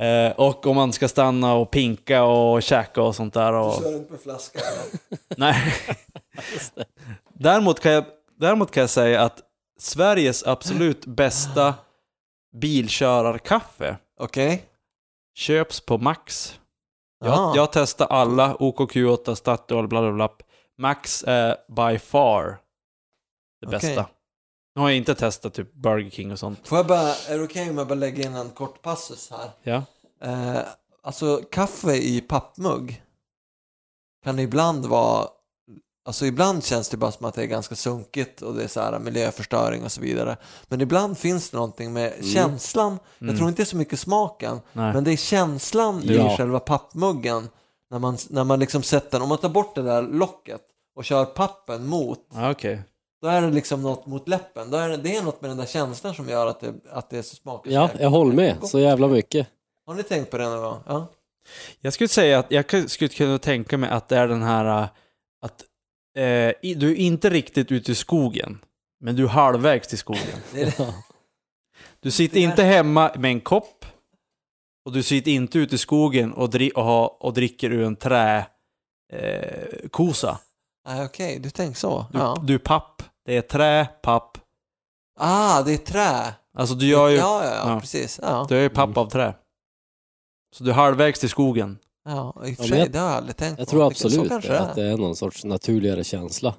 [0.00, 3.52] eh, och om man ska stanna och pinka och käka och sånt där.
[3.52, 4.60] Och, kör inte med flaska.
[5.36, 5.74] nej.
[7.34, 8.04] däremot, kan jag,
[8.38, 9.42] däremot kan jag säga att
[9.80, 11.74] Sveriges absolut bästa
[12.52, 14.64] bilkörarkaffe Okej.
[15.34, 16.58] köps på Max.
[17.24, 20.30] Jag, jag testar alla, OKQ8, Statoil, bla bla bla.
[20.78, 22.60] Max är by far
[23.60, 23.78] det Okej.
[23.80, 24.06] bästa.
[24.74, 26.68] Nu har jag inte testat typ Burger King och sånt.
[26.68, 29.50] Får jag bara, är det okej om jag bara lägger in en kort passus här?
[29.62, 29.82] Ja.
[30.22, 30.58] Eh,
[31.02, 33.02] alltså kaffe i pappmugg
[34.24, 35.28] kan ibland vara,
[36.04, 38.80] alltså ibland känns det bara som att det är ganska sunkigt och det är så
[38.80, 40.36] här miljöförstöring och så vidare.
[40.68, 42.26] Men ibland finns det någonting med Mm.
[42.26, 43.36] känslan, jag Mm.
[43.38, 44.92] tror inte det är så mycket smaken, Nej.
[44.94, 46.34] men det är känslan Ja.
[46.34, 47.48] i själva pappmuggen
[47.92, 50.60] När man, när man liksom sätter, om man tar bort det där locket
[50.96, 52.82] och kör pappen mot, Ja, okej.
[53.22, 54.70] då är det liksom något mot läppen.
[54.70, 57.10] Då är det, det är något med den där känslan som gör att det, att
[57.10, 57.74] det är så smakligt.
[57.74, 59.46] Ja, jag håller med så jävla mycket.
[59.86, 60.78] Har ni tänkt på det någon gång?
[60.86, 61.06] Ja.
[61.80, 64.88] Jag skulle säga att jag skulle kunna tänka mig att det är den här
[66.16, 68.58] eh, du är inte riktigt ute i skogen,
[69.00, 70.38] men du är halvvägs till skogen.
[72.02, 73.84] Du sitter inte hemma med en kopp
[74.84, 77.96] och du sitter inte ute i skogen och, dri- och, ha, och dricker ur en
[77.96, 78.46] träkosa.
[79.12, 80.38] Eh, kosa.
[80.88, 82.06] Ah, Okej, du tänker så?
[82.12, 82.42] du, Ja.
[82.46, 83.02] du är papp.
[83.24, 84.38] Det är trä, papp.
[85.20, 86.34] Ah, det är trä.
[86.54, 87.80] Alltså du gör ju, Ja, ja, ja, ja.
[87.80, 88.20] precis.
[88.22, 88.46] Ja.
[88.48, 89.34] du är ju papp av trä.
[90.56, 91.78] Så du är halvvägs till skogen.
[92.04, 93.70] Ja, i och för Ja, sig, jag- det har jag aldrig tänkt Jag på.
[93.70, 96.54] tror Det- absolut kanske att det är någon sorts naturligare känsla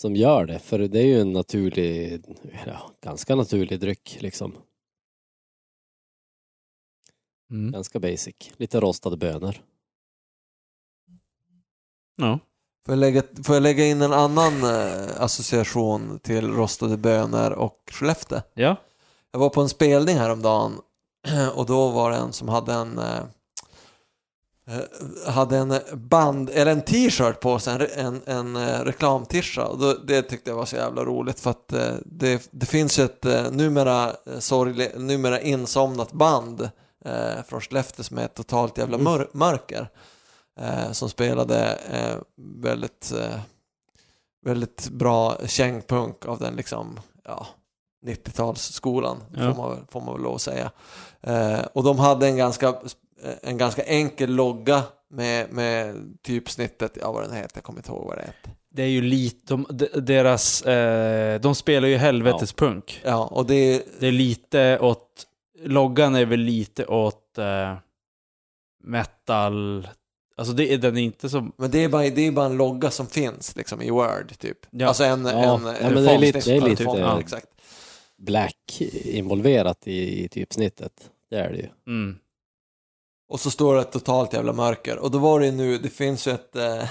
[0.00, 0.58] som gör det.
[0.58, 2.22] För det är ju en naturlig,
[2.66, 4.56] ja, ganska naturlig dryck liksom.
[7.50, 7.72] Mm.
[7.72, 8.34] Ganska basic.
[8.56, 9.54] Lite rostade bönor.
[12.16, 12.38] Ja.
[12.86, 17.82] Får jag, lägga, får jag lägga in en annan eh, association till rostade bönor och
[17.90, 18.40] Skellefteå?
[18.54, 18.76] ja.
[19.30, 20.80] Jag var på en spelning häromdagen
[21.54, 23.24] och då var det en som hade en eh,
[25.26, 29.92] hade en band, eller en t-shirt på sig, en, en, en eh, reklamtisha och då,
[29.92, 33.24] det tyckte jag var så jävla roligt för att eh, det, det finns ju ett
[33.24, 36.70] eh, numera, eh, sorglig, numera insomnat band
[37.04, 39.88] eh, från Skellefteå som är totalt jävla mör, mörker
[40.60, 42.16] eh, som spelade eh,
[42.62, 43.40] väldigt eh,
[44.46, 47.46] väldigt bra kängpunk av den liksom, ja,
[48.06, 49.54] 90-talsskolan, Ja.
[49.54, 50.70] får, man, får man väl lov att säga.
[51.20, 52.74] Eh, och de hade en ganska,
[53.42, 58.04] en ganska enkel logga med, med typsnittet, ja vad den heter, jag kommer inte ihåg
[58.06, 58.50] vad det heter.
[58.70, 63.00] Det är ju lite, de, de- deras, eh, de spelar ju helvetespunk.
[63.04, 65.26] Ja, och det är, Det är lite åt,
[65.64, 67.76] loggan är väl lite åt eh,
[68.84, 69.88] metal,
[70.36, 72.56] alltså det är den är inte som, men det är, bara, det är bara en
[72.56, 74.58] logga som finns liksom i Word typ.
[74.70, 74.86] Ja.
[74.88, 77.20] Alltså en, Ja, en, ja, en men det är lite- det är lite- font, ja.
[77.20, 77.46] exakt.
[78.18, 80.92] Black involverat i, i typsnittet.
[81.30, 81.68] Det är det ju.
[81.86, 82.18] mm.
[83.28, 84.98] Och så står det ett totalt jävla mörker.
[84.98, 86.88] Och då var det ju nu, det finns ju ett eh,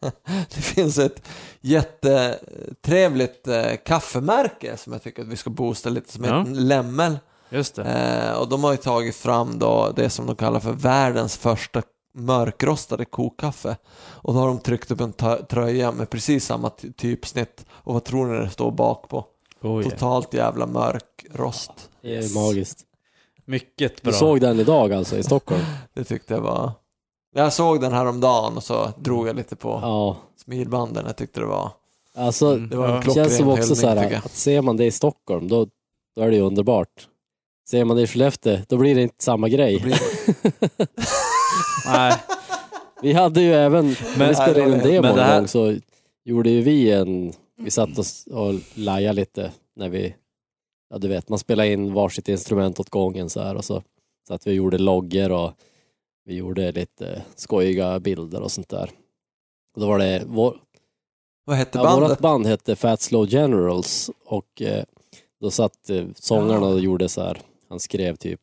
[0.54, 1.22] det finns ett
[1.60, 6.38] jättetrevligt eh, kaffemärke som jag tycker att vi ska boosta lite som Ja.
[6.38, 7.18] heter Lämmel.
[7.50, 7.84] just det.
[7.84, 11.82] Eh, och de har ju tagit fram då det som de kallar för världens första
[12.14, 13.76] mörkrostade kokkaffe.
[13.98, 15.12] Och då har de tryckt upp en
[15.48, 17.64] tröja med precis samma ty- typsnitt.
[17.70, 19.24] Och vad tror ni det står bak på?
[19.62, 19.90] Oh, yeah.
[19.92, 21.70] Totalt jävla mörk rost.
[22.02, 22.78] Det är magiskt.
[23.46, 24.12] Mycket bra.
[24.12, 25.60] Du såg den idag alltså i Stockholm?
[25.94, 26.72] Det tyckte jag var...
[27.34, 30.16] Jag såg den här om dagen och så drog jag lite på Ja.
[30.44, 31.04] smilbanden.
[31.06, 31.70] Jag tyckte det var...
[32.14, 32.68] Alltså, Mm.
[32.68, 35.66] Det var en känns som också så här att ser man det i Stockholm då,
[36.16, 37.08] då är det ju underbart.
[37.70, 39.80] Ser man det i Skellefteå då blir det inte samma grej.
[39.80, 40.00] Blir-
[41.86, 42.14] Nej,
[43.02, 45.76] Vi hade ju även, när vi spelade in en men demo någon här- gång så
[46.24, 50.14] gjorde ju vi en, vi satt oss och lajade lite när vi,
[50.90, 53.82] ja du vet, man spelade in varsitt instrument åt gången så här och så,
[54.28, 55.52] så att vi gjorde loggor och
[56.24, 58.90] vi gjorde lite skojiga bilder och sånt där.
[59.74, 60.56] Och då var det, vår,
[61.44, 62.08] Vad hette ja, bandet?
[62.08, 64.84] vårat band hette Fat Slow Generals och eh,
[65.40, 66.68] då satt eh, sångaren Ja.
[66.68, 68.40] och gjorde så här, han skrev typ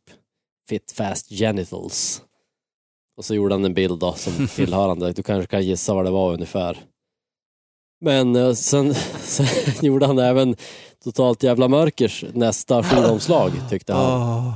[0.70, 2.22] Fit Fast Genitals.
[3.18, 6.12] Och så gjorde han en bild då som tillhörande, du kanske kan gissa vad det
[6.12, 6.78] var ungefär.
[8.02, 9.46] Men eh, sen, sen
[9.82, 10.56] gjorde han även
[11.04, 14.22] Totalt Jävla Mörkers nästa skivomslag tyckte han.
[14.22, 14.54] Åh.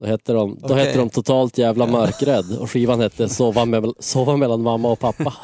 [0.00, 0.76] Då hette de, då Okej.
[0.86, 5.34] hette de Totalt Jävla Mörkrädd och skivan hette Sova, med, Sova mellan mamma och pappa.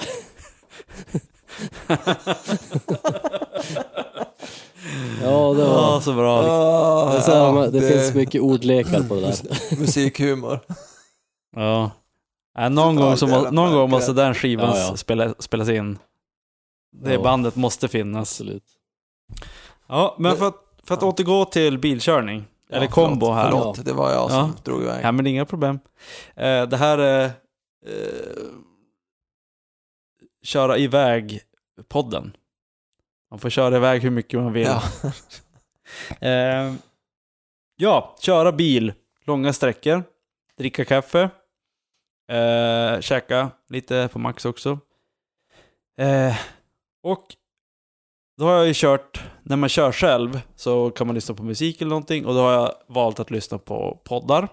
[5.23, 5.93] ja, det var...
[5.95, 6.41] Ja, så bra.
[6.41, 9.77] Åh, Det, så här, ja, man- det, finns mycket ordlekar på det där.
[9.81, 10.61] Musikhumor.
[11.57, 11.91] Ja.
[12.59, 14.97] Äh, någon gång, så någon gång måste den skivan Ja, ja.
[14.97, 15.99] Spela, spelas in.
[16.93, 18.21] Det bandet måste finnas.
[18.33, 18.63] Absolut.
[19.87, 23.51] Ja, men för att, för att återgå till bilkörning, eller Ja, kombo förlåt, här.
[23.51, 25.05] Förlåt, det var jag som drog iväg.
[25.05, 25.79] Ja, men inga problem.
[26.35, 27.25] Eh, det här är
[27.87, 28.47] eh,
[30.43, 32.37] köra iväg-podden.
[33.31, 34.67] Man får köra iväg hur mycket man vill.
[34.67, 34.83] Ja.
[36.21, 36.75] Eh,
[37.77, 38.93] ja, köra bil
[39.25, 40.03] långa sträckor,
[40.59, 41.31] dricka kaffe,
[42.33, 44.79] eh, käka lite på Max också.
[45.99, 46.37] Eh,
[47.03, 47.27] och
[48.39, 51.81] då har jag ju kört, när man kör själv så kan man lyssna på musik
[51.81, 54.49] eller någonting och då har jag valt att lyssna på poddar.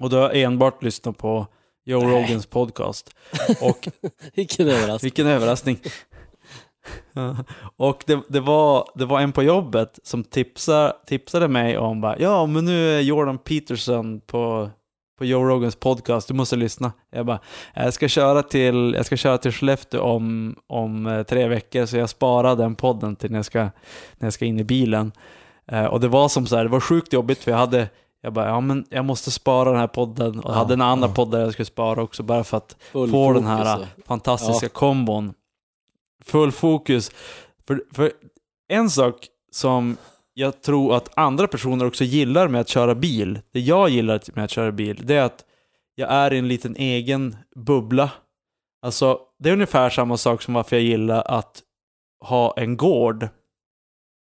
[0.00, 1.46] Och då har jag enbart lyssnat på
[1.84, 2.10] Joe Nej.
[2.10, 3.14] Rogans podcast.
[3.60, 3.88] Och
[4.34, 5.06] Vilken överraskning.
[5.06, 5.78] vilken överraskning.
[7.76, 12.18] Och det, det, var, det var en på jobbet som tipsade, tipsade mig om bara,
[12.18, 14.70] ja men nu är Jordan Peterson på
[15.18, 16.92] på Joe Rogans podcast, du måste lyssna.
[17.10, 17.38] Jag bara,
[17.74, 21.96] jag ska köra till, jag ska köra till Skellefteå om, om eh, tre veckor, så
[21.96, 23.70] jag sparar den podden till när jag ska, när
[24.26, 25.12] jag ska in i bilen.
[25.68, 27.88] Eh, och det var som så här, det var sjukt jobbigt för jag hade,
[28.20, 31.08] jag bara, ja men jag måste spara den här podden och Ja, hade en annan
[31.08, 31.14] ja.
[31.14, 34.06] podd där jag skulle spara också bara för att Full få den fokus här och-
[34.06, 35.34] fantastiska kombon.
[36.24, 37.10] Full fokus.
[37.66, 38.12] För, för
[38.68, 39.14] en sak
[39.52, 39.96] som
[40.38, 44.44] jag tror att andra personer också gillar med att köra bil, det jag gillar med
[44.44, 45.44] att köra bil, det är att
[45.94, 48.10] jag är i en liten egen bubbla.
[48.82, 51.62] Alltså, det är ungefär samma sak som varför jag gillar att
[52.20, 53.28] ha en gård,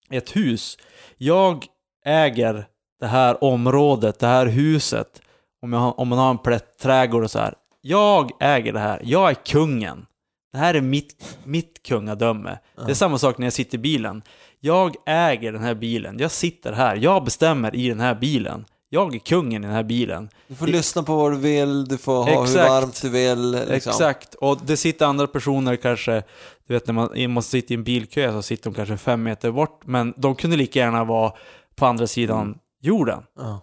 [0.10, 0.78] ett hus.
[1.18, 1.66] Jag
[2.06, 2.68] äger
[3.00, 5.22] det här området, det här huset,
[5.62, 7.54] om, har, om man har en plätt trädgård och så här.
[7.82, 10.06] Jag äger det här, jag är kungen.
[10.52, 12.60] Det här är mitt, mitt kungadöme.
[12.86, 14.22] Det är samma sak när jag sitter i bilen.
[14.60, 18.66] Jag äger den här bilen, jag sitter här, jag bestämmer i den här bilen.
[18.90, 20.30] Jag är kungen i den här bilen.
[20.48, 22.70] Du får lyssna på vad du vill, du får ha hur Exakt.
[22.70, 23.52] varmt du vill.
[23.52, 23.90] Liksom.
[23.90, 26.24] Exakt, och det sitter andra personer kanske,
[26.68, 29.52] du vet när man måste sitta i en bilkö så sitter de kanske fem meter
[29.52, 31.34] bort, men de kunde lika gärna vara
[31.76, 33.24] på andra sidan jorden.
[33.36, 33.62] Ja.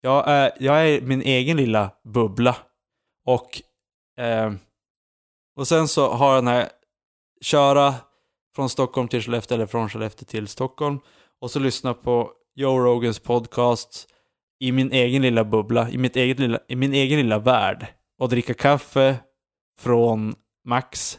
[0.00, 2.56] Jag är, jag är min egen lilla bubbla.
[3.26, 3.62] Och,
[4.24, 4.52] eh,
[5.56, 6.68] och sen så har jag den här,
[7.40, 7.94] köra
[8.58, 11.00] från Stockholm till Skellefteå eller från Skellefteå till Stockholm.
[11.40, 14.08] Och så lyssna på Joe Rogans podcast
[14.60, 17.86] i min egen lilla bubbla, i, mitt eget lilla, i min egen lilla värld.
[18.18, 19.16] Och dricka kaffe
[19.80, 21.18] från Max.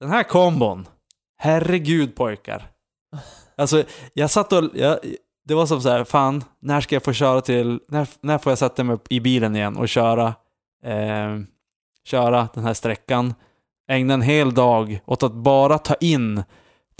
[0.00, 0.88] Den här kombon,
[1.38, 2.70] herregud pojkar.
[3.56, 3.84] Alltså,
[4.14, 4.98] jag satt och, jag,
[5.44, 8.50] det var som så här, fan, när ska jag få köra till, när, när får
[8.50, 10.34] jag sätta mig i bilen igen och köra,
[10.84, 11.38] eh,
[12.04, 13.34] köra den här sträckan?
[13.88, 16.42] Ägna en hel dag åt att bara ta in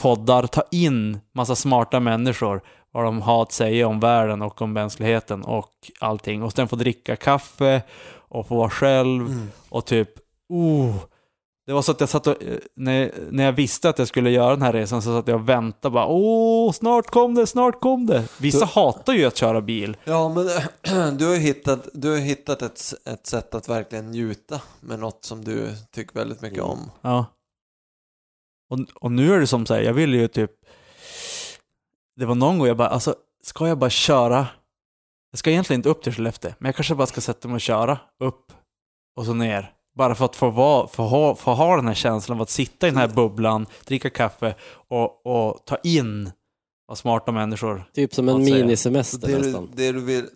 [0.00, 2.60] poddar, ta in massa smarta människor,
[2.92, 5.70] vad de har att säga om världen och om mänskligheten och
[6.00, 6.42] allting.
[6.42, 7.82] Och sen få dricka kaffe
[8.28, 9.50] och få vara själv Mm.
[9.68, 10.08] och typ,
[10.48, 10.94] oh.
[11.66, 14.30] Det var så att jag satt och, eh, när, när jag visste att jag skulle
[14.30, 17.80] göra den här resan så satt jag och väntade bara, åh, snart kom det, snart
[17.80, 18.24] kom det.
[18.38, 19.96] Vissa hatar ju att köra bil.
[20.04, 24.98] Ja, men du har hittat, du har hittat ett, ett sätt att verkligen njuta med
[24.98, 26.70] något som du tycker väldigt mycket Mm.
[26.70, 26.90] om.
[27.02, 27.24] Ja.
[28.70, 30.50] Och, och nu är det som så här, jag vill ju typ,
[32.16, 34.46] det var någon gång jag bara, alltså, ska jag bara köra?
[35.30, 37.60] Jag ska egentligen inte upp till Skellefteå, men jag kanske bara ska sätta mig och
[37.60, 38.52] köra upp
[39.16, 39.72] och så ner.
[39.94, 42.86] Bara för att få, vara, få, ha, få ha den här känslan av att sitta
[42.86, 44.54] i den här bubblan, dricka kaffe
[44.88, 46.30] och, och ta in
[46.86, 47.90] vad smarta människor...
[47.94, 49.70] Typ som en minisemester Det du, nästan.
[49.74, 50.26] det du vill,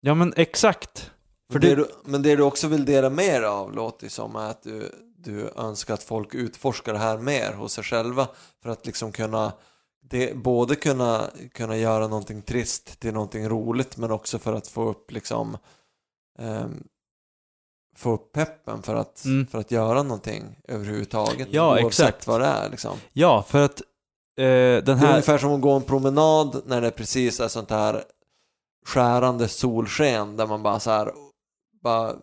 [0.00, 1.10] Ja men exakt.
[1.52, 4.36] För det det, du, men det du också vill dela mer av låter ju som
[4.36, 4.90] att du,
[5.24, 8.28] du önskar att folk utforskar det här mer hos sig själva
[8.62, 9.52] för att liksom kunna
[10.02, 14.88] det, både kunna, kunna göra någonting trist till någonting roligt men också för att få
[14.88, 15.56] upp liksom
[16.38, 16.84] ehm,
[17.96, 19.46] få upp peppen för att, Mm.
[19.46, 22.26] för att göra någonting överhuvudtaget Ja, oavsett exakt.
[22.26, 22.96] vad det är liksom.
[23.12, 25.10] ja, för att eh, den Det är här...
[25.10, 28.04] ungefär som att gå en promenad när det precis är sånt här
[28.86, 31.12] skärande solsken där man bara så här
[31.82, 32.14] bara,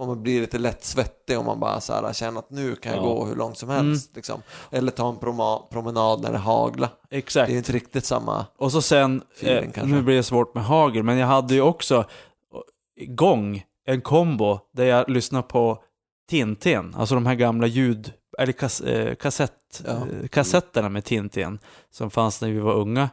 [0.00, 2.92] om man blir lite lätt svettig och man bara så här känner att nu kan
[2.92, 3.06] jag Ja.
[3.08, 3.86] gå hur långt som Mm.
[3.86, 4.42] helst liksom.
[4.70, 5.16] Eller ta en
[5.70, 6.88] promenad när det haglar.
[7.10, 7.48] Exakt.
[7.48, 8.46] Det är inte riktigt samma.
[8.58, 11.60] Och så sen, Feeling eh, nu blir det svårt med hagel, men jag hade ju
[11.60, 12.04] också
[12.96, 15.82] igång en kombo där jag lyssnade på
[16.30, 19.90] Tintin, alltså de här gamla ljud, eller kas, eh, kassett, Ja.
[19.92, 21.58] eh, kassetterna med Tintin
[21.90, 23.08] som fanns när vi var unga.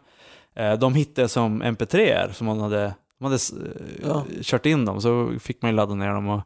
[0.56, 4.24] Eh, de hittade som mp3 som man hade, man hade eh, Ja.
[4.42, 6.28] kört in dem, så fick man ju ladda ner dem.
[6.28, 6.42] Och,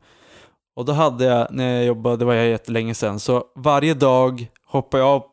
[0.75, 4.47] och då hade jag, när jag jobbade, det var jag jättelänge sedan, så varje dag
[4.65, 5.25] hoppade jag av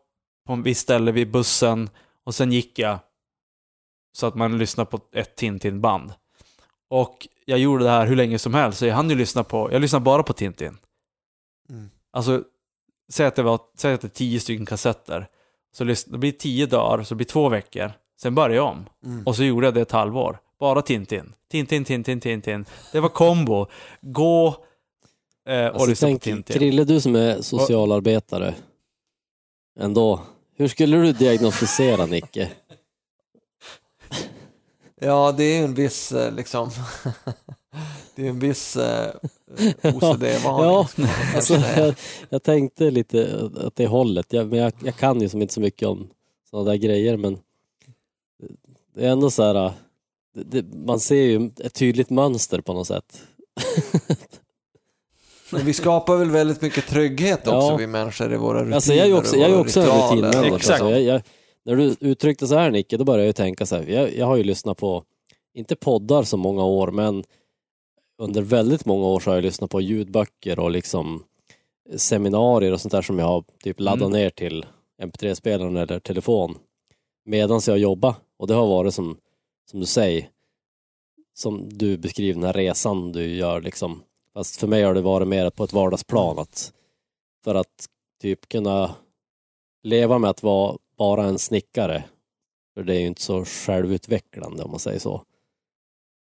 [0.47, 1.91] på en viss ställe vid bussen
[2.25, 2.99] och sen gick jag
[4.13, 6.13] så att man lyssnar på ett Tintin-band.
[6.91, 9.73] Och jag gjorde det här hur länge som helst, så jag hann ju lyssna på,
[9.73, 10.79] jag lyssnade bara på Tintin.
[11.71, 11.91] Mm.
[12.11, 12.43] Alltså,
[13.13, 15.29] säg att det var, säg att det är tio stycken kassetter.
[15.73, 17.93] Så det blir tio dagar, så det blir två veckor.
[18.21, 18.87] Sen började jag om.
[19.05, 19.27] Mm.
[19.27, 20.39] Och så gjorde jag det ett halvår.
[20.61, 21.33] Bara Tintin.
[21.51, 22.65] Tintin, Tintin, Tintin.
[22.93, 23.67] Det var kombo.
[24.01, 24.65] Gå
[25.49, 26.59] eh, och Alltså, lyssna på tänk, Tintin.
[26.59, 28.55] Krille, du som är socialarbetare,
[29.81, 30.21] ändå.
[30.57, 32.51] Hur skulle du diagnostisera Nicke?
[35.01, 36.71] Ja, det är ju en viss eh, liksom
[38.15, 39.15] det är en viss eh,
[39.83, 40.65] OCD-varning.
[40.65, 41.95] Ja, skulle man kanske Alltså, jag,
[42.29, 45.61] jag tänkte lite åt det hållet, jag, men jag, jag kan ju som inte så
[45.61, 46.09] mycket om
[46.51, 47.39] sådana där grejer men
[48.95, 49.73] det är ändå så här,
[50.35, 53.23] det, det, man ser ju ett tydligt mönster på något sätt.
[55.53, 57.77] Men vi skapar väl väldigt mycket trygghet också, Ja.
[57.77, 60.57] vi människor, i våra rutiner Alltså jag är ju också, jag är också rutinmänniska.
[60.57, 60.79] Exakt.
[60.79, 61.23] Så jag, jag,
[61.65, 64.27] när du uttryckte så här Nicke, då började jag ju tänka så här, jag, jag
[64.27, 65.05] har ju lyssnat på,
[65.55, 67.25] inte poddar så många år, men
[68.23, 71.23] under väldigt många år så har jag lyssnat på ljudböcker och liksom
[71.97, 74.13] seminarier och sånt där som jag har typ laddat Mm.
[74.21, 74.67] ner till
[75.03, 76.55] mp3-spelaren eller telefon
[77.25, 78.15] medan jag jobbar.
[78.39, 79.17] Och det har varit som,
[79.71, 80.29] som du säger,
[81.35, 84.03] som du beskriver den här resan du gör liksom.
[84.39, 86.73] Fast för mig har det varit mer på ett vardagsplan att
[87.45, 87.87] för att
[88.21, 88.95] typ kunna
[89.83, 92.05] leva med att vara bara en snickare,
[92.75, 95.23] för det är ju inte så självutvecklande om man säger så.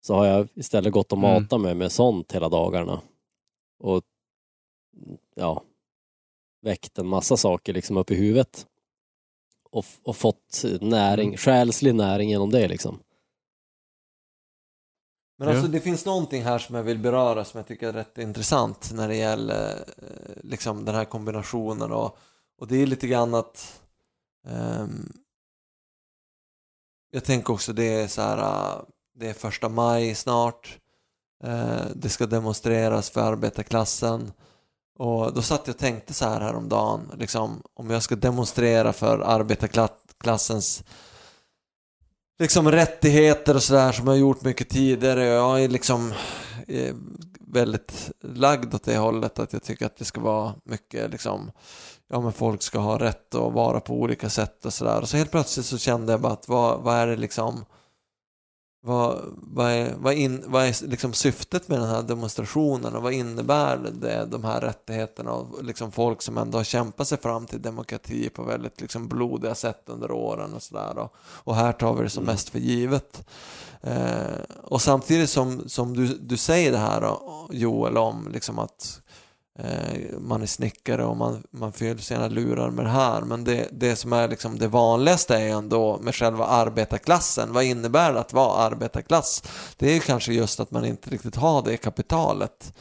[0.07, 1.43] Så har jag istället gått och Mm.
[1.43, 3.01] matat mig med sånt hela dagarna.
[3.79, 4.03] Och
[5.35, 5.63] ja,
[6.63, 8.67] väckt en massa saker liksom upp i huvudet.
[9.71, 11.37] Och, och fått näring, Mm.
[11.37, 12.99] själslig näring genom det liksom.
[15.41, 18.19] Men alltså det finns någonting här som jag vill beröra som jag tycker är rätt
[18.19, 22.19] intressant när det gäller eh, liksom den här kombinationen och,
[22.59, 23.81] och det är lite grann att
[24.47, 25.13] ehm,
[27.11, 28.83] jag tänker också det är så här eh,
[29.15, 30.79] det är första maj snart
[31.45, 34.33] eh, det ska demonstreras för arbetarklassen.
[34.99, 39.19] Och då satt jag och tänkte så här häromdagen liksom om jag ska demonstrera för
[39.19, 40.85] arbetarklassens
[42.41, 45.25] liksom rättigheter och sådär som jag har gjort mycket tidigare.
[45.25, 46.13] Jag är liksom
[46.69, 46.95] är
[47.41, 51.51] väldigt lagd åt det hållet att jag tycker att det ska vara mycket liksom
[52.09, 55.01] ja men folk ska ha rätt att vara på olika sätt och sådär.
[55.01, 57.65] Och så helt plötsligt så kände jag bara att vad, vad är det liksom
[58.83, 63.13] vad, vad, är, vad, in, vad är liksom syftet med den här demonstrationen och vad
[63.13, 67.63] innebär det, de här rättigheterna och liksom folk som ändå har kämpat sig fram till
[67.63, 70.99] demokrati på väldigt liksom blodiga sätt under åren och sådär.
[70.99, 72.33] Och, och här tar vi det som Mm.
[72.33, 73.29] mest för givet.
[73.83, 77.17] Eh, och samtidigt som, som du, du säger det här
[77.51, 79.01] Joel om liksom att
[80.19, 83.21] man är snickare och man, man fyller sina lurar med det här.
[83.21, 87.53] Men det, det som är liksom det vanligaste är ändå med själva arbetarklassen.
[87.53, 89.43] Vad innebär det att vara arbetarklass?
[89.77, 92.75] Det är ju kanske just att man inte riktigt har det kapitalet.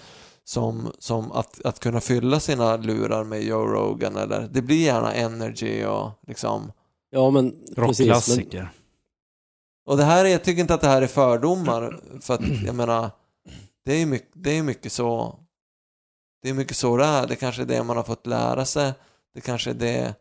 [0.43, 5.13] Som, som att, att kunna fylla sina lurar med Joe Rogan eller det blir gärna
[5.13, 6.71] energy och liksom
[7.09, 7.75] Ja men precis.
[7.75, 8.71] Men, Rockklassiker.
[9.85, 12.75] och det här är, jag tycker inte att det här är fördomar för att jag
[12.75, 13.11] menar
[13.85, 15.39] det är ju mycket, det är ju mycket så
[16.41, 18.93] det är mycket så det är, det kanske är det man har fått lära sig.
[19.33, 20.15] Det kanske är det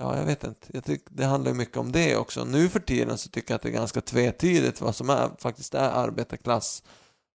[0.00, 2.44] ja jag vet inte, jag tycker det handlar ju mycket om det också.
[2.44, 5.74] Nu för tiden så tycker jag att det är ganska tvetydigt vad som är, faktiskt
[5.74, 6.82] är arbetarklass.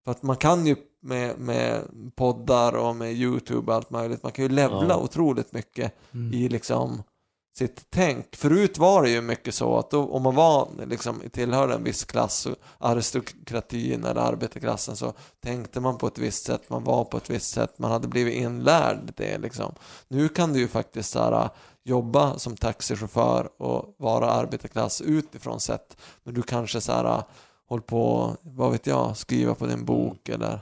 [0.03, 1.81] För att man kan ju med, med
[2.15, 4.97] poddar och med YouTube och allt möjligt, man kan ju levla Ja.
[4.97, 6.33] otroligt mycket Mm.
[6.33, 7.03] i liksom
[7.57, 8.35] sitt tänk.
[8.35, 12.03] Förut var det ju mycket så att då, om man var liksom tillhörde en viss
[12.05, 15.13] klass, och aristokratin eller arbetarklassen så
[15.43, 18.33] tänkte man på ett visst sätt, man var på ett visst sätt, man hade blivit
[18.35, 19.73] inlärd det liksom.
[20.07, 21.49] Nu kan du ju faktiskt så här,
[21.83, 27.23] jobba som taxichaufför och vara arbetarklass utifrån sett, men du kanske så här
[27.69, 30.59] håll på, vad vet jag, skriva på din bok eller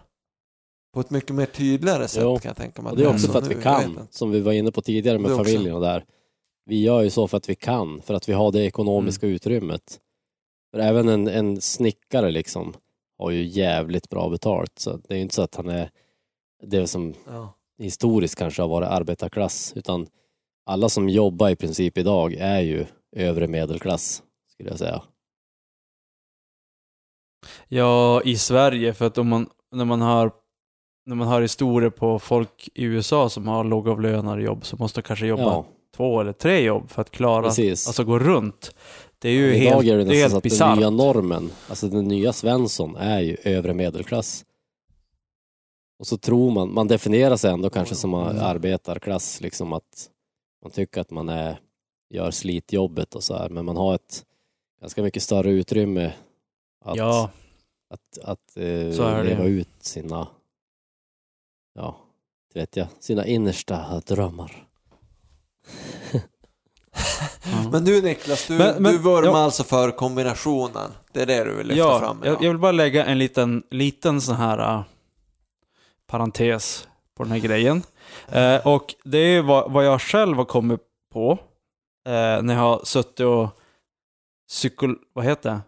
[0.94, 2.40] på ett mycket mer tydligare sätt Jo.
[2.40, 2.92] kan jag tänka mig.
[2.92, 4.82] och det är också så för att nu, vi kan, som vi var inne på
[4.82, 5.44] tidigare med också.
[5.44, 6.06] familjerna där.
[6.70, 9.36] Vi gör ju så för att vi kan, för att vi har det ekonomiska Mm.
[9.36, 10.00] utrymmet.
[10.72, 12.74] För även en, en snickare liksom
[13.18, 15.92] har ju jävligt bra betalt, så det är ju inte så att han är
[16.64, 17.54] det som Ja.
[17.78, 20.08] historiskt kanske har varit arbetarklass, utan
[20.66, 22.86] alla som jobbar i princip idag är ju
[23.16, 24.24] övre medelklass,
[24.54, 25.02] skulle jag säga.
[27.68, 30.32] Ja, i Sverige, för att om man, när man har
[31.06, 35.08] när man har historier på folk i USA som har lågavlönade jobb så måste de
[35.08, 35.66] kanske jobba Ja,
[36.00, 37.88] två eller tre jobb för att klara, precis.
[37.88, 38.76] alltså gå runt.
[39.20, 40.78] Det är ju Idag helt, är det det är helt att den bisarrt.
[40.78, 44.46] nya normen, alltså den nya Svensson är ju övre medelklass.
[46.00, 48.44] Och så tror man, man definierar sig ändå kanske som Mm.
[48.44, 50.10] arbetarklass, liksom att
[50.64, 51.60] man tycker att man är,
[52.10, 54.26] gör slitjobbet och så här, men man har ett
[54.82, 56.14] ganska mycket större utrymme
[56.86, 57.30] att, Ja,
[57.90, 59.30] att, att eh, är det.
[59.30, 60.28] leva ut sina,
[61.76, 61.98] ja,
[62.54, 64.66] vet jag, sina innersta drömmar.
[67.72, 69.44] Men du Niklas, du, Men- men- du vurmar ja.
[69.44, 70.92] alltså för kombinationen.
[71.14, 72.44] Det är det du vill lyfta ja fram jag, idag.
[72.44, 74.82] jag vill bara lägga en liten, liten sån här uh,
[76.08, 76.88] parentes
[77.18, 77.84] på den här grejen.
[78.28, 80.80] Eh, och det är vad, vad jag själv har kommit
[81.14, 81.32] på
[82.08, 83.48] eh, när jag har suttit och
[84.48, 84.88] psyko...
[85.14, 85.60] Vad heter det?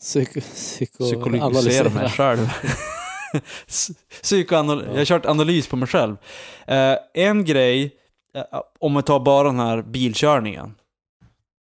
[0.00, 2.48] Psyko, psyko, psykologisera mig själv.
[4.22, 4.90] Psykoanal- Ja.
[4.92, 6.16] Jag har kört analys på mig själv.
[6.66, 7.96] Eh, en grej,
[8.36, 10.74] Eh, eh, om vi tar bara den här bilkörningen.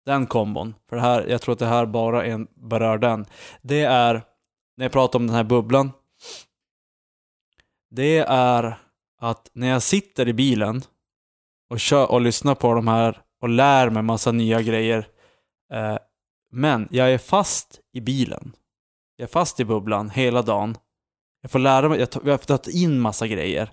[0.07, 0.74] Den kombon.
[0.89, 3.27] För det här, jag tror att det här bara en, berör den.
[3.62, 4.23] Det är,
[4.77, 5.93] när jag pratar om den här bubblan.
[7.91, 8.78] Det är
[9.20, 10.82] att när jag sitter i bilen
[11.70, 15.09] och, kör, och lyssnar på de här och lär mig massa nya grejer.
[15.73, 15.99] Eh,
[16.53, 18.53] men jag är fast i bilen.
[19.16, 20.77] Jag är fast i bubblan hela dagen.
[21.43, 23.70] Jag får lära mig, jag, tar, jag har tagit in massa grejer.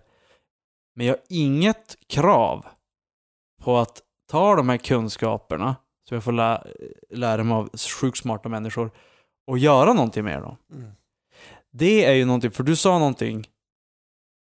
[0.96, 2.66] Men jag har inget krav
[3.62, 5.76] på att ta de här kunskaperna
[6.08, 6.64] som jag får lä
[7.10, 8.92] lära mig av sjukt smarta människor
[9.48, 10.58] och göra någonting med dem.
[10.74, 10.92] Mm.
[11.72, 13.48] Det är ju någonting, för du sa någonting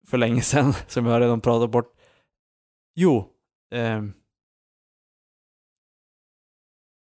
[0.06, 1.94] för länge sedan som jag redan pratat bort.
[2.94, 3.28] Jo.
[3.70, 4.12] ehm.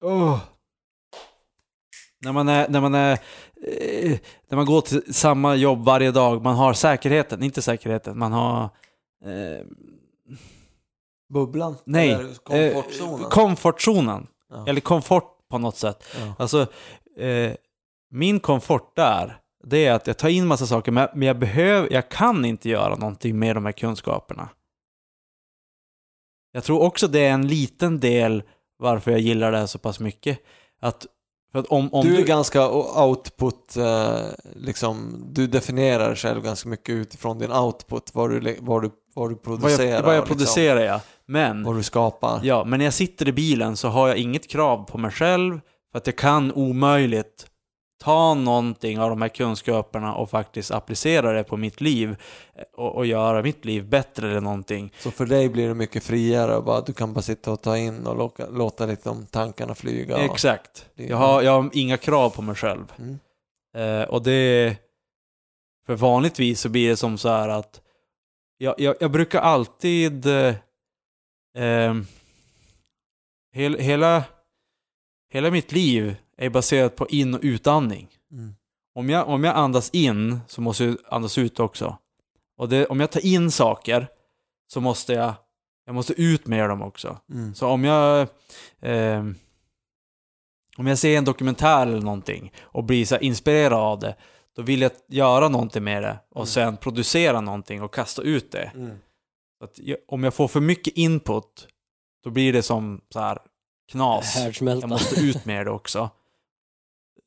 [0.04, 0.40] Åh.
[2.20, 4.18] När man är, när man är, eh,
[4.48, 8.64] när man går till samma jobb varje dag, man har säkerheten, inte säkerheten, man har
[9.24, 9.66] eh,
[11.28, 11.76] Bubblan?
[11.84, 12.12] Nej.
[12.12, 13.22] Eller komfortzonen?
[13.22, 14.26] Eh, komfortzonen.
[14.50, 14.64] Ja.
[14.68, 16.04] Eller komfort på något sätt.
[16.20, 16.34] Ja.
[16.38, 16.66] Alltså,
[17.16, 17.52] eh,
[18.10, 21.92] min komfort där, det är att jag tar in massa saker, men men jag, behöver,
[21.92, 24.48] jag kan inte göra någonting med de här kunskaperna.
[26.52, 28.42] Jag tror också det är en liten del
[28.78, 30.38] varför jag gillar det här så pass mycket.
[30.80, 31.06] Att,
[31.52, 32.68] för att om, om du är ganska
[33.04, 34.18] output, eh,
[34.54, 39.34] liksom, du definierar själv ganska mycket utifrån din output, vad du, vad du, vad du
[39.34, 39.90] vad producerar.
[39.90, 41.00] jag, vad jag liksom, producerar, ja.
[41.28, 42.40] Men, vad du skapar.
[42.42, 45.60] ja, men när jag sitter i bilen så har jag inget krav på mig själv,
[45.92, 47.46] för att jag kan omöjligt
[48.04, 52.16] ta någonting av de här kunskaperna och faktiskt applicera det på mitt liv
[52.54, 54.92] eh, och, och göra mitt liv bättre eller någonting.
[54.98, 57.76] Så för dig blir det mycket friare och bara, du kan bara sitta och ta
[57.76, 60.16] in och låta, låta liksom tankarna flyga.
[60.16, 60.86] Exakt.
[60.94, 62.92] Jag har, jag har inga krav på mig själv.
[62.98, 63.18] Mm.
[63.76, 64.76] Eh, och det...
[65.86, 67.80] För vanligtvis så blir det som så här att
[68.58, 70.26] jag, jag, jag brukar alltid...
[71.56, 71.94] Eh,
[73.52, 74.24] hel, hela,
[75.32, 78.08] hela mitt liv är baserat på in och utandning.
[78.32, 78.54] Mm.
[78.94, 81.98] Om jag, om jag andas in så måste jag andas ut också.
[82.56, 84.08] Och det, om jag tar in saker
[84.68, 85.34] så måste jag,
[85.86, 87.18] jag måste ut med dem också.
[87.32, 87.54] Mm.
[87.54, 88.28] Så om jag
[88.80, 89.24] eh,
[90.78, 94.16] om jag ser en dokumentär eller någonting och blir så inspirerad av det,
[94.56, 96.46] då vill jag göra någonting med det och Mm.
[96.46, 98.70] sen producera någonting och kasta ut det.
[98.74, 98.98] Mm.
[99.64, 101.68] Att jag, om jag får för mycket input,
[102.24, 103.38] då blir det som så här
[103.92, 104.36] knas.
[104.60, 106.10] Jag måste ut med det också.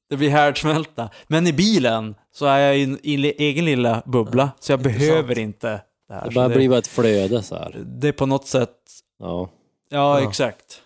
[0.10, 1.10] Det blir härdsmälta.
[1.28, 3.00] Men i bilen så är jag i en
[3.38, 6.26] egen lilla bubbla, så jag behöver inte det här.
[6.30, 7.84] Det bara det, blir bara ett flöde så här.
[7.86, 8.76] det är på något sätt,
[9.20, 9.50] Ja,
[9.90, 10.28] ja, Ja.
[10.30, 10.82] exakt.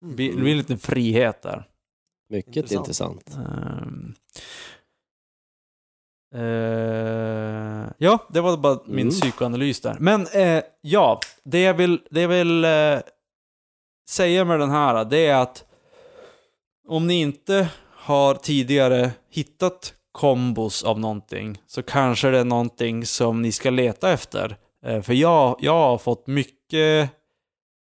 [0.00, 1.64] Det blir, en liten frihet där.
[2.30, 2.80] mycket Intressant.
[2.80, 3.30] intressant.
[3.36, 4.14] Ehm.
[6.34, 9.10] Eh, ja, det var bara min Mm.
[9.10, 9.96] psykoanalys där.
[10.00, 12.98] Men eh, ja, det jag vill, det jag vill eh,
[14.10, 15.64] säga med den här, det är att
[16.88, 23.42] om ni inte har tidigare hittat kombos av någonting så kanske det är någonting som
[23.42, 24.56] ni ska leta efter.
[25.02, 27.10] För jag, jag har fått mycket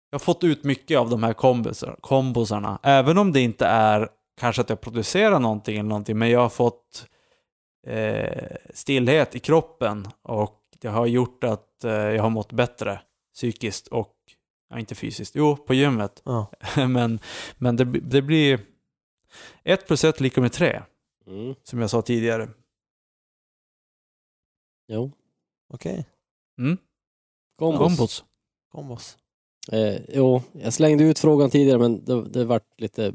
[0.09, 2.79] jag har fått ut mycket av de här kombosar, kombosarna.
[2.83, 6.49] Även om det inte är kanske att jag producerar någonting eller någonting, men jag har
[6.49, 7.05] fått
[7.87, 13.01] eh, stillhet i kroppen och det har gjort att eh, jag har mått bättre
[13.33, 14.15] psykiskt och,
[14.69, 16.21] ja, inte fysiskt, jo, på gymmet.
[16.25, 16.51] Ja.
[16.87, 17.19] men
[17.57, 18.59] men det, det blir
[19.63, 20.81] ett plus ett lika med tre,
[21.27, 21.55] Mm.
[21.63, 22.49] som jag sa tidigare.
[24.87, 25.11] Jo.
[25.73, 26.05] Okej,
[26.57, 26.77] Mm.
[27.57, 27.79] Kombos.
[27.87, 28.23] Kombos.
[28.71, 29.17] kombos.
[29.71, 33.13] Eh, jo, jag slängde ut frågan tidigare men det, det vart lite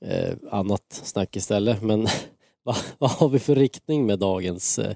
[0.00, 1.82] eh, annat snack istället.
[1.82, 2.06] Men
[2.68, 4.94] vad, vad har vi för riktning med dagens eh,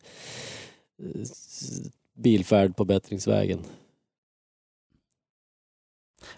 [2.15, 3.65] bilfärd på bättringsvägen?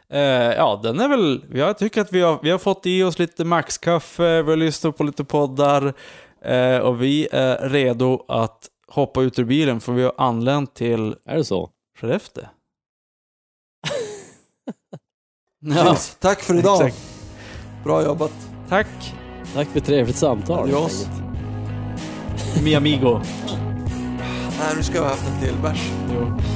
[0.08, 0.20] Eh,
[0.52, 1.44] ja, den är väl...
[1.52, 4.96] Jag tycker att vi har, vi har fått i oss lite maxkaffe, vi har lyssnat
[4.96, 5.94] på lite poddar
[6.40, 11.16] eh, och vi är redo att hoppa ut ur bilen för vi har anlänt till
[11.24, 11.70] Är det så?
[12.00, 12.44] Skellefteå.
[15.60, 16.16] ja, Yes.
[16.20, 16.86] Tack för idag.
[16.86, 17.02] Exakt.
[17.84, 18.32] Bra jobbat.
[18.68, 19.14] tack
[19.54, 20.58] Tack för trevligt samtal.
[20.58, 21.23] Adios.
[22.62, 23.20] Mi amigo.
[24.58, 25.90] Nej, nu ska jag ha haft en till bärs.
[26.14, 26.53] Jo.